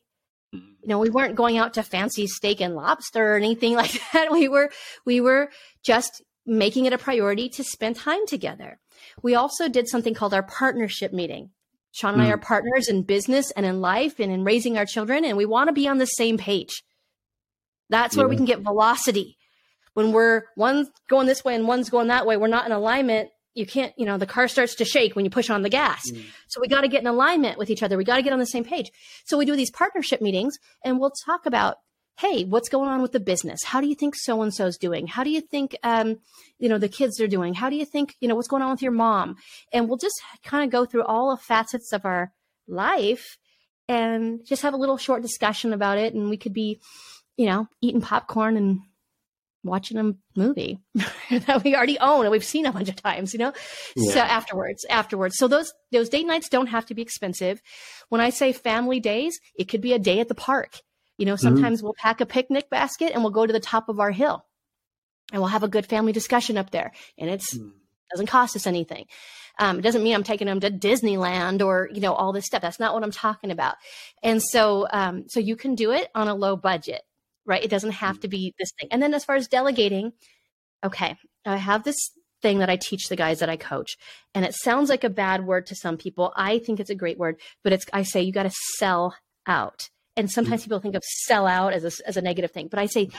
you 0.51 0.88
know 0.88 0.99
we 0.99 1.09
weren't 1.09 1.36
going 1.36 1.57
out 1.57 1.73
to 1.73 1.81
fancy 1.81 2.27
steak 2.27 2.61
and 2.61 2.75
lobster 2.75 3.34
or 3.34 3.38
anything 3.38 3.73
like 3.81 3.99
that 4.13 4.31
we 4.31 4.47
were 4.47 4.69
we 5.05 5.19
were 5.19 5.49
just 5.84 6.21
making 6.45 6.86
it 6.86 6.93
a 6.93 6.97
priority 6.97 7.49
to 7.49 7.63
spend 7.63 7.95
time 7.95 8.27
together 8.27 8.79
we 9.21 9.36
also 9.36 9.69
did 9.69 9.88
something 9.88 10.13
called 10.13 10.34
our 10.34 10.43
partnership 10.43 11.13
meeting. 11.13 11.51
Sean 11.91 12.15
and 12.15 12.23
mm. 12.23 12.25
I 12.25 12.31
are 12.31 12.38
partners 12.38 12.88
in 12.88 13.03
business 13.03 13.51
and 13.51 13.65
in 13.65 13.81
life 13.81 14.19
and 14.19 14.31
in 14.31 14.43
raising 14.43 14.77
our 14.77 14.86
children, 14.86 15.25
and 15.25 15.38
we 15.38 15.45
want 15.45 15.67
to 15.67 15.73
be 15.73 15.88
on 15.88 15.99
the 15.99 16.05
same 16.05 16.38
page. 16.38 16.84
That's 17.89 18.17
where 18.17 18.27
we 18.27 18.36
can 18.36 18.45
get 18.45 18.61
velocity. 18.61 19.38
When 19.93 20.11
we're 20.11 20.43
one's 20.57 20.89
going 21.07 21.27
this 21.27 21.45
way 21.45 21.53
and 21.53 21.67
one's 21.67 21.91
going 21.91 22.07
that 22.07 22.25
way, 22.25 22.38
we're 22.38 22.47
not 22.47 22.65
in 22.65 22.71
alignment. 22.71 23.29
You 23.54 23.66
can't, 23.66 23.93
you 23.97 24.06
know, 24.06 24.18
the 24.18 24.26
car 24.26 24.47
starts 24.47 24.76
to 24.76 24.86
shake 24.86 25.16
when 25.16 25.26
you 25.26 25.32
push 25.32 25.49
on 25.49 25.62
the 25.62 25.70
gas. 25.70 26.10
Mm. 26.10 26.24
So 26.47 26.60
we 26.60 26.68
got 26.68 26.82
to 26.82 26.88
get 26.88 27.01
in 27.01 27.08
alignment 27.08 27.58
with 27.58 27.70
each 27.70 27.84
other. 27.84 27.97
We 27.97 28.04
got 28.04 28.16
to 28.16 28.24
get 28.24 28.34
on 28.34 28.39
the 28.39 28.45
same 28.45 28.64
page. 28.64 28.91
So 29.26 29.38
we 29.38 29.45
do 29.45 29.56
these 29.56 29.72
partnership 29.72 30.22
meetings 30.22 30.58
and 30.84 30.99
we'll 30.99 31.14
talk 31.26 31.45
about 31.45 31.78
hey, 32.20 32.43
what's 32.43 32.70
going 32.70 32.89
on 32.89 33.01
with 33.01 33.12
the 33.12 33.20
business? 33.20 33.64
How 33.64 33.82
do 33.82 33.88
you 33.88 33.95
think 33.95 34.16
so 34.16 34.41
and 34.41 34.54
so's 34.54 34.78
doing? 34.78 35.08
How 35.08 35.24
do 35.24 35.32
you 35.32 35.41
think, 35.41 35.76
um, 35.84 36.18
you 36.60 36.70
know, 36.70 36.78
the 36.78 36.89
kids 36.89 37.20
are 37.20 37.28
doing? 37.28 37.54
How 37.54 37.70
do 37.70 37.76
you 37.76 37.86
think, 37.86 38.16
you 38.20 38.28
know, 38.28 38.36
what's 38.36 38.47
going 38.47 38.62
on 38.62 38.72
with 38.72 38.82
your 38.82 38.91
mom? 38.91 39.36
And 39.72 39.88
we'll 39.88 39.97
just 39.97 40.22
kind 40.43 40.64
of 40.64 40.72
go 40.72 40.86
through 40.86 41.04
all 41.04 41.32
the 41.32 41.41
facets 41.41 41.91
of 41.91 42.06
our 42.06 42.32
life 42.68 43.38
and 43.88 44.45
just 44.45 44.62
have 44.62 44.74
a 44.74 44.78
little 44.78 44.97
short 44.97 45.22
discussion 45.22 45.74
about 45.74 45.97
it. 45.97 46.14
And 46.14 46.30
we 46.30 46.38
could 46.38 46.54
be, 46.54 46.80
you 47.36 47.47
know, 47.47 47.68
eating 47.82 48.01
popcorn 48.01 48.58
and 48.58 48.82
watching 49.64 49.97
a 49.97 50.14
movie 50.36 50.80
that 51.32 51.64
we 51.64 51.76
already 51.76 51.97
own 51.99 52.26
and 52.26 52.32
we've 52.32 52.43
seen 52.43 52.66
a 52.66 52.72
bunch 52.72 52.89
of 52.89 52.95
times, 52.95 53.34
you 53.34 53.39
know? 53.39 53.53
Yeah. 53.95 54.14
So 54.14 54.20
afterwards, 54.20 54.86
afterwards. 54.89 55.36
So 55.38 55.47
those, 55.47 55.74
those 55.91 56.09
date 56.09 56.26
nights 56.26 56.49
don't 56.49 56.68
have 56.68 56.86
to 56.88 56.95
be 56.95 57.01
expensive. 57.01 57.61
When 58.09 58.22
I 58.22 58.30
say 58.30 58.53
family 58.53 58.99
days, 58.99 59.39
it 59.57 59.66
could 59.66 59.82
be 59.82 59.93
a 59.93 59.99
day 59.99 60.20
at 60.20 60.28
the 60.28 60.36
park 60.36 60.82
You 61.18 61.26
know, 61.26 61.36
sometimes 61.36 61.80
mm-hmm. 61.80 61.86
we'll 61.86 61.95
pack 61.97 62.22
a 62.22 62.26
picnic 62.26 62.70
basket 62.70 63.11
and 63.14 63.24
we'll 63.24 63.32
go 63.32 63.45
to 63.45 63.53
the 63.53 63.59
top 63.59 63.89
of 63.89 63.99
our 63.99 64.11
hill 64.11 64.45
and 65.32 65.41
we'll 65.41 65.49
have 65.49 65.64
a 65.64 65.68
good 65.68 65.86
family 65.86 66.11
discussion 66.11 66.57
up 66.57 66.72
there. 66.72 66.91
And 67.18 67.30
it's 67.30 67.57
mm. 67.57 67.72
doesn't 68.11 68.28
cost 68.28 68.55
us 68.55 68.68
anything. 68.68 69.05
Um, 69.59 69.80
it 69.80 69.82
doesn't 69.84 70.03
mean 70.03 70.16
I'm 70.16 70.24
taking 70.24 70.47
them 70.47 70.59
to 70.61 70.72
Disneyland 70.72 71.64
or 71.64 71.89
you 71.93 72.01
know 72.01 72.14
all 72.14 72.34
this 72.34 72.45
stuff. 72.45 72.61
That's 72.61 72.80
not 72.80 72.93
what 72.93 73.03
I'm 73.03 73.11
talking 73.11 73.51
about. 73.51 73.76
And 74.24 74.41
so, 74.41 74.88
um, 74.91 75.26
so 75.28 75.39
you 75.39 75.55
can 75.55 75.76
do 75.76 75.91
it 75.91 76.09
on 76.16 76.28
a 76.28 76.36
low 76.36 76.55
budget, 76.55 77.03
right? 77.45 77.63
It 77.63 77.69
doesn't 77.69 77.91
have 77.91 78.19
to 78.21 78.27
be 78.27 78.53
this 78.59 78.71
thing. 78.79 78.89
And 78.91 79.01
then 79.01 79.13
as 79.13 79.25
far 79.25 79.35
as 79.35 79.47
delegating, 79.47 80.13
okay, 80.83 81.15
I 81.45 81.57
have 81.57 81.83
this 81.83 82.11
thing 82.41 82.59
that 82.59 82.69
I 82.69 82.75
teach 82.75 83.07
the 83.07 83.15
guys 83.15 83.39
that 83.39 83.49
I 83.49 83.57
coach, 83.57 83.95
and 84.33 84.45
it 84.45 84.53
sounds 84.53 84.89
like 84.89 85.03
a 85.03 85.09
bad 85.09 85.45
word 85.45 85.65
to 85.67 85.75
some 85.75 85.97
people. 85.97 86.33
I 86.35 86.59
think 86.59 86.79
it's 86.79 86.89
a 86.89 86.95
great 86.95 87.17
word, 87.17 87.39
but 87.63 87.73
it's 87.73 87.85
I 87.93 88.03
say 88.03 88.21
you 88.21 88.31
got 88.31 88.43
to 88.43 88.51
sell 88.77 89.15
out. 89.47 89.89
And 90.15 90.29
sometimes 90.29 90.61
mm. 90.61 90.65
people 90.65 90.79
think 90.79 90.95
of 90.95 91.03
sell 91.03 91.47
out 91.47 91.73
as 91.73 91.83
a, 91.85 92.07
as 92.07 92.17
a 92.17 92.21
negative 92.21 92.51
thing, 92.51 92.67
but 92.67 92.79
I 92.79 92.85
say 92.85 93.09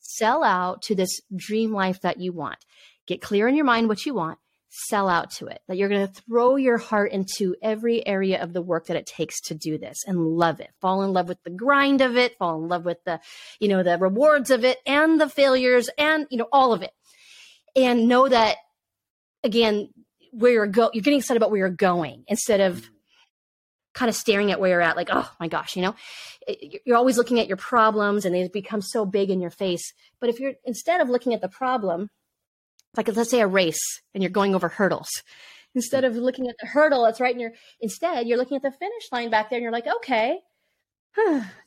sell 0.00 0.44
out 0.44 0.82
to 0.82 0.94
this 0.94 1.20
dream 1.34 1.72
life 1.72 2.00
that 2.02 2.20
you 2.20 2.32
want. 2.32 2.58
Get 3.06 3.20
clear 3.20 3.48
in 3.48 3.56
your 3.56 3.64
mind 3.64 3.88
what 3.88 4.06
you 4.06 4.14
want, 4.14 4.38
sell 4.74 5.08
out 5.08 5.30
to 5.32 5.46
it. 5.46 5.60
That 5.68 5.76
you're 5.76 5.88
going 5.88 6.06
to 6.06 6.12
throw 6.22 6.56
your 6.56 6.78
heart 6.78 7.12
into 7.12 7.54
every 7.62 8.06
area 8.06 8.42
of 8.42 8.52
the 8.52 8.62
work 8.62 8.86
that 8.86 8.96
it 8.96 9.06
takes 9.06 9.40
to 9.42 9.54
do 9.54 9.76
this 9.76 9.98
and 10.06 10.18
love 10.18 10.60
it. 10.60 10.70
Fall 10.80 11.02
in 11.02 11.12
love 11.12 11.28
with 11.28 11.42
the 11.42 11.50
grind 11.50 12.00
of 12.00 12.16
it, 12.16 12.36
fall 12.38 12.62
in 12.62 12.68
love 12.68 12.84
with 12.84 13.04
the, 13.04 13.20
you 13.60 13.68
know, 13.68 13.82
the 13.82 13.98
rewards 13.98 14.50
of 14.50 14.64
it 14.64 14.78
and 14.86 15.20
the 15.20 15.28
failures 15.28 15.90
and, 15.98 16.26
you 16.30 16.38
know, 16.38 16.48
all 16.52 16.72
of 16.72 16.82
it. 16.82 16.92
And 17.76 18.08
know 18.08 18.28
that 18.28 18.56
again, 19.44 19.90
where 20.32 20.52
you're 20.52 20.66
go 20.66 20.90
you're 20.92 21.02
getting 21.02 21.18
excited 21.18 21.36
about 21.36 21.50
where 21.50 21.58
you're 21.58 21.68
going 21.68 22.24
instead 22.26 22.60
of 22.60 22.76
mm-hmm. 22.76 22.94
kind 23.92 24.08
of 24.08 24.16
staring 24.16 24.50
at 24.50 24.58
where 24.58 24.70
you're 24.70 24.80
at 24.80 24.96
like 24.96 25.10
oh 25.12 25.30
my 25.38 25.46
gosh 25.46 25.76
you 25.76 25.82
know 25.82 25.94
you're 26.84 26.96
always 26.96 27.18
looking 27.18 27.38
at 27.38 27.46
your 27.46 27.56
problems 27.56 28.24
and 28.24 28.34
they 28.34 28.48
become 28.48 28.82
so 28.82 29.04
big 29.04 29.30
in 29.30 29.40
your 29.40 29.50
face 29.50 29.92
but 30.20 30.30
if 30.30 30.40
you're 30.40 30.54
instead 30.64 31.00
of 31.00 31.08
looking 31.08 31.34
at 31.34 31.40
the 31.40 31.48
problem 31.48 32.08
like 32.96 33.08
let's 33.14 33.30
say 33.30 33.40
a 33.40 33.46
race 33.46 34.00
and 34.14 34.22
you're 34.22 34.30
going 34.30 34.54
over 34.54 34.68
hurdles 34.68 35.08
instead 35.74 36.04
of 36.04 36.16
looking 36.16 36.48
at 36.48 36.56
the 36.60 36.66
hurdle 36.66 37.04
that's 37.04 37.20
right 37.20 37.34
in 37.34 37.40
your 37.40 37.52
instead 37.80 38.26
you're 38.26 38.38
looking 38.38 38.56
at 38.56 38.62
the 38.62 38.70
finish 38.70 39.04
line 39.12 39.30
back 39.30 39.50
there 39.50 39.58
and 39.58 39.62
you're 39.62 39.72
like 39.72 39.86
okay 39.86 40.38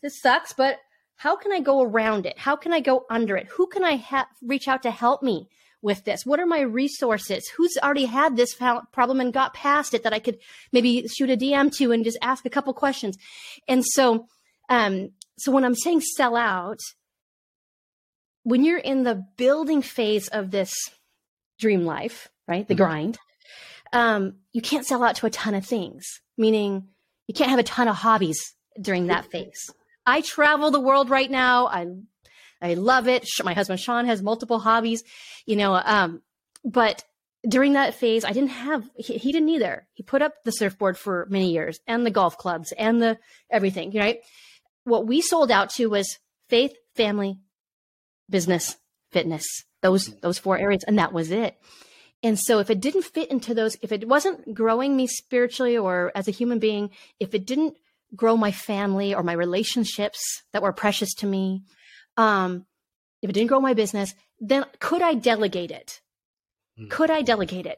this 0.01 0.21
sucks 0.21 0.53
but 0.53 0.79
how 1.17 1.35
can 1.35 1.51
i 1.51 1.59
go 1.59 1.81
around 1.81 2.25
it 2.25 2.37
how 2.37 2.55
can 2.55 2.73
i 2.73 2.79
go 2.79 3.05
under 3.09 3.35
it 3.35 3.47
who 3.47 3.67
can 3.67 3.83
i 3.83 3.95
ha- 3.95 4.29
reach 4.41 4.67
out 4.67 4.83
to 4.83 4.91
help 4.91 5.23
me 5.23 5.47
with 5.85 6.03
this? 6.03 6.25
What 6.25 6.39
are 6.39 6.47
my 6.47 6.61
resources? 6.61 7.47
Who's 7.55 7.77
already 7.81 8.05
had 8.05 8.35
this 8.35 8.55
problem 8.55 9.19
and 9.21 9.31
got 9.31 9.53
past 9.53 9.93
it 9.93 10.01
that 10.01 10.13
I 10.13 10.19
could 10.19 10.39
maybe 10.73 11.07
shoot 11.07 11.29
a 11.29 11.37
DM 11.37 11.71
to 11.77 11.91
and 11.91 12.03
just 12.03 12.17
ask 12.23 12.43
a 12.43 12.49
couple 12.49 12.73
questions? 12.73 13.17
And 13.67 13.85
so, 13.85 14.25
um, 14.67 15.11
so 15.37 15.51
when 15.51 15.63
I'm 15.63 15.75
saying 15.75 16.01
sell 16.01 16.35
out, 16.35 16.79
when 18.41 18.65
you're 18.65 18.79
in 18.79 19.03
the 19.03 19.23
building 19.37 19.83
phase 19.83 20.27
of 20.27 20.49
this 20.49 20.73
dream 21.59 21.85
life, 21.85 22.29
right? 22.47 22.67
The 22.67 22.73
mm-hmm. 22.73 22.83
grind, 22.83 23.17
um, 23.93 24.35
you 24.51 24.61
can't 24.61 24.85
sell 24.85 25.03
out 25.03 25.15
to 25.17 25.25
a 25.25 25.29
ton 25.29 25.53
of 25.53 25.65
things, 25.65 26.21
meaning 26.37 26.87
you 27.27 27.33
can't 27.33 27.49
have 27.49 27.59
a 27.59 27.63
ton 27.63 27.87
of 27.87 27.95
hobbies 27.95 28.55
during 28.79 29.07
that 29.07 29.31
phase. 29.31 29.71
I 30.05 30.21
travel 30.21 30.71
the 30.71 30.79
world 30.79 31.09
right 31.09 31.29
now. 31.29 31.67
I 31.67 31.87
I 32.61 32.73
love 32.75 33.07
it. 33.07 33.27
My 33.43 33.53
husband 33.53 33.79
Sean 33.79 34.05
has 34.05 34.21
multiple 34.21 34.59
hobbies, 34.59 35.03
you 35.45 35.55
know. 35.55 35.75
Um, 35.75 36.21
but 36.63 37.03
during 37.47 37.73
that 37.73 37.93
phase, 37.93 38.25
I 38.25 38.31
didn't 38.31 38.49
have. 38.49 38.89
He, 38.95 39.17
he, 39.17 39.31
didn't 39.31 39.49
either. 39.49 39.87
He 39.93 40.03
put 40.03 40.21
up 40.21 40.33
the 40.43 40.51
surfboard 40.51 40.97
for 40.97 41.27
many 41.29 41.51
years, 41.51 41.79
and 41.87 42.05
the 42.05 42.11
golf 42.11 42.37
clubs, 42.37 42.71
and 42.71 43.01
the 43.01 43.17
everything. 43.51 43.91
Right. 43.93 44.19
What 44.83 45.07
we 45.07 45.21
sold 45.21 45.51
out 45.51 45.69
to 45.71 45.87
was 45.87 46.17
faith, 46.49 46.75
family, 46.95 47.39
business, 48.29 48.77
fitness. 49.11 49.45
Those 49.85 50.07
those 50.21 50.39
four 50.39 50.57
areas, 50.57 50.83
and 50.87 50.97
that 50.97 51.13
was 51.13 51.29
it. 51.29 51.55
And 52.23 52.39
so, 52.39 52.57
if 52.57 52.71
it 52.71 52.81
didn't 52.81 53.03
fit 53.03 53.29
into 53.29 53.53
those, 53.53 53.77
if 53.83 53.91
it 53.91 54.07
wasn't 54.07 54.55
growing 54.55 54.97
me 54.97 55.05
spiritually 55.05 55.77
or 55.77 56.11
as 56.15 56.27
a 56.27 56.31
human 56.31 56.57
being, 56.57 56.89
if 57.19 57.35
it 57.35 57.45
didn't 57.45 57.75
grow 58.15 58.35
my 58.35 58.51
family 58.51 59.13
or 59.13 59.21
my 59.21 59.33
relationships 59.33 60.41
that 60.51 60.63
were 60.63 60.73
precious 60.73 61.13
to 61.15 61.27
me, 61.27 61.61
um, 62.17 62.65
if 63.21 63.29
it 63.29 63.33
didn't 63.33 63.49
grow 63.49 63.59
my 63.59 63.75
business, 63.75 64.15
then 64.39 64.65
could 64.79 65.03
I 65.03 65.13
delegate 65.13 65.69
it? 65.69 66.01
Mm. 66.79 66.89
Could 66.89 67.11
I 67.11 67.21
delegate 67.21 67.67
it? 67.67 67.77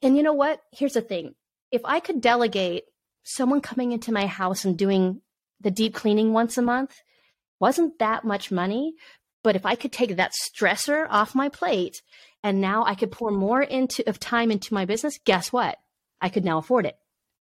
And 0.00 0.16
you 0.16 0.22
know 0.22 0.32
what? 0.32 0.60
Here's 0.72 0.92
the 0.92 1.00
thing. 1.00 1.34
If 1.72 1.82
I 1.84 1.98
could 1.98 2.20
delegate 2.20 2.84
someone 3.24 3.60
coming 3.60 3.90
into 3.90 4.12
my 4.12 4.26
house 4.26 4.64
and 4.64 4.78
doing 4.78 5.22
the 5.60 5.72
deep 5.72 5.94
cleaning 5.94 6.32
once 6.32 6.56
a 6.56 6.62
month, 6.62 6.94
wasn't 7.60 7.98
that 7.98 8.24
much 8.24 8.52
money. 8.52 8.94
But 9.42 9.56
if 9.56 9.64
I 9.64 9.74
could 9.74 9.92
take 9.92 10.16
that 10.16 10.32
stressor 10.32 11.06
off 11.08 11.34
my 11.34 11.48
plate 11.48 12.02
and 12.42 12.60
now 12.60 12.84
I 12.84 12.94
could 12.94 13.12
pour 13.12 13.30
more 13.30 13.62
into 13.62 14.08
of 14.08 14.18
time 14.18 14.50
into 14.50 14.74
my 14.74 14.84
business, 14.84 15.18
guess 15.24 15.52
what? 15.52 15.78
I 16.20 16.28
could 16.28 16.44
now 16.44 16.58
afford 16.58 16.86
it. 16.86 16.96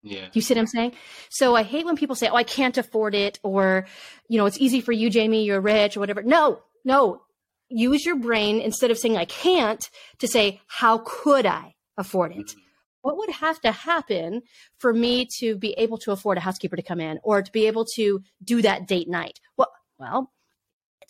Yeah. 0.04 0.28
You 0.34 0.42
see 0.42 0.54
what 0.54 0.62
I'm 0.62 0.68
saying? 0.68 0.94
So 1.30 1.56
I 1.56 1.64
hate 1.64 1.86
when 1.86 1.96
people 1.96 2.16
say, 2.16 2.28
"Oh, 2.28 2.36
I 2.36 2.44
can't 2.44 2.78
afford 2.78 3.14
it," 3.14 3.40
or, 3.44 3.86
you 4.28 4.38
know, 4.38 4.46
"It's 4.48 4.60
easy 4.60 4.82
for 4.82 4.92
you, 4.92 5.10
Jamie. 5.10 5.44
You're 5.44 5.62
rich," 5.62 5.96
or 5.96 6.00
whatever. 6.00 6.24
No, 6.24 6.64
no. 6.84 7.22
Use 7.70 8.06
your 8.06 8.16
brain 8.16 8.60
instead 8.60 8.92
of 8.92 8.98
saying 8.98 9.18
"I 9.18 9.26
can't" 9.26 9.88
to 10.20 10.28
say, 10.28 10.60
"How 10.68 11.04
could 11.06 11.46
I 11.46 11.76
afford 11.98 12.32
it?" 12.32 12.48
Mm-hmm. 12.48 12.60
What 13.02 13.18
would 13.18 13.30
have 13.30 13.62
to 13.62 13.72
happen 13.72 14.42
for 14.78 14.94
me 14.94 15.28
to 15.40 15.56
be 15.56 15.74
able 15.74 15.98
to 16.00 16.12
afford 16.12 16.38
a 16.38 16.42
housekeeper 16.42 16.76
to 16.76 16.84
come 16.84 17.00
in, 17.00 17.20
or 17.24 17.42
to 17.42 17.52
be 17.52 17.68
able 17.68 17.86
to 17.96 18.24
do 18.44 18.62
that 18.64 18.88
date 18.88 19.08
night? 19.08 19.40
Well, 19.58 19.72
well, 20.00 20.32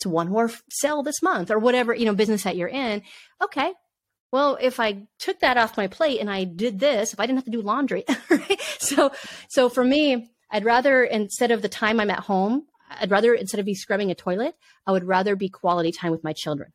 one 0.06 0.28
more 0.28 0.50
sale 0.70 1.02
this 1.02 1.22
month, 1.22 1.50
or 1.50 1.58
whatever 1.58 1.94
you 1.94 2.04
know 2.04 2.14
business 2.14 2.44
that 2.44 2.56
you're 2.56 2.68
in. 2.68 3.02
Okay, 3.42 3.72
well, 4.32 4.56
if 4.60 4.80
I 4.80 5.06
took 5.18 5.40
that 5.40 5.58
off 5.58 5.76
my 5.76 5.86
plate 5.86 6.18
and 6.18 6.30
I 6.30 6.44
did 6.44 6.80
this, 6.80 7.12
if 7.12 7.20
I 7.20 7.26
didn't 7.26 7.36
have 7.36 7.44
to 7.44 7.50
do 7.50 7.60
laundry, 7.60 8.04
right? 8.30 8.60
So, 8.78 9.12
so 9.48 9.68
for 9.68 9.84
me, 9.84 10.30
I'd 10.50 10.64
rather 10.64 11.04
instead 11.04 11.50
of 11.50 11.60
the 11.60 11.68
time 11.68 12.00
I'm 12.00 12.10
at 12.10 12.20
home, 12.20 12.66
I'd 13.00 13.10
rather 13.10 13.34
instead 13.34 13.60
of 13.60 13.66
be 13.66 13.74
scrubbing 13.74 14.10
a 14.10 14.14
toilet, 14.14 14.54
I 14.86 14.92
would 14.92 15.04
rather 15.04 15.36
be 15.36 15.50
quality 15.50 15.92
time 15.92 16.12
with 16.12 16.24
my 16.24 16.32
children. 16.32 16.72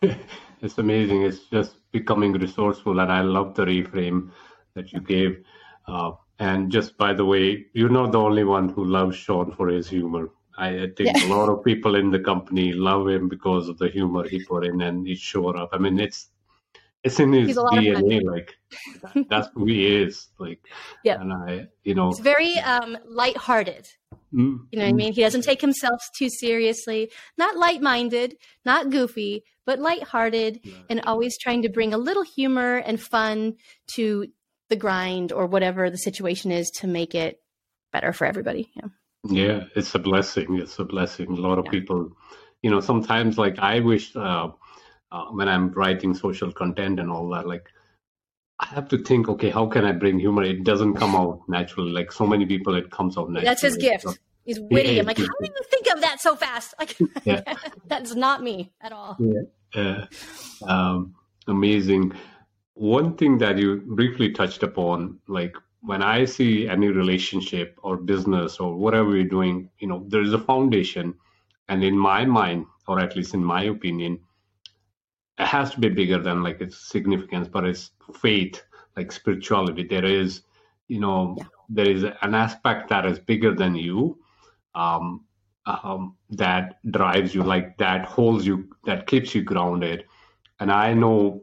it's 0.02 0.78
amazing. 0.78 1.22
It's 1.22 1.40
just 1.50 1.76
becoming 1.92 2.32
resourceful, 2.32 2.98
and 2.98 3.12
I 3.12 3.20
love 3.20 3.54
the 3.54 3.64
reframe 3.66 4.30
that 4.74 4.92
you 4.92 5.00
gave. 5.00 5.44
Uh, 5.86 6.12
and 6.38 6.72
just 6.72 6.96
by 6.96 7.12
the 7.12 7.24
way, 7.24 7.66
you're 7.74 7.90
not 7.90 8.12
the 8.12 8.18
only 8.18 8.44
one 8.44 8.70
who 8.70 8.84
loves 8.84 9.16
Sean 9.16 9.54
for 9.54 9.68
his 9.68 9.88
humor. 9.88 10.30
I 10.58 10.88
think 10.96 11.16
yeah. 11.16 11.26
a 11.26 11.28
lot 11.28 11.48
of 11.48 11.64
people 11.64 11.94
in 11.94 12.10
the 12.10 12.20
company 12.20 12.72
love 12.72 13.08
him 13.08 13.28
because 13.28 13.68
of 13.68 13.78
the 13.78 13.88
humor 13.88 14.28
he 14.28 14.44
put 14.44 14.64
in 14.64 14.80
and 14.80 15.06
he 15.06 15.14
showed 15.14 15.56
up. 15.56 15.70
I 15.72 15.78
mean, 15.78 15.98
it's 15.98 16.28
it's 17.04 17.18
in 17.18 17.32
his 17.32 17.56
DNA. 17.56 18.22
Like 18.22 18.54
that's 19.28 19.48
who 19.54 19.66
he 19.66 20.02
is. 20.02 20.28
Like, 20.38 20.60
yeah. 21.04 21.20
And 21.20 21.32
I, 21.32 21.68
you 21.84 21.94
know, 21.94 22.10
he's 22.10 22.20
very 22.20 22.58
um 22.58 22.96
lighthearted. 23.06 23.88
Mm, 24.32 24.66
you 24.70 24.78
know 24.78 24.84
what 24.84 24.90
I 24.90 24.92
mean? 24.92 25.12
He 25.12 25.22
doesn't 25.22 25.42
take 25.42 25.60
himself 25.60 26.00
too 26.16 26.28
seriously. 26.30 27.10
Not 27.36 27.56
light-minded, 27.56 28.36
not 28.64 28.88
goofy, 28.90 29.44
but 29.66 29.78
lighthearted, 29.78 30.60
yeah. 30.62 30.74
and 30.88 31.00
always 31.02 31.36
trying 31.38 31.62
to 31.62 31.68
bring 31.68 31.92
a 31.92 31.98
little 31.98 32.22
humor 32.22 32.76
and 32.76 33.00
fun 33.00 33.56
to 33.94 34.28
the 34.70 34.76
grind 34.76 35.32
or 35.32 35.46
whatever 35.46 35.90
the 35.90 35.98
situation 35.98 36.50
is 36.50 36.70
to 36.70 36.86
make 36.86 37.14
it 37.14 37.42
better 37.92 38.12
for 38.14 38.26
everybody. 38.26 38.70
Yeah. 38.74 38.88
Yeah, 39.24 39.64
it's 39.76 39.94
a 39.94 39.98
blessing. 39.98 40.58
It's 40.58 40.78
a 40.78 40.84
blessing. 40.84 41.28
A 41.32 41.40
lot 41.40 41.58
of 41.58 41.66
yeah. 41.66 41.70
people, 41.70 42.10
you 42.62 42.70
know, 42.70 42.80
sometimes 42.80 43.38
like 43.38 43.58
I 43.58 43.80
wish 43.80 44.14
uh, 44.16 44.48
uh, 45.10 45.24
when 45.26 45.48
I'm 45.48 45.70
writing 45.72 46.14
social 46.14 46.52
content 46.52 46.98
and 46.98 47.10
all 47.10 47.28
that, 47.30 47.46
like 47.46 47.68
I 48.58 48.66
have 48.66 48.88
to 48.88 48.98
think, 48.98 49.28
okay, 49.28 49.50
how 49.50 49.66
can 49.66 49.84
I 49.84 49.92
bring 49.92 50.18
humor? 50.18 50.42
It 50.42 50.64
doesn't 50.64 50.94
come 50.94 51.14
out 51.14 51.40
naturally. 51.48 51.92
Like 51.92 52.12
so 52.12 52.26
many 52.26 52.46
people, 52.46 52.74
it 52.74 52.90
comes 52.90 53.16
out 53.16 53.28
naturally. 53.30 53.46
That's 53.46 53.62
his 53.62 53.76
gift. 53.76 54.04
So, 54.04 54.14
He's 54.44 54.58
witty. 54.58 54.94
Yeah, 54.94 55.00
I'm 55.00 55.06
like, 55.06 55.18
how 55.18 55.24
do 55.24 55.46
you 55.46 55.64
think 55.70 55.86
of 55.94 56.00
that 56.00 56.20
so 56.20 56.34
fast? 56.36 56.74
Like, 56.80 56.96
yeah. 57.24 57.42
that's 57.86 58.14
not 58.14 58.42
me 58.42 58.72
at 58.80 58.92
all. 58.92 59.16
Yeah. 59.74 60.06
Um, 60.66 61.14
amazing. 61.46 62.12
One 62.74 63.16
thing 63.16 63.38
that 63.38 63.58
you 63.58 63.82
briefly 63.86 64.32
touched 64.32 64.62
upon, 64.62 65.20
like 65.28 65.54
when 65.82 66.02
I 66.02 66.24
see 66.24 66.68
any 66.68 66.88
relationship 66.88 67.76
or 67.82 67.96
business 67.96 68.58
or 68.60 68.76
whatever 68.76 69.08
we're 69.08 69.24
doing, 69.24 69.68
you 69.78 69.88
know, 69.88 70.04
there 70.08 70.22
is 70.22 70.32
a 70.32 70.38
foundation. 70.38 71.14
And 71.68 71.82
in 71.82 71.98
my 71.98 72.24
mind, 72.24 72.66
or 72.86 73.00
at 73.00 73.16
least 73.16 73.34
in 73.34 73.44
my 73.44 73.64
opinion, 73.64 74.20
it 75.38 75.46
has 75.46 75.72
to 75.72 75.80
be 75.80 75.88
bigger 75.88 76.18
than 76.22 76.42
like 76.42 76.60
its 76.60 76.78
significance, 76.78 77.48
but 77.48 77.64
it's 77.64 77.90
faith, 78.20 78.62
like 78.96 79.10
spirituality. 79.10 79.82
There 79.82 80.04
is, 80.04 80.42
you 80.86 81.00
know, 81.00 81.34
yeah. 81.38 81.44
there 81.68 81.90
is 81.90 82.04
an 82.04 82.34
aspect 82.34 82.88
that 82.90 83.04
is 83.04 83.18
bigger 83.18 83.52
than 83.52 83.74
you, 83.74 84.18
um, 84.76 85.24
um, 85.66 86.16
that 86.30 86.78
drives 86.92 87.34
you, 87.34 87.42
like 87.42 87.76
that 87.78 88.04
holds 88.04 88.46
you, 88.46 88.68
that 88.84 89.08
keeps 89.08 89.34
you 89.34 89.42
grounded. 89.42 90.04
And 90.60 90.70
I 90.70 90.94
know 90.94 91.42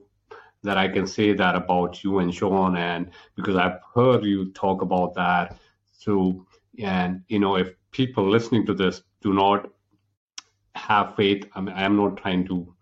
that 0.63 0.77
I 0.77 0.87
can 0.87 1.07
say 1.07 1.33
that 1.33 1.55
about 1.55 2.03
you 2.03 2.19
and 2.19 2.33
Sean, 2.33 2.75
and 2.75 3.11
because 3.35 3.55
I've 3.55 3.79
heard 3.95 4.23
you 4.23 4.51
talk 4.51 4.81
about 4.81 5.13
that. 5.15 5.57
So, 5.91 6.45
and 6.77 7.21
you 7.27 7.39
know, 7.39 7.55
if 7.55 7.73
people 7.91 8.27
listening 8.29 8.65
to 8.65 8.73
this 8.73 9.03
do 9.21 9.33
not 9.33 9.69
have 10.75 11.15
faith, 11.15 11.45
I 11.55 11.61
mean, 11.61 11.75
I 11.75 11.83
am 11.83 11.95
not 11.95 12.17
trying 12.17 12.45
to 12.47 12.73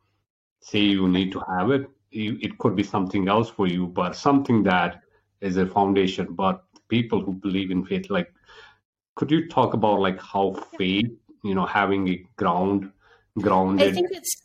say 0.59 0.79
you 0.79 1.07
need 1.07 1.31
to 1.33 1.39
have 1.47 1.71
it. 1.71 1.89
It 2.11 2.57
could 2.57 2.75
be 2.75 2.83
something 2.83 3.27
else 3.27 3.49
for 3.49 3.67
you, 3.67 3.87
but 3.87 4.15
something 4.15 4.63
that 4.63 5.01
is 5.41 5.57
a 5.57 5.67
foundation. 5.67 6.33
But 6.33 6.63
people 6.87 7.21
who 7.21 7.33
believe 7.33 7.69
in 7.69 7.85
faith, 7.85 8.09
like, 8.09 8.31
could 9.15 9.29
you 9.29 9.47
talk 9.47 9.73
about 9.73 9.99
like 9.99 10.19
how 10.19 10.53
faith, 10.77 11.11
you 11.43 11.53
know, 11.53 11.65
having 11.65 12.07
a 12.07 12.25
ground, 12.37 12.91
grounded? 13.39 13.89
I 13.89 13.91
think 13.93 14.07
it's 14.11 14.35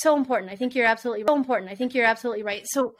so 0.00 0.16
important. 0.16 0.50
I 0.52 0.56
think 0.56 0.74
you're 0.74 0.86
absolutely 0.86 1.24
so 1.26 1.36
important. 1.36 1.70
I 1.70 1.74
think 1.74 1.94
you're 1.94 2.06
absolutely 2.06 2.42
right. 2.42 2.62
So, 2.66 2.94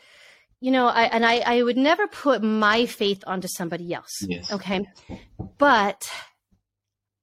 you 0.60 0.70
know, 0.70 0.86
I 0.86 1.04
and 1.04 1.24
I, 1.24 1.38
I 1.38 1.62
would 1.62 1.76
never 1.76 2.06
put 2.06 2.42
my 2.42 2.86
faith 2.86 3.22
onto 3.26 3.48
somebody 3.48 3.92
else. 3.92 4.10
Yes. 4.22 4.52
Okay. 4.52 4.86
But 5.58 6.10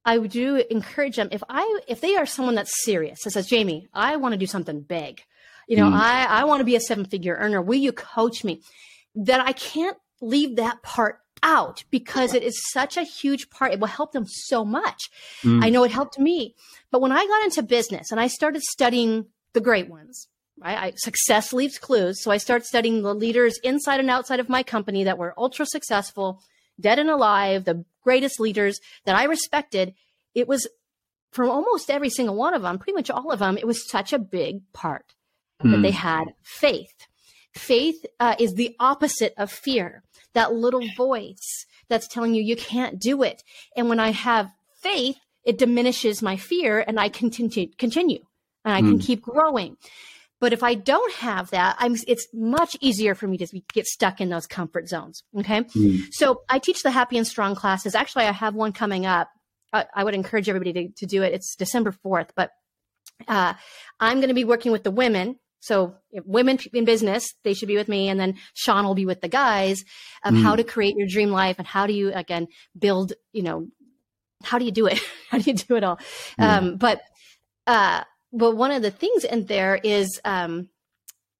I 0.05 0.19
do 0.19 0.63
encourage 0.69 1.15
them 1.15 1.29
if 1.31 1.43
I 1.49 1.79
if 1.87 2.01
they 2.01 2.15
are 2.15 2.25
someone 2.25 2.55
that's 2.55 2.83
serious 2.83 3.23
that 3.23 3.31
says, 3.31 3.47
Jamie, 3.47 3.87
I 3.93 4.17
want 4.17 4.33
to 4.33 4.37
do 4.37 4.45
something 4.45 4.81
big. 4.81 5.23
You 5.67 5.77
know, 5.77 5.89
mm. 5.89 5.93
I, 5.93 6.25
I 6.25 6.43
want 6.43 6.59
to 6.59 6.65
be 6.65 6.75
a 6.75 6.79
seven 6.79 7.05
figure 7.05 7.35
earner. 7.35 7.61
Will 7.61 7.79
you 7.79 7.91
coach 7.91 8.43
me? 8.43 8.61
That 9.15 9.41
I 9.41 9.53
can't 9.53 9.97
leave 10.21 10.57
that 10.57 10.83
part 10.83 11.19
out 11.41 11.83
because 11.91 12.33
it 12.33 12.43
is 12.43 12.61
such 12.71 12.97
a 12.97 13.03
huge 13.03 13.49
part. 13.49 13.73
It 13.73 13.79
will 13.79 13.87
help 13.87 14.11
them 14.11 14.25
so 14.27 14.65
much. 14.65 15.09
Mm. 15.43 15.63
I 15.63 15.69
know 15.69 15.83
it 15.83 15.91
helped 15.91 16.19
me. 16.19 16.55
But 16.91 17.01
when 17.01 17.11
I 17.11 17.25
got 17.25 17.43
into 17.43 17.63
business 17.63 18.11
and 18.11 18.19
I 18.19 18.27
started 18.27 18.61
studying 18.61 19.27
the 19.55 19.61
great 19.61 19.89
ones, 19.89 20.27
right? 20.61 20.77
I, 20.77 20.93
success 20.97 21.51
leaves 21.51 21.79
clues. 21.79 22.21
So 22.21 22.29
I 22.29 22.37
started 22.37 22.65
studying 22.65 23.01
the 23.01 23.15
leaders 23.15 23.57
inside 23.63 23.99
and 23.99 24.09
outside 24.11 24.39
of 24.39 24.49
my 24.49 24.61
company 24.61 25.03
that 25.05 25.17
were 25.17 25.33
ultra 25.37 25.65
successful, 25.65 26.41
dead 26.79 26.99
and 26.99 27.09
alive, 27.09 27.65
the 27.65 27.83
greatest 28.03 28.39
leaders 28.39 28.79
that 29.05 29.15
I 29.15 29.23
respected. 29.23 29.95
It 30.35 30.47
was 30.47 30.67
from 31.31 31.49
almost 31.49 31.89
every 31.89 32.09
single 32.09 32.35
one 32.35 32.53
of 32.53 32.61
them, 32.61 32.77
pretty 32.77 32.93
much 32.93 33.09
all 33.09 33.31
of 33.31 33.39
them, 33.39 33.57
it 33.57 33.65
was 33.65 33.89
such 33.89 34.13
a 34.13 34.19
big 34.19 34.61
part 34.73 35.15
mm. 35.61 35.71
that 35.71 35.81
they 35.81 35.91
hmm. 35.91 35.97
had 35.97 36.25
faith. 36.43 37.07
Faith 37.53 38.05
uh, 38.21 38.35
is 38.39 38.53
the 38.53 38.73
opposite 38.79 39.33
of 39.37 39.51
fear, 39.51 40.03
that 40.33 40.53
little 40.53 40.87
voice 40.95 41.65
that's 41.89 42.07
telling 42.07 42.33
you 42.33 42.41
you 42.41 42.55
can't 42.55 42.99
do 42.99 43.21
it. 43.21 43.43
And 43.75 43.89
when 43.89 43.99
I 43.99 44.11
have 44.11 44.49
faith, 44.81 45.17
it 45.43 45.57
diminishes 45.57 46.21
my 46.21 46.37
fear 46.37 46.83
and 46.85 46.99
I 46.99 47.09
continue, 47.09 47.67
continue 47.77 48.19
and 48.65 48.73
I 48.73 48.81
can 48.81 48.93
hmm. 48.93 48.99
keep 48.99 49.21
growing. 49.21 49.77
But 50.41 50.51
if 50.53 50.63
I 50.63 50.73
don't 50.73 51.13
have 51.13 51.51
that, 51.51 51.77
I'm, 51.79 51.95
it's 52.07 52.27
much 52.33 52.75
easier 52.81 53.15
for 53.15 53.27
me 53.27 53.37
to 53.37 53.61
get 53.73 53.85
stuck 53.85 54.19
in 54.19 54.29
those 54.29 54.45
comfort 54.47 54.89
zones. 54.89 55.23
Okay. 55.39 55.61
Mm. 55.61 56.01
So 56.11 56.41
I 56.49 56.59
teach 56.59 56.83
the 56.83 56.91
happy 56.91 57.17
and 57.17 57.25
strong 57.25 57.55
classes. 57.55 57.95
Actually, 57.95 58.25
I 58.25 58.31
have 58.31 58.53
one 58.53 58.73
coming 58.73 59.05
up. 59.05 59.29
I, 59.71 59.85
I 59.95 60.03
would 60.03 60.13
encourage 60.13 60.49
everybody 60.49 60.73
to, 60.73 60.89
to 60.97 61.05
do 61.05 61.23
it. 61.23 61.33
It's 61.33 61.55
December 61.55 61.95
4th, 62.05 62.29
but 62.35 62.51
uh, 63.27 63.53
I'm 63.99 64.17
going 64.17 64.27
to 64.27 64.35
be 64.35 64.43
working 64.43 64.73
with 64.73 64.83
the 64.83 64.91
women. 64.91 65.39
So 65.61 65.95
women 66.11 66.59
in 66.73 66.85
business, 66.85 67.33
they 67.43 67.53
should 67.53 67.69
be 67.69 67.77
with 67.77 67.87
me. 67.87 68.09
And 68.09 68.19
then 68.19 68.35
Sean 68.53 68.85
will 68.85 68.93
be 68.93 69.05
with 69.05 69.21
the 69.21 69.29
guys 69.29 69.83
of 70.23 70.33
mm. 70.33 70.43
how 70.43 70.57
to 70.57 70.63
create 70.63 70.95
your 70.97 71.07
dream 71.07 71.31
life 71.31 71.55
and 71.57 71.65
how 71.65 71.87
do 71.87 71.93
you, 71.93 72.11
again, 72.13 72.47
build, 72.77 73.13
you 73.31 73.41
know, 73.41 73.67
how 74.43 74.59
do 74.59 74.65
you 74.65 74.71
do 74.71 74.85
it? 74.85 74.99
how 75.31 75.37
do 75.37 75.49
you 75.49 75.55
do 75.55 75.75
it 75.75 75.83
all? 75.83 75.97
Mm. 76.39 76.43
Um, 76.43 76.77
but, 76.77 77.01
uh, 77.65 78.03
but 78.35 78.55
one 78.55 78.71
of 78.71 78.81
the 78.81 78.91
things 78.91 79.23
in 79.23 79.45
there 79.45 79.75
is 79.75 80.19
um, 80.25 80.69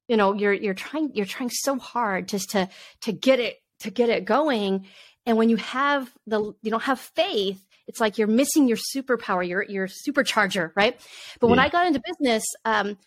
you 0.08 0.18
know 0.18 0.34
you're 0.34 0.54
you're 0.54 0.74
trying 0.74 1.12
you're 1.14 1.26
trying 1.26 1.50
so 1.52 1.78
hard 1.78 2.28
just 2.28 2.52
to 2.52 2.70
to 3.02 3.12
get 3.12 3.40
it 3.40 3.58
to 3.82 3.92
get 3.92 4.10
it 4.10 4.26
going. 4.26 4.88
And 5.26 5.38
when 5.38 5.50
you 5.50 5.58
have 5.58 6.12
the 6.28 6.54
you 6.62 6.72
don't 6.72 6.84
have 6.84 7.00
faith 7.00 7.62
it's 7.88 8.00
like 8.00 8.18
you're 8.18 8.28
missing 8.28 8.68
your 8.68 8.78
superpower 8.96 9.48
your 9.48 9.64
your 9.64 9.88
supercharger 9.88 10.72
right? 10.76 11.00
But 11.40 11.48
when 11.48 11.60
i 11.60 11.70
got 11.70 11.88
into 11.88 12.02
business 12.04 12.44
um, 12.64 12.98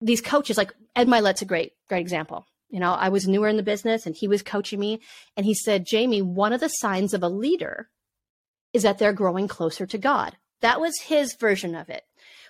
these 0.00 0.20
coaches 0.20 0.58
like 0.58 0.72
ed 0.94 1.08
mylett's 1.08 1.42
a 1.42 1.46
great 1.46 1.72
great 1.88 2.00
example. 2.00 2.46
You 2.68 2.80
know 2.80 2.92
i 2.92 3.08
was 3.08 3.28
newer 3.28 3.48
in 3.48 3.56
the 3.56 3.62
business 3.62 4.06
and 4.06 4.14
he 4.14 4.28
was 4.28 4.42
coaching 4.42 4.80
me. 4.80 5.00
And 5.36 5.46
he 5.46 5.54
said 5.54 5.86
jamie 5.86 6.22
one 6.22 6.52
of 6.52 6.60
the 6.60 6.68
signs 6.68 7.14
of 7.14 7.22
a 7.22 7.28
leader 7.28 7.88
is 8.72 8.82
that 8.82 8.98
they're 8.98 9.12
growing 9.12 9.48
closer 9.48 9.86
to 9.86 9.98
god. 9.98 10.36
That 10.62 10.80
was 10.80 10.98
his 11.00 11.34
version 11.34 11.74
of 11.74 11.88
it 11.90 12.04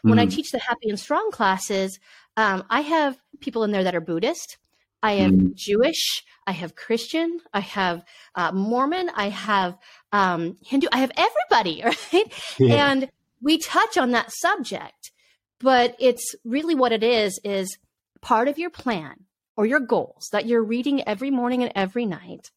when 0.09 0.19
I 0.19 0.27
mm. 0.27 0.33
teach 0.33 0.51
the 0.51 0.59
happy 0.59 0.89
and 0.89 0.99
strong 0.99 1.31
classes, 1.31 1.99
um, 2.37 2.65
I 2.71 2.83
have 2.83 3.19
people 3.41 3.65
in 3.65 3.73
there 3.73 3.85
that 3.85 3.95
are 3.95 4.01
Buddhist. 4.01 4.59
I 5.03 5.13
am 5.13 5.39
mm. 5.39 5.55
Jewish. 5.55 6.25
I 6.47 6.53
have 6.53 6.75
Christian. 6.75 7.41
I 7.53 7.61
have 7.61 8.05
uh, 8.35 8.53
Mormon. 8.53 9.11
I 9.15 9.29
have 9.29 9.77
um, 10.13 10.57
Hindu. 10.65 10.89
I 10.93 10.99
have 10.99 11.13
everybody, 11.17 11.83
right? 12.13 12.33
Yeah. 12.59 12.91
And 12.91 13.09
we 13.41 13.59
touch 13.59 13.99
on 13.99 14.13
that 14.13 14.33
subject, 14.33 15.13
but 15.61 15.95
it's 15.99 16.35
really 16.45 16.75
what 16.75 16.93
it 16.93 17.03
is: 17.03 17.39
is 17.45 17.79
part 18.21 18.49
of 18.49 18.59
your 18.59 18.71
plan 18.71 19.25
or 19.57 19.67
your 19.67 19.81
goals 19.81 20.29
that 20.33 20.47
you're 20.47 20.65
reading 20.65 21.07
every 21.07 21.31
morning 21.31 21.63
and 21.63 21.73
every 21.75 22.07
night. 22.07 22.51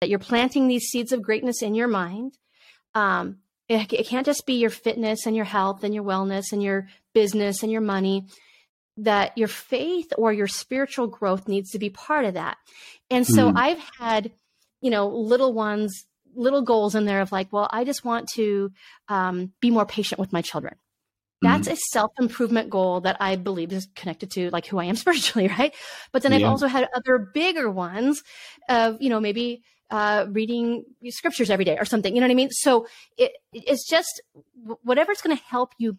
That 0.00 0.08
you're 0.08 0.18
planting 0.18 0.66
these 0.68 0.84
seeds 0.84 1.12
of 1.12 1.22
greatness 1.22 1.62
in 1.62 1.74
your 1.74 1.88
mind. 1.88 2.38
Um, 2.94 3.38
it, 3.68 3.92
it 3.92 4.06
can't 4.06 4.26
just 4.26 4.46
be 4.46 4.54
your 4.54 4.70
fitness 4.70 5.26
and 5.26 5.34
your 5.34 5.44
health 5.44 5.84
and 5.84 5.94
your 5.94 6.04
wellness 6.04 6.52
and 6.52 6.62
your 6.62 6.88
business 7.14 7.62
and 7.62 7.72
your 7.72 7.80
money 7.80 8.26
that 8.96 9.36
your 9.36 9.48
faith 9.48 10.12
or 10.16 10.32
your 10.32 10.46
spiritual 10.46 11.06
growth 11.06 11.48
needs 11.48 11.70
to 11.70 11.78
be 11.78 11.90
part 11.90 12.24
of 12.24 12.34
that. 12.34 12.56
And 13.10 13.26
so 13.26 13.50
mm. 13.50 13.56
I've 13.56 13.82
had, 13.98 14.30
you 14.80 14.90
know, 14.90 15.08
little 15.08 15.52
ones, 15.52 16.06
little 16.34 16.62
goals 16.62 16.94
in 16.94 17.04
there 17.04 17.20
of 17.20 17.32
like, 17.32 17.52
well, 17.52 17.68
I 17.70 17.84
just 17.84 18.04
want 18.04 18.28
to 18.34 18.70
um, 19.08 19.52
be 19.60 19.70
more 19.70 19.86
patient 19.86 20.20
with 20.20 20.32
my 20.32 20.42
children. 20.42 20.76
That's 21.42 21.68
mm. 21.68 21.72
a 21.72 21.76
self 21.76 22.12
improvement 22.20 22.70
goal 22.70 23.00
that 23.00 23.16
I 23.20 23.36
believe 23.36 23.72
is 23.72 23.88
connected 23.96 24.30
to 24.32 24.50
like 24.50 24.66
who 24.66 24.78
I 24.78 24.84
am 24.84 24.96
spiritually, 24.96 25.48
right? 25.48 25.74
But 26.12 26.22
then 26.22 26.32
yeah. 26.32 26.38
I've 26.38 26.50
also 26.50 26.68
had 26.68 26.88
other 26.94 27.18
bigger 27.18 27.70
ones 27.70 28.22
of, 28.68 28.98
you 29.00 29.10
know, 29.10 29.20
maybe 29.20 29.62
uh, 29.90 30.26
reading 30.30 30.84
scriptures 31.08 31.50
every 31.50 31.64
day 31.64 31.76
or 31.78 31.84
something. 31.84 32.14
You 32.14 32.20
know 32.20 32.26
what 32.26 32.32
I 32.32 32.36
mean? 32.36 32.50
So 32.50 32.86
it, 33.16 33.32
it's 33.52 33.88
just 33.88 34.22
whatever's 34.82 35.20
going 35.20 35.36
to 35.36 35.42
help 35.44 35.72
you 35.78 35.98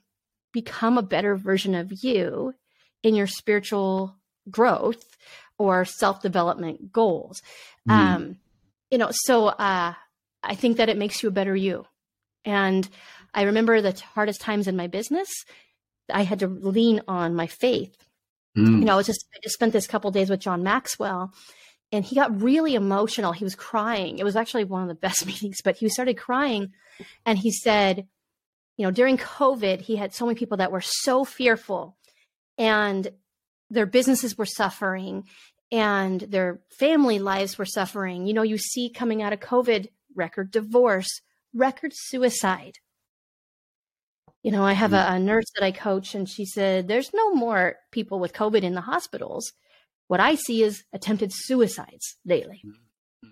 become 0.52 0.98
a 0.98 1.04
better 1.04 1.36
version 1.36 1.76
of 1.76 1.92
you 2.04 2.54
in 3.04 3.16
your 3.16 3.28
spiritual 3.28 4.16
growth 4.50 5.04
or 5.58 5.86
self 5.86 6.22
development 6.22 6.92
goals. 6.92 7.42
Mm. 7.88 7.94
Um, 7.94 8.38
you 8.92 8.98
know, 8.98 9.10
so 9.12 9.48
uh, 9.48 9.94
I 10.44 10.56
think 10.56 10.78
that 10.78 10.90
it 10.90 10.98
makes 10.98 11.24
you 11.24 11.30
a 11.30 11.32
better 11.32 11.56
you. 11.56 11.86
And 12.44 12.88
I 13.34 13.44
remember 13.44 13.82
the 13.82 14.00
hardest 14.14 14.42
times 14.42 14.68
in 14.68 14.76
my 14.76 14.88
business, 14.88 15.30
I 16.12 16.24
had 16.24 16.40
to 16.40 16.48
lean 16.48 17.02
on 17.08 17.36
my 17.36 17.48
faith. 17.48 17.96
Mm. 18.58 18.80
You 18.80 18.86
know, 18.86 18.94
I 18.94 18.96
was 18.96 19.08
just 19.08 19.26
I 19.36 19.40
just 19.44 19.56
spent 19.56 19.74
this 19.74 19.88
couple 19.88 20.12
days 20.12 20.30
with 20.30 20.40
John 20.40 20.64
Maxwell, 20.64 21.34
and 21.92 22.04
he 22.04 22.16
got 22.16 22.42
really 22.42 22.76
emotional. 22.76 23.32
He 23.32 23.44
was 23.44 23.56
crying. 23.56 24.20
It 24.20 24.24
was 24.24 24.36
actually 24.36 24.64
one 24.64 24.82
of 24.82 24.88
the 24.88 24.96
best 24.96 25.26
meetings, 25.28 25.58
but 25.64 25.78
he 25.78 25.90
started 25.90 26.18
crying 26.18 26.74
and 27.26 27.38
he 27.38 27.52
said, 27.52 28.08
you 28.78 28.86
know, 28.86 28.92
during 28.92 29.18
COVID, 29.18 29.82
he 29.82 29.96
had 29.96 30.14
so 30.14 30.26
many 30.26 30.38
people 30.38 30.58
that 30.58 30.72
were 30.72 30.82
so 30.82 31.24
fearful 31.24 31.96
and 32.58 33.08
their 33.70 33.86
businesses 33.86 34.38
were 34.38 34.46
suffering 34.46 35.24
and 35.72 36.22
their 36.22 36.62
family 36.78 37.20
lives 37.20 37.58
were 37.58 37.66
suffering. 37.66 38.28
You 38.28 38.34
know, 38.34 38.44
you 38.44 38.58
see 38.58 38.90
coming 38.90 39.22
out 39.22 39.34
of 39.34 39.40
COVID 39.40 39.88
record 40.16 40.52
divorce, 40.52 41.22
record 41.54 41.92
suicide. 41.94 42.76
You 44.44 44.52
know, 44.52 44.64
I 44.64 44.74
have 44.74 44.92
hmm. 44.92 44.98
a, 44.98 45.08
a 45.12 45.20
nurse 45.20 45.46
that 45.56 45.66
I 45.66 45.72
coach 45.72 46.14
and 46.14 46.30
she 46.30 46.46
said, 46.46 46.88
there's 46.88 47.14
no 47.14 47.34
more 47.34 47.78
people 47.92 48.20
with 48.20 48.34
COVID 48.34 48.62
in 48.62 48.76
the 48.76 48.82
hospitals 48.82 49.54
what 50.08 50.20
I 50.20 50.36
see 50.36 50.64
is 50.64 50.84
attempted 50.94 51.32
suicides 51.34 52.16
lately. 52.26 52.62
Mm-hmm. 52.66 53.30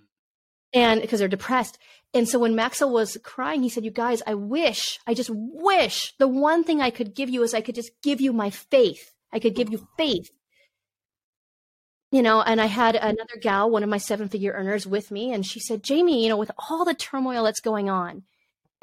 And 0.76 1.02
because 1.02 1.20
they're 1.20 1.28
depressed. 1.28 1.78
And 2.16 2.28
so 2.28 2.40
when 2.40 2.56
Maxwell 2.56 2.92
was 2.92 3.18
crying, 3.24 3.64
he 3.64 3.70
said, 3.70 3.86
You 3.86 3.92
guys, 3.92 4.22
I 4.26 4.34
wish, 4.36 5.00
I 5.06 5.14
just 5.14 5.30
wish 5.32 6.14
the 6.18 6.28
one 6.28 6.64
thing 6.64 6.82
I 6.82 6.90
could 6.90 7.16
give 7.16 7.30
you 7.30 7.44
is 7.44 7.54
I 7.54 7.62
could 7.62 7.76
just 7.76 7.92
give 8.02 8.22
you 8.22 8.34
my 8.34 8.50
faith. 8.50 9.14
I 9.32 9.40
could 9.40 9.56
give 9.56 9.72
you 9.72 9.88
faith. 9.98 10.30
You 12.12 12.22
know, 12.22 12.42
and 12.42 12.62
I 12.62 12.68
had 12.68 12.96
another 12.96 13.38
gal, 13.42 13.72
one 13.72 13.82
of 13.82 13.90
my 13.90 13.98
seven 13.98 14.30
figure 14.30 14.54
earners 14.54 14.86
with 14.86 15.10
me, 15.10 15.32
and 15.34 15.44
she 15.44 15.60
said, 15.60 15.82
Jamie, 15.82 16.22
you 16.22 16.30
know, 16.30 16.38
with 16.38 16.52
all 16.70 16.86
the 16.86 16.94
turmoil 16.94 17.44
that's 17.44 17.60
going 17.60 17.90
on 17.90 18.22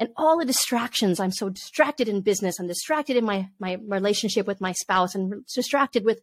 and 0.01 0.09
all 0.17 0.37
the 0.37 0.43
distractions, 0.43 1.17
I'm 1.17 1.31
so 1.31 1.47
distracted 1.47 2.09
in 2.09 2.19
business, 2.19 2.59
I'm 2.59 2.67
distracted 2.67 3.15
in 3.15 3.23
my, 3.23 3.47
my 3.57 3.77
relationship 3.87 4.47
with 4.47 4.59
my 4.59 4.73
spouse, 4.73 5.15
and 5.15 5.45
distracted 5.45 6.03
with 6.03 6.19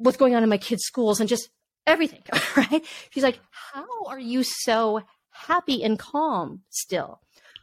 what's 0.00 0.16
going 0.16 0.34
on 0.34 0.42
in 0.42 0.48
my 0.48 0.58
kids' 0.58 0.84
schools 0.84 1.20
and 1.20 1.28
just 1.28 1.50
everything, 1.86 2.22
right? 2.56 2.84
She's 3.10 3.22
like, 3.22 3.38
How 3.50 3.86
are 4.06 4.18
you 4.18 4.42
so 4.42 5.02
happy 5.30 5.84
and 5.84 5.98
calm 5.98 6.62
still? 6.70 7.20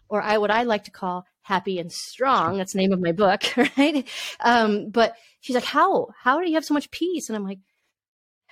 Or 0.09 0.21
I 0.21 0.37
what 0.37 0.51
I 0.51 0.63
like 0.63 0.85
to 0.85 0.91
call 0.91 1.25
happy 1.41 1.79
and 1.79 1.91
strong. 1.91 2.57
That's 2.57 2.73
the 2.73 2.79
name 2.79 2.93
of 2.93 3.01
my 3.01 3.11
book, 3.11 3.43
right? 3.77 4.07
Um, 4.39 4.89
but 4.89 5.15
she's 5.41 5.55
like, 5.55 5.65
How? 5.65 6.07
How 6.21 6.39
do 6.39 6.47
you 6.47 6.55
have 6.55 6.65
so 6.65 6.73
much 6.73 6.91
peace? 6.91 7.29
And 7.29 7.35
I'm 7.35 7.45
like, 7.45 7.59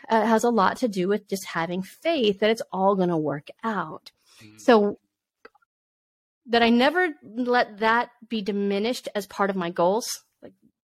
it 0.09 0.25
has 0.25 0.43
a 0.43 0.49
lot 0.49 0.77
to 0.77 0.87
do 0.87 1.07
with 1.07 1.27
just 1.27 1.45
having 1.45 1.81
faith 1.81 2.39
that 2.39 2.49
it's 2.49 2.61
all 2.71 2.95
going 2.95 3.09
to 3.09 3.17
work 3.17 3.47
out. 3.63 4.11
Mm-hmm. 4.41 4.57
So 4.57 4.99
that 6.47 6.61
I 6.61 6.69
never 6.69 7.09
let 7.23 7.79
that 7.79 8.09
be 8.29 8.41
diminished 8.41 9.07
as 9.15 9.25
part 9.25 9.49
of 9.49 9.55
my 9.55 9.71
goals, 9.71 10.23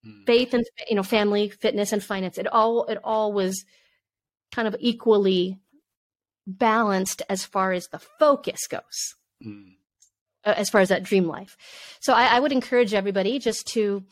mm. 0.05 0.25
faith 0.25 0.53
and 0.53 0.65
you 0.89 0.95
know 0.95 1.03
family, 1.03 1.49
fitness, 1.49 1.91
and 1.91 2.03
finance. 2.03 2.37
It 2.37 2.47
all 2.47 2.85
it 2.85 2.99
all 3.03 3.33
was 3.33 3.65
kind 4.51 4.67
of 4.67 4.75
equally 4.79 5.59
balanced 6.45 7.21
as 7.29 7.45
far 7.45 7.71
as 7.71 7.87
the 7.87 7.99
focus 7.99 8.67
goes. 8.67 9.15
Mm. 9.45 9.75
As 10.43 10.69
far 10.69 10.81
as 10.81 10.89
that 10.89 11.03
dream 11.03 11.27
life. 11.27 11.55
So 11.99 12.13
I, 12.13 12.25
I 12.25 12.39
would 12.39 12.51
encourage 12.51 12.95
everybody 12.95 13.37
just 13.37 13.67
to 13.73 14.03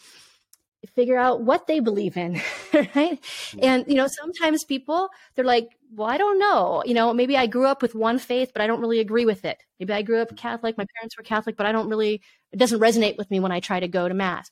figure 0.95 1.17
out 1.17 1.41
what 1.41 1.67
they 1.67 1.79
believe 1.79 2.15
in 2.15 2.35
right 2.73 3.21
mm. 3.21 3.59
and 3.61 3.85
you 3.87 3.95
know 3.95 4.07
sometimes 4.07 4.63
people 4.63 5.09
they're 5.35 5.43
like 5.43 5.69
well 5.93 6.07
i 6.07 6.17
don't 6.17 6.39
know 6.39 6.81
you 6.85 6.93
know 6.93 7.13
maybe 7.13 7.35
i 7.35 7.47
grew 7.47 7.65
up 7.65 7.81
with 7.81 7.95
one 7.95 8.17
faith 8.17 8.51
but 8.53 8.61
i 8.61 8.67
don't 8.67 8.79
really 8.79 8.99
agree 8.99 9.25
with 9.25 9.43
it 9.43 9.61
maybe 9.79 9.91
i 9.91 10.01
grew 10.01 10.19
up 10.19 10.35
catholic 10.37 10.77
my 10.77 10.85
parents 10.95 11.17
were 11.17 11.23
catholic 11.23 11.57
but 11.57 11.65
i 11.65 11.73
don't 11.73 11.89
really 11.89 12.21
it 12.53 12.57
doesn't 12.57 12.79
resonate 12.79 13.17
with 13.17 13.29
me 13.29 13.41
when 13.41 13.51
i 13.51 13.59
try 13.59 13.79
to 13.79 13.89
go 13.89 14.07
to 14.07 14.13
mass 14.13 14.49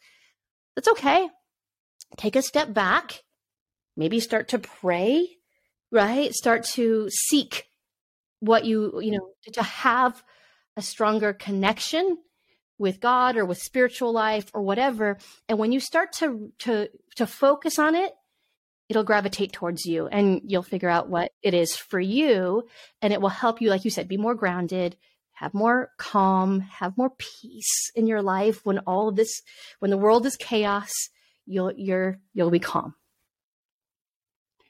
that's 0.78 0.88
okay. 0.90 1.28
Take 2.16 2.38
a 2.38 2.42
step 2.42 2.74
back. 2.74 3.24
Maybe 3.98 4.22
start 4.22 4.50
to 4.50 4.60
pray 4.60 5.38
right? 5.92 6.34
Start 6.34 6.64
to 6.76 7.10
seek 7.10 7.66
what 8.40 8.66
you 8.66 9.00
you 9.02 9.12
know 9.12 9.30
to 9.54 9.64
have 9.64 10.24
a 10.76 10.82
stronger 10.82 11.34
connection 11.34 12.18
with 12.78 13.00
God 13.00 13.36
or 13.36 13.46
with 13.46 13.58
spiritual 13.58 14.14
life 14.14 14.52
or 14.54 14.62
whatever. 14.62 15.18
And 15.50 15.58
when 15.58 15.72
you 15.72 15.80
start 15.80 16.14
to 16.14 16.52
to 16.60 16.90
to 17.16 17.26
focus 17.26 17.80
on 17.80 17.96
it, 17.96 18.14
it'll 18.90 19.04
gravitate 19.04 19.54
towards 19.54 19.86
you 19.86 20.08
and 20.08 20.42
you'll 20.46 20.64
figure 20.64 20.90
out 20.90 21.10
what 21.10 21.32
it 21.42 21.54
is 21.54 21.76
for 21.76 22.00
you. 22.00 22.68
And 23.02 23.12
it 23.12 23.22
will 23.22 23.30
help 23.30 23.62
you 23.62 23.70
like 23.70 23.86
you 23.86 23.92
said 23.92 24.08
be 24.08 24.18
more 24.18 24.36
grounded 24.36 24.98
have 25.40 25.54
more 25.54 25.90
calm 25.98 26.62
have 26.62 26.98
more 26.98 27.12
peace 27.18 27.92
in 27.96 28.08
your 28.08 28.22
life 28.22 28.66
when 28.66 28.80
all 28.80 29.10
of 29.10 29.16
this 29.16 29.42
when 29.80 29.92
the 29.92 29.98
world 29.98 30.26
is 30.26 30.36
chaos 30.36 30.92
you'll 31.46 31.72
you're 31.78 32.18
you'll 32.34 32.52
be 32.52 32.60
calm. 32.60 32.96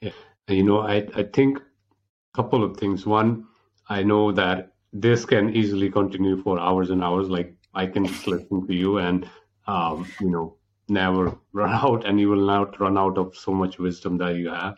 Yeah. 0.00 0.12
You 0.48 0.62
know 0.62 0.80
i 0.80 1.06
i 1.14 1.22
think 1.22 1.58
a 1.58 2.36
couple 2.36 2.62
of 2.62 2.76
things. 2.76 3.06
One 3.06 3.46
i 3.88 4.02
know 4.02 4.32
that 4.32 4.72
this 4.92 5.24
can 5.24 5.54
easily 5.54 5.90
continue 5.90 6.42
for 6.42 6.58
hours 6.58 6.90
and 6.90 7.02
hours 7.02 7.28
like 7.28 7.54
I 7.74 7.86
can 7.86 8.06
just 8.06 8.26
listen 8.32 8.66
to 8.66 8.74
you 8.74 8.98
and 8.98 9.28
um, 9.66 10.06
you 10.20 10.30
know 10.30 10.56
never 10.88 11.36
run 11.52 11.72
out, 11.72 12.06
and 12.06 12.20
you 12.20 12.28
will 12.28 12.46
not 12.46 12.80
run 12.80 12.98
out 12.98 13.18
of 13.18 13.36
so 13.36 13.52
much 13.52 13.78
wisdom 13.78 14.18
that 14.18 14.36
you 14.36 14.48
have. 14.50 14.76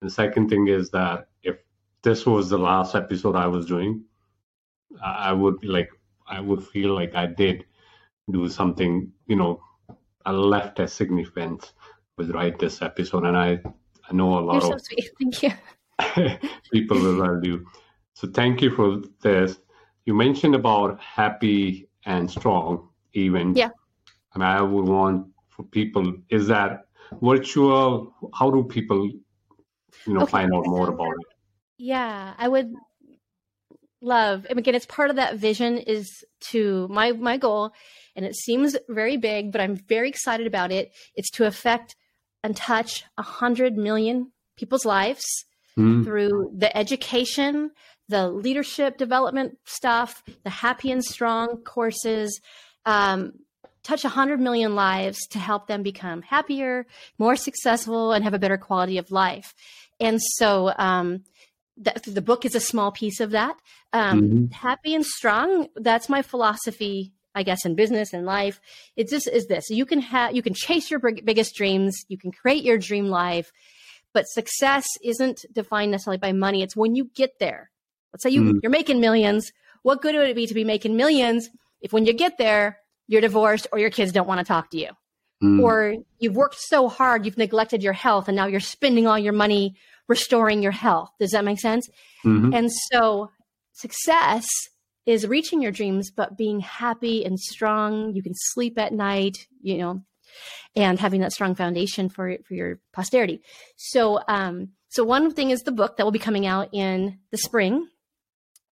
The 0.00 0.10
second 0.10 0.48
thing 0.48 0.68
is 0.68 0.90
that 0.90 1.28
if 1.42 1.56
this 2.02 2.24
was 2.24 2.48
the 2.48 2.58
last 2.58 2.94
episode 2.94 3.36
I 3.36 3.46
was 3.46 3.66
doing, 3.66 4.04
I 5.02 5.32
would 5.32 5.64
like 5.64 5.90
I 6.26 6.40
would 6.40 6.62
feel 6.64 6.94
like 6.94 7.14
I 7.14 7.26
did 7.26 7.64
do 8.30 8.48
something, 8.48 9.10
you 9.26 9.36
know, 9.36 9.60
I 10.24 10.30
left 10.32 10.78
a 10.78 10.86
significance 10.86 11.72
with 12.16 12.30
write 12.30 12.58
this 12.58 12.82
episode, 12.82 13.24
and 13.24 13.36
I 13.36 13.60
I 14.08 14.12
know 14.12 14.38
a 14.38 14.40
lot 14.40 14.62
You're 14.62 14.74
of 14.74 14.80
so 14.80 14.86
sweet. 14.88 15.10
Thank 15.20 15.42
you. 15.42 16.48
people 16.72 16.98
will 16.98 17.22
value. 17.22 17.66
So 18.14 18.28
thank 18.28 18.62
you 18.62 18.70
for 18.70 19.02
this. 19.22 19.58
You 20.06 20.14
mentioned 20.14 20.54
about 20.54 21.00
happy 21.00 21.90
and 22.06 22.30
strong 22.30 22.88
even 23.12 23.54
yeah 23.54 23.70
I 24.34 24.38
mean, 24.38 24.48
I 24.48 24.62
would 24.62 24.86
want 24.86 25.26
for 25.48 25.64
people 25.64 26.14
is 26.28 26.46
that 26.48 26.86
virtual 27.22 28.14
how 28.34 28.50
do 28.50 28.64
people 28.64 29.10
you 30.06 30.14
know 30.14 30.22
okay. 30.22 30.30
find 30.30 30.54
out 30.54 30.64
more 30.66 30.88
about 30.88 31.08
it 31.08 31.26
yeah 31.78 32.34
i 32.38 32.46
would 32.46 32.72
love 34.00 34.46
and 34.48 34.58
again 34.58 34.74
it's 34.74 34.86
part 34.86 35.10
of 35.10 35.16
that 35.16 35.36
vision 35.36 35.76
is 35.78 36.24
to 36.40 36.88
my 36.88 37.12
my 37.12 37.36
goal 37.36 37.70
and 38.16 38.24
it 38.24 38.34
seems 38.34 38.76
very 38.88 39.16
big 39.16 39.52
but 39.52 39.60
i'm 39.60 39.76
very 39.76 40.08
excited 40.08 40.46
about 40.46 40.72
it 40.72 40.90
it's 41.14 41.30
to 41.30 41.46
affect 41.46 41.96
and 42.42 42.56
touch 42.56 43.04
a 43.18 43.22
hundred 43.22 43.76
million 43.76 44.32
people's 44.56 44.86
lives 44.86 45.24
mm. 45.78 46.02
through 46.02 46.50
the 46.56 46.74
education 46.74 47.70
the 48.10 48.28
leadership 48.28 48.98
development 48.98 49.56
stuff, 49.64 50.22
the 50.42 50.50
happy 50.50 50.90
and 50.90 51.02
strong 51.02 51.62
courses, 51.64 52.40
um, 52.84 53.32
touch 53.84 54.02
100 54.04 54.40
million 54.40 54.74
lives 54.74 55.26
to 55.28 55.38
help 55.38 55.68
them 55.68 55.82
become 55.82 56.20
happier, 56.22 56.86
more 57.18 57.36
successful, 57.36 58.12
and 58.12 58.24
have 58.24 58.34
a 58.34 58.38
better 58.38 58.58
quality 58.58 58.98
of 58.98 59.10
life. 59.12 59.54
And 60.00 60.20
so 60.20 60.72
um, 60.76 61.22
the, 61.76 62.10
the 62.10 62.22
book 62.22 62.44
is 62.44 62.54
a 62.54 62.60
small 62.60 62.92
piece 62.92 63.20
of 63.20 63.30
that. 63.30 63.56
Um, 63.92 64.22
mm-hmm. 64.22 64.52
Happy 64.52 64.94
and 64.94 65.04
strong, 65.04 65.68
that's 65.76 66.08
my 66.08 66.22
philosophy. 66.22 67.12
I 67.32 67.44
guess 67.44 67.64
in 67.64 67.76
business 67.76 68.12
and 68.12 68.26
life, 68.26 68.60
it 68.96 69.08
just 69.08 69.28
is 69.28 69.46
this: 69.46 69.70
you 69.70 69.86
can 69.86 70.00
have, 70.00 70.34
you 70.34 70.42
can 70.42 70.52
chase 70.52 70.90
your 70.90 70.98
big, 70.98 71.24
biggest 71.24 71.54
dreams, 71.54 72.04
you 72.08 72.18
can 72.18 72.32
create 72.32 72.64
your 72.64 72.76
dream 72.76 73.06
life, 73.06 73.52
but 74.12 74.24
success 74.26 74.84
isn't 75.04 75.44
defined 75.52 75.92
necessarily 75.92 76.18
by 76.18 76.32
money. 76.32 76.62
It's 76.62 76.74
when 76.74 76.96
you 76.96 77.04
get 77.14 77.38
there 77.38 77.70
Let's 78.12 78.22
say 78.22 78.30
you, 78.30 78.42
mm. 78.42 78.60
you're 78.62 78.70
making 78.70 79.00
millions. 79.00 79.52
What 79.82 80.02
good 80.02 80.14
would 80.14 80.28
it 80.28 80.36
be 80.36 80.46
to 80.46 80.54
be 80.54 80.64
making 80.64 80.96
millions 80.96 81.48
if 81.80 81.92
when 81.92 82.04
you 82.04 82.12
get 82.12 82.38
there, 82.38 82.78
you're 83.06 83.20
divorced 83.20 83.66
or 83.72 83.78
your 83.78 83.90
kids 83.90 84.12
don't 84.12 84.28
want 84.28 84.38
to 84.38 84.44
talk 84.44 84.70
to 84.70 84.78
you? 84.78 84.90
Mm. 85.42 85.62
Or 85.62 85.96
you've 86.18 86.36
worked 86.36 86.58
so 86.58 86.88
hard, 86.88 87.24
you've 87.24 87.38
neglected 87.38 87.82
your 87.82 87.94
health, 87.94 88.28
and 88.28 88.36
now 88.36 88.46
you're 88.46 88.60
spending 88.60 89.06
all 89.06 89.18
your 89.18 89.32
money 89.32 89.76
restoring 90.10 90.60
your 90.60 90.72
health. 90.72 91.08
Does 91.20 91.30
that 91.30 91.44
make 91.44 91.60
sense? 91.60 91.88
Mm-hmm. 92.26 92.52
And 92.52 92.70
so 92.90 93.30
success 93.72 94.46
is 95.06 95.26
reaching 95.26 95.62
your 95.62 95.72
dreams, 95.72 96.10
but 96.10 96.36
being 96.36 96.60
happy 96.60 97.24
and 97.24 97.38
strong. 97.38 98.12
You 98.14 98.22
can 98.22 98.34
sleep 98.34 98.76
at 98.76 98.92
night, 98.92 99.46
you 99.62 99.78
know, 99.78 100.02
and 100.74 100.98
having 100.98 101.20
that 101.20 101.32
strong 101.32 101.54
foundation 101.54 102.08
for 102.08 102.36
for 102.44 102.54
your 102.54 102.80
posterity. 102.92 103.40
So, 103.76 104.20
um, 104.28 104.70
so 104.88 105.04
one 105.04 105.32
thing 105.32 105.50
is 105.50 105.60
the 105.62 105.72
book 105.72 105.96
that 105.96 106.04
will 106.04 106.10
be 106.10 106.18
coming 106.18 106.44
out 106.44 106.68
in 106.72 107.20
the 107.30 107.38
spring. 107.38 107.88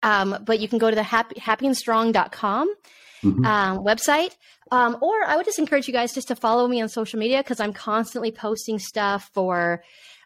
Um, 0.04 0.38
but 0.46 0.60
you 0.60 0.68
can 0.68 0.78
go 0.78 0.90
to 0.90 0.96
the 0.96 1.04
happy, 1.04 1.36
happyandstrong.com 1.40 2.76
mm-hmm. 3.24 3.46
um, 3.46 3.80
website. 3.80 4.36
Um, 4.72 4.98
or 5.02 5.24
I 5.24 5.36
would 5.38 5.46
just 5.46 5.60
encourage 5.60 5.88
you 5.88 5.94
guys 5.94 6.14
just 6.14 6.28
to 6.28 6.36
follow 6.36 6.68
me 6.68 6.82
on 6.82 6.90
social 6.90 7.20
media 7.20 7.38
because 7.38 7.60
I'm 7.60 7.74
constantly 7.74 8.32
posting 8.32 8.80
stuff 8.80 9.30
for 9.34 9.84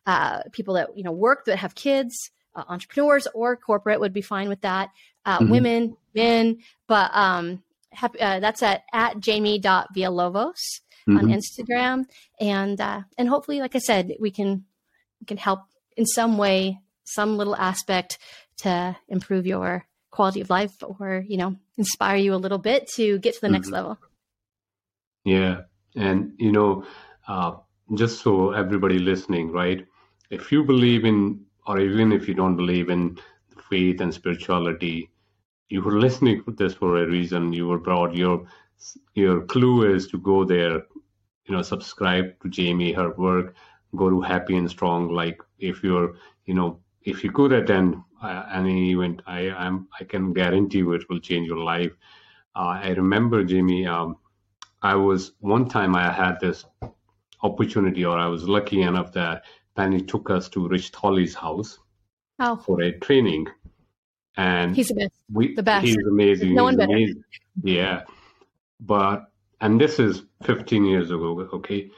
uh, 0.07 0.41
people 0.51 0.73
that 0.73 0.97
you 0.97 1.03
know 1.03 1.11
work 1.11 1.45
that 1.45 1.57
have 1.57 1.75
kids, 1.75 2.31
uh, 2.55 2.63
entrepreneurs 2.67 3.27
or 3.35 3.55
corporate 3.55 3.99
would 3.99 4.13
be 4.13 4.21
fine 4.21 4.49
with 4.49 4.61
that. 4.61 4.89
Uh, 5.25 5.37
mm-hmm. 5.37 5.51
Women, 5.51 5.97
men, 6.15 6.57
but 6.87 7.11
um, 7.13 7.61
happy, 7.91 8.19
uh, 8.19 8.39
that's 8.39 8.63
at 8.63 8.83
at 8.91 9.19
jamie.villalobos 9.19 10.81
mm-hmm. 11.07 11.17
on 11.17 11.25
Instagram, 11.25 12.05
and 12.39 12.81
uh, 12.81 13.01
and 13.19 13.29
hopefully, 13.29 13.59
like 13.59 13.75
I 13.75 13.79
said, 13.79 14.15
we 14.19 14.31
can 14.31 14.65
we 15.19 15.25
can 15.27 15.37
help 15.37 15.59
in 15.95 16.05
some 16.05 16.37
way, 16.37 16.79
some 17.03 17.37
little 17.37 17.55
aspect 17.55 18.19
to 18.57 18.95
improve 19.09 19.45
your 19.45 19.85
quality 20.11 20.41
of 20.41 20.49
life 20.49 20.75
or, 20.81 21.23
you 21.27 21.37
know, 21.37 21.55
inspire 21.77 22.17
you 22.17 22.33
a 22.33 22.35
little 22.35 22.57
bit 22.57 22.87
to 22.95 23.19
get 23.19 23.33
to 23.33 23.41
the 23.41 23.47
mm-hmm. 23.47 23.53
next 23.53 23.69
level. 23.69 23.97
Yeah. 25.25 25.61
And, 25.95 26.33
you 26.37 26.51
know, 26.51 26.85
uh, 27.27 27.57
just 27.95 28.21
so 28.21 28.51
everybody 28.51 28.99
listening, 28.99 29.51
right? 29.51 29.85
If 30.29 30.51
you 30.51 30.63
believe 30.63 31.05
in, 31.05 31.45
or 31.67 31.79
even 31.79 32.11
if 32.11 32.27
you 32.27 32.33
don't 32.33 32.55
believe 32.55 32.89
in 32.89 33.17
faith 33.69 34.01
and 34.01 34.13
spirituality, 34.13 35.09
you 35.69 35.81
were 35.81 35.99
listening 35.99 36.43
to 36.43 36.51
this 36.51 36.73
for 36.73 36.97
a 37.03 37.07
reason. 37.07 37.53
You 37.53 37.67
were 37.67 37.79
brought 37.79 38.15
your 38.15 38.45
your 39.15 39.41
clue 39.45 39.93
is 39.93 40.07
to 40.09 40.17
go 40.19 40.45
there, 40.45 40.75
you 41.45 41.55
know, 41.55 41.61
subscribe 41.61 42.39
to 42.41 42.49
Jamie, 42.49 42.93
her 42.93 43.11
work, 43.15 43.55
go 43.95 44.09
to 44.09 44.21
Happy 44.21 44.55
and 44.57 44.69
Strong. 44.69 45.09
Like 45.09 45.41
if 45.59 45.83
you're, 45.83 46.15
you 46.45 46.53
know, 46.53 46.79
if 47.03 47.23
you 47.23 47.31
could 47.31 47.53
attend 47.53 47.95
uh, 48.21 48.45
any 48.51 48.91
event, 48.91 49.21
I 49.27 49.49
I'm, 49.51 49.87
I 49.99 50.03
can 50.03 50.33
guarantee 50.33 50.79
you 50.79 50.93
it 50.93 51.09
will 51.09 51.19
change 51.19 51.47
your 51.47 51.57
life. 51.59 51.91
Uh, 52.55 52.79
I 52.83 52.89
remember, 52.89 53.43
Jamie, 53.43 53.85
um, 53.87 54.17
I 54.81 54.95
was 54.95 55.33
one 55.39 55.67
time 55.69 55.95
I 55.95 56.11
had 56.11 56.39
this 56.39 56.65
opportunity, 57.43 58.05
or 58.05 58.17
I 58.17 58.27
was 58.27 58.47
lucky 58.47 58.81
enough 58.81 59.11
that 59.13 59.43
Penny 59.77 60.01
took 60.01 60.31
us 60.31 60.49
to 60.49 60.67
Rich 60.67 60.91
Thawley's 60.91 61.35
house 61.35 61.77
oh. 62.39 62.57
for 62.57 62.81
a 62.81 62.91
training. 62.99 63.45
And 64.35 64.75
he's 64.75 64.89
the 64.89 64.95
best. 64.95 65.13
We, 65.31 65.53
the 65.53 65.63
best. 65.63 65.85
He's 65.85 65.97
amazing. 66.09 66.55
No 66.55 66.67
he's 66.67 66.77
one 66.77 66.89
amazing. 66.89 67.23
better. 67.61 67.77
Yeah. 67.77 68.01
But, 68.79 69.31
and 69.61 69.79
this 69.79 69.99
is 69.99 70.23
15 70.43 70.83
years 70.83 71.11
ago, 71.11 71.47
okay? 71.53 71.91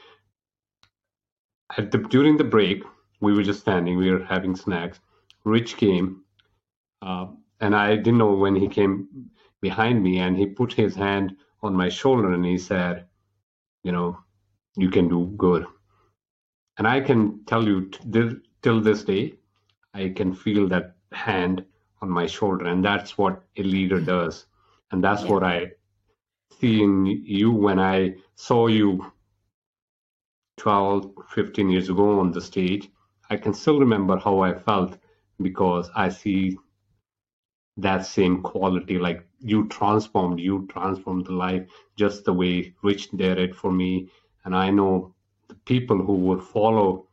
At 1.76 1.90
the, 1.90 1.98
during 1.98 2.36
the 2.36 2.44
break, 2.44 2.82
we 3.20 3.32
were 3.32 3.42
just 3.42 3.60
standing, 3.60 3.96
we 3.96 4.10
were 4.10 4.24
having 4.24 4.54
snacks. 4.56 5.00
Rich 5.44 5.76
came, 5.76 6.22
uh, 7.02 7.26
and 7.60 7.74
I 7.74 7.96
didn't 7.96 8.18
know 8.18 8.32
when 8.32 8.56
he 8.56 8.68
came 8.68 9.08
behind 9.60 10.02
me, 10.02 10.18
and 10.18 10.36
he 10.36 10.46
put 10.46 10.72
his 10.72 10.94
hand 10.94 11.36
on 11.62 11.74
my 11.74 11.88
shoulder 11.88 12.32
and 12.32 12.44
he 12.44 12.58
said, 12.58 13.06
You 13.84 13.92
know, 13.92 14.18
you 14.76 14.90
can 14.90 15.08
do 15.08 15.32
good. 15.36 15.66
And 16.80 16.88
I 16.88 17.02
can 17.02 17.44
tell 17.44 17.68
you, 17.68 17.90
till 18.62 18.80
this 18.80 19.04
day, 19.04 19.34
I 19.92 20.08
can 20.08 20.32
feel 20.32 20.66
that 20.68 20.96
hand 21.12 21.62
on 22.00 22.08
my 22.08 22.26
shoulder, 22.26 22.64
and 22.68 22.82
that's 22.82 23.18
what 23.18 23.42
a 23.58 23.62
leader 23.62 23.98
hmm. 23.98 24.06
does, 24.06 24.46
and 24.90 25.04
that's 25.04 25.24
yeah. 25.24 25.30
what 25.30 25.42
I 25.42 25.72
see 26.58 26.82
in 26.82 27.04
you 27.04 27.50
when 27.50 27.78
I 27.78 28.14
saw 28.34 28.68
you 28.68 29.12
12, 30.56 31.12
15 31.28 31.68
years 31.68 31.90
ago 31.90 32.18
on 32.18 32.32
the 32.32 32.40
stage. 32.40 32.88
I 33.28 33.36
can 33.36 33.52
still 33.52 33.78
remember 33.78 34.16
how 34.16 34.40
I 34.40 34.54
felt 34.54 34.96
because 35.42 35.90
I 35.94 36.08
see 36.08 36.56
that 37.76 38.06
same 38.06 38.40
quality 38.40 38.98
like 38.98 39.26
you 39.38 39.68
transformed 39.68 40.40
you 40.40 40.66
transformed 40.70 41.26
the 41.26 41.32
life 41.32 41.68
just 41.96 42.24
the 42.24 42.32
way 42.32 42.74
rich 42.82 43.10
did 43.10 43.38
it 43.38 43.54
for 43.54 43.72
me 43.72 44.10
and 44.44 44.54
i 44.54 44.68
know 44.68 45.14
people 45.64 45.98
who 45.98 46.14
would 46.14 46.42
follow 46.42 47.06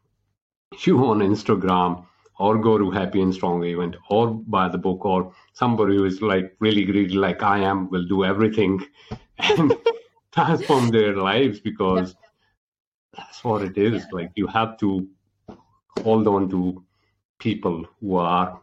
you 0.85 1.05
on 1.05 1.19
instagram 1.19 2.05
or 2.39 2.57
go 2.59 2.77
to 2.77 2.91
happy 2.91 3.21
and 3.21 3.33
strong 3.33 3.63
event 3.63 3.95
or 4.09 4.27
buy 4.27 4.67
the 4.69 4.77
book 4.77 5.05
or 5.05 5.33
somebody 5.53 5.95
who 5.95 6.05
is 6.05 6.21
like 6.21 6.55
really 6.59 6.83
greedy 6.83 7.15
like 7.15 7.41
i 7.41 7.57
am 7.59 7.89
will 7.89 8.05
do 8.05 8.23
everything 8.23 8.79
and 9.39 9.73
transform 10.31 10.89
their 10.89 11.15
lives 11.15 11.59
because 11.59 12.15
that's 13.17 13.43
what 13.43 13.63
it 13.63 13.77
is. 13.77 14.03
Yeah. 14.03 14.09
like 14.11 14.31
you 14.35 14.47
have 14.47 14.77
to 14.79 15.07
hold 16.03 16.27
on 16.27 16.49
to 16.49 16.83
people 17.39 17.85
who 17.99 18.15
are 18.17 18.61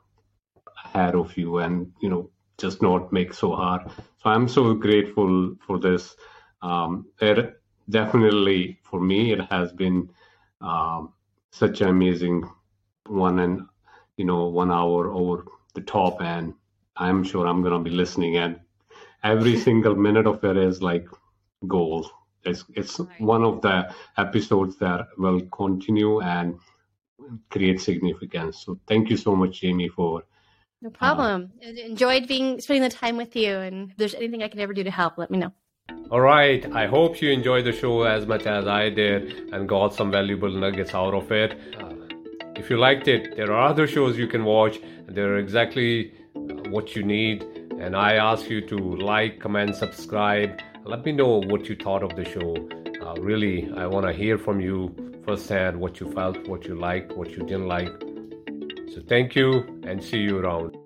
ahead 0.85 1.15
of 1.15 1.37
you 1.37 1.59
and 1.59 1.93
you 2.01 2.09
know 2.09 2.31
just 2.59 2.81
not 2.83 3.13
make 3.13 3.35
so 3.35 3.55
hard. 3.55 3.91
So 4.23 4.31
i'm 4.31 4.49
so 4.49 4.75
grateful 4.75 5.57
for 5.67 5.79
this. 5.79 6.15
Um, 6.63 7.07
it 7.21 7.61
definitely 7.91 8.79
for 8.83 9.01
me 9.01 9.33
it 9.33 9.41
has 9.51 9.73
been 9.73 10.11
um, 10.61 11.13
such 11.51 11.81
an 11.81 11.89
amazing 11.89 12.49
one 13.07 13.39
and 13.41 13.67
you 14.17 14.25
know 14.25 14.47
one 14.47 14.71
hour 14.71 15.13
over 15.13 15.45
the 15.75 15.81
top 15.81 16.21
and 16.23 16.55
i'm 16.97 17.23
sure 17.23 17.47
i'm 17.47 17.63
going 17.63 17.73
to 17.73 17.91
be 17.91 17.95
listening 17.95 18.37
and 18.37 18.59
every 19.23 19.59
single 19.67 19.95
minute 19.95 20.27
of 20.27 20.43
it 20.45 20.57
is 20.57 20.83
like 20.83 21.07
gold 21.67 22.11
it's 22.45 22.65
it's 22.75 23.01
right. 23.01 23.21
one 23.21 23.45
of 23.45 23.61
the 23.63 23.93
episodes 24.19 24.77
that 24.79 25.07
will 25.19 25.41
continue 25.47 26.21
and 26.21 26.59
create 27.51 27.81
significance 27.81 28.65
so 28.65 28.79
thank 28.87 29.11
you 29.11 29.17
so 29.17 29.35
much 29.35 29.61
jamie 29.61 29.89
for 29.89 30.23
no 30.85 30.91
problem. 30.91 31.51
Uh, 31.65 31.71
Enjoyed 31.71 32.29
being 32.29 32.61
spending 32.61 32.83
the 32.83 32.95
time 32.95 33.17
with 33.17 33.35
you. 33.35 33.57
And 33.57 33.91
if 33.91 33.97
there's 33.97 34.15
anything 34.15 34.43
I 34.43 34.49
can 34.49 34.61
ever 34.61 34.75
do 34.75 34.85
to 34.85 34.91
help, 34.91 35.17
let 35.17 35.31
me 35.31 35.39
know. 35.39 35.51
All 36.15 36.21
right. 36.21 36.65
I 36.73 36.87
hope 36.87 37.21
you 37.21 37.31
enjoyed 37.31 37.65
the 37.65 37.73
show 37.73 38.03
as 38.03 38.25
much 38.25 38.47
as 38.47 38.69
I 38.69 38.89
did 38.89 39.53
and 39.53 39.69
got 39.69 39.95
some 39.95 40.13
valuable 40.13 40.49
nuggets 40.49 40.95
out 40.95 41.13
of 41.13 41.33
it. 41.33 41.59
Uh, 41.77 41.93
if 42.55 42.71
you 42.71 42.77
liked 42.77 43.09
it, 43.09 43.35
there 43.35 43.53
are 43.53 43.69
other 43.69 43.89
shows 43.89 44.17
you 44.17 44.29
can 44.29 44.45
watch. 44.45 44.79
They're 45.09 45.39
exactly 45.39 46.15
uh, 46.37 46.71
what 46.71 46.95
you 46.95 47.03
need. 47.03 47.43
And 47.81 47.97
I 47.97 48.15
ask 48.15 48.49
you 48.49 48.61
to 48.69 48.77
like, 48.77 49.41
comment, 49.41 49.75
subscribe. 49.75 50.61
Let 50.85 51.05
me 51.05 51.11
know 51.11 51.43
what 51.43 51.69
you 51.69 51.75
thought 51.75 52.05
of 52.05 52.15
the 52.15 52.25
show. 52.25 52.55
Uh, 53.05 53.21
really, 53.21 53.69
I 53.77 53.87
want 53.87 54.07
to 54.07 54.13
hear 54.13 54.39
from 54.39 54.61
you 54.61 54.95
firsthand 55.25 55.81
what 55.81 55.99
you 55.99 56.13
felt, 56.13 56.47
what 56.47 56.65
you 56.65 56.77
liked, 56.77 57.11
what 57.17 57.31
you 57.31 57.39
didn't 57.39 57.67
like. 57.67 57.91
So 58.95 59.03
thank 59.09 59.35
you 59.35 59.81
and 59.83 60.01
see 60.05 60.19
you 60.19 60.39
around. 60.39 60.77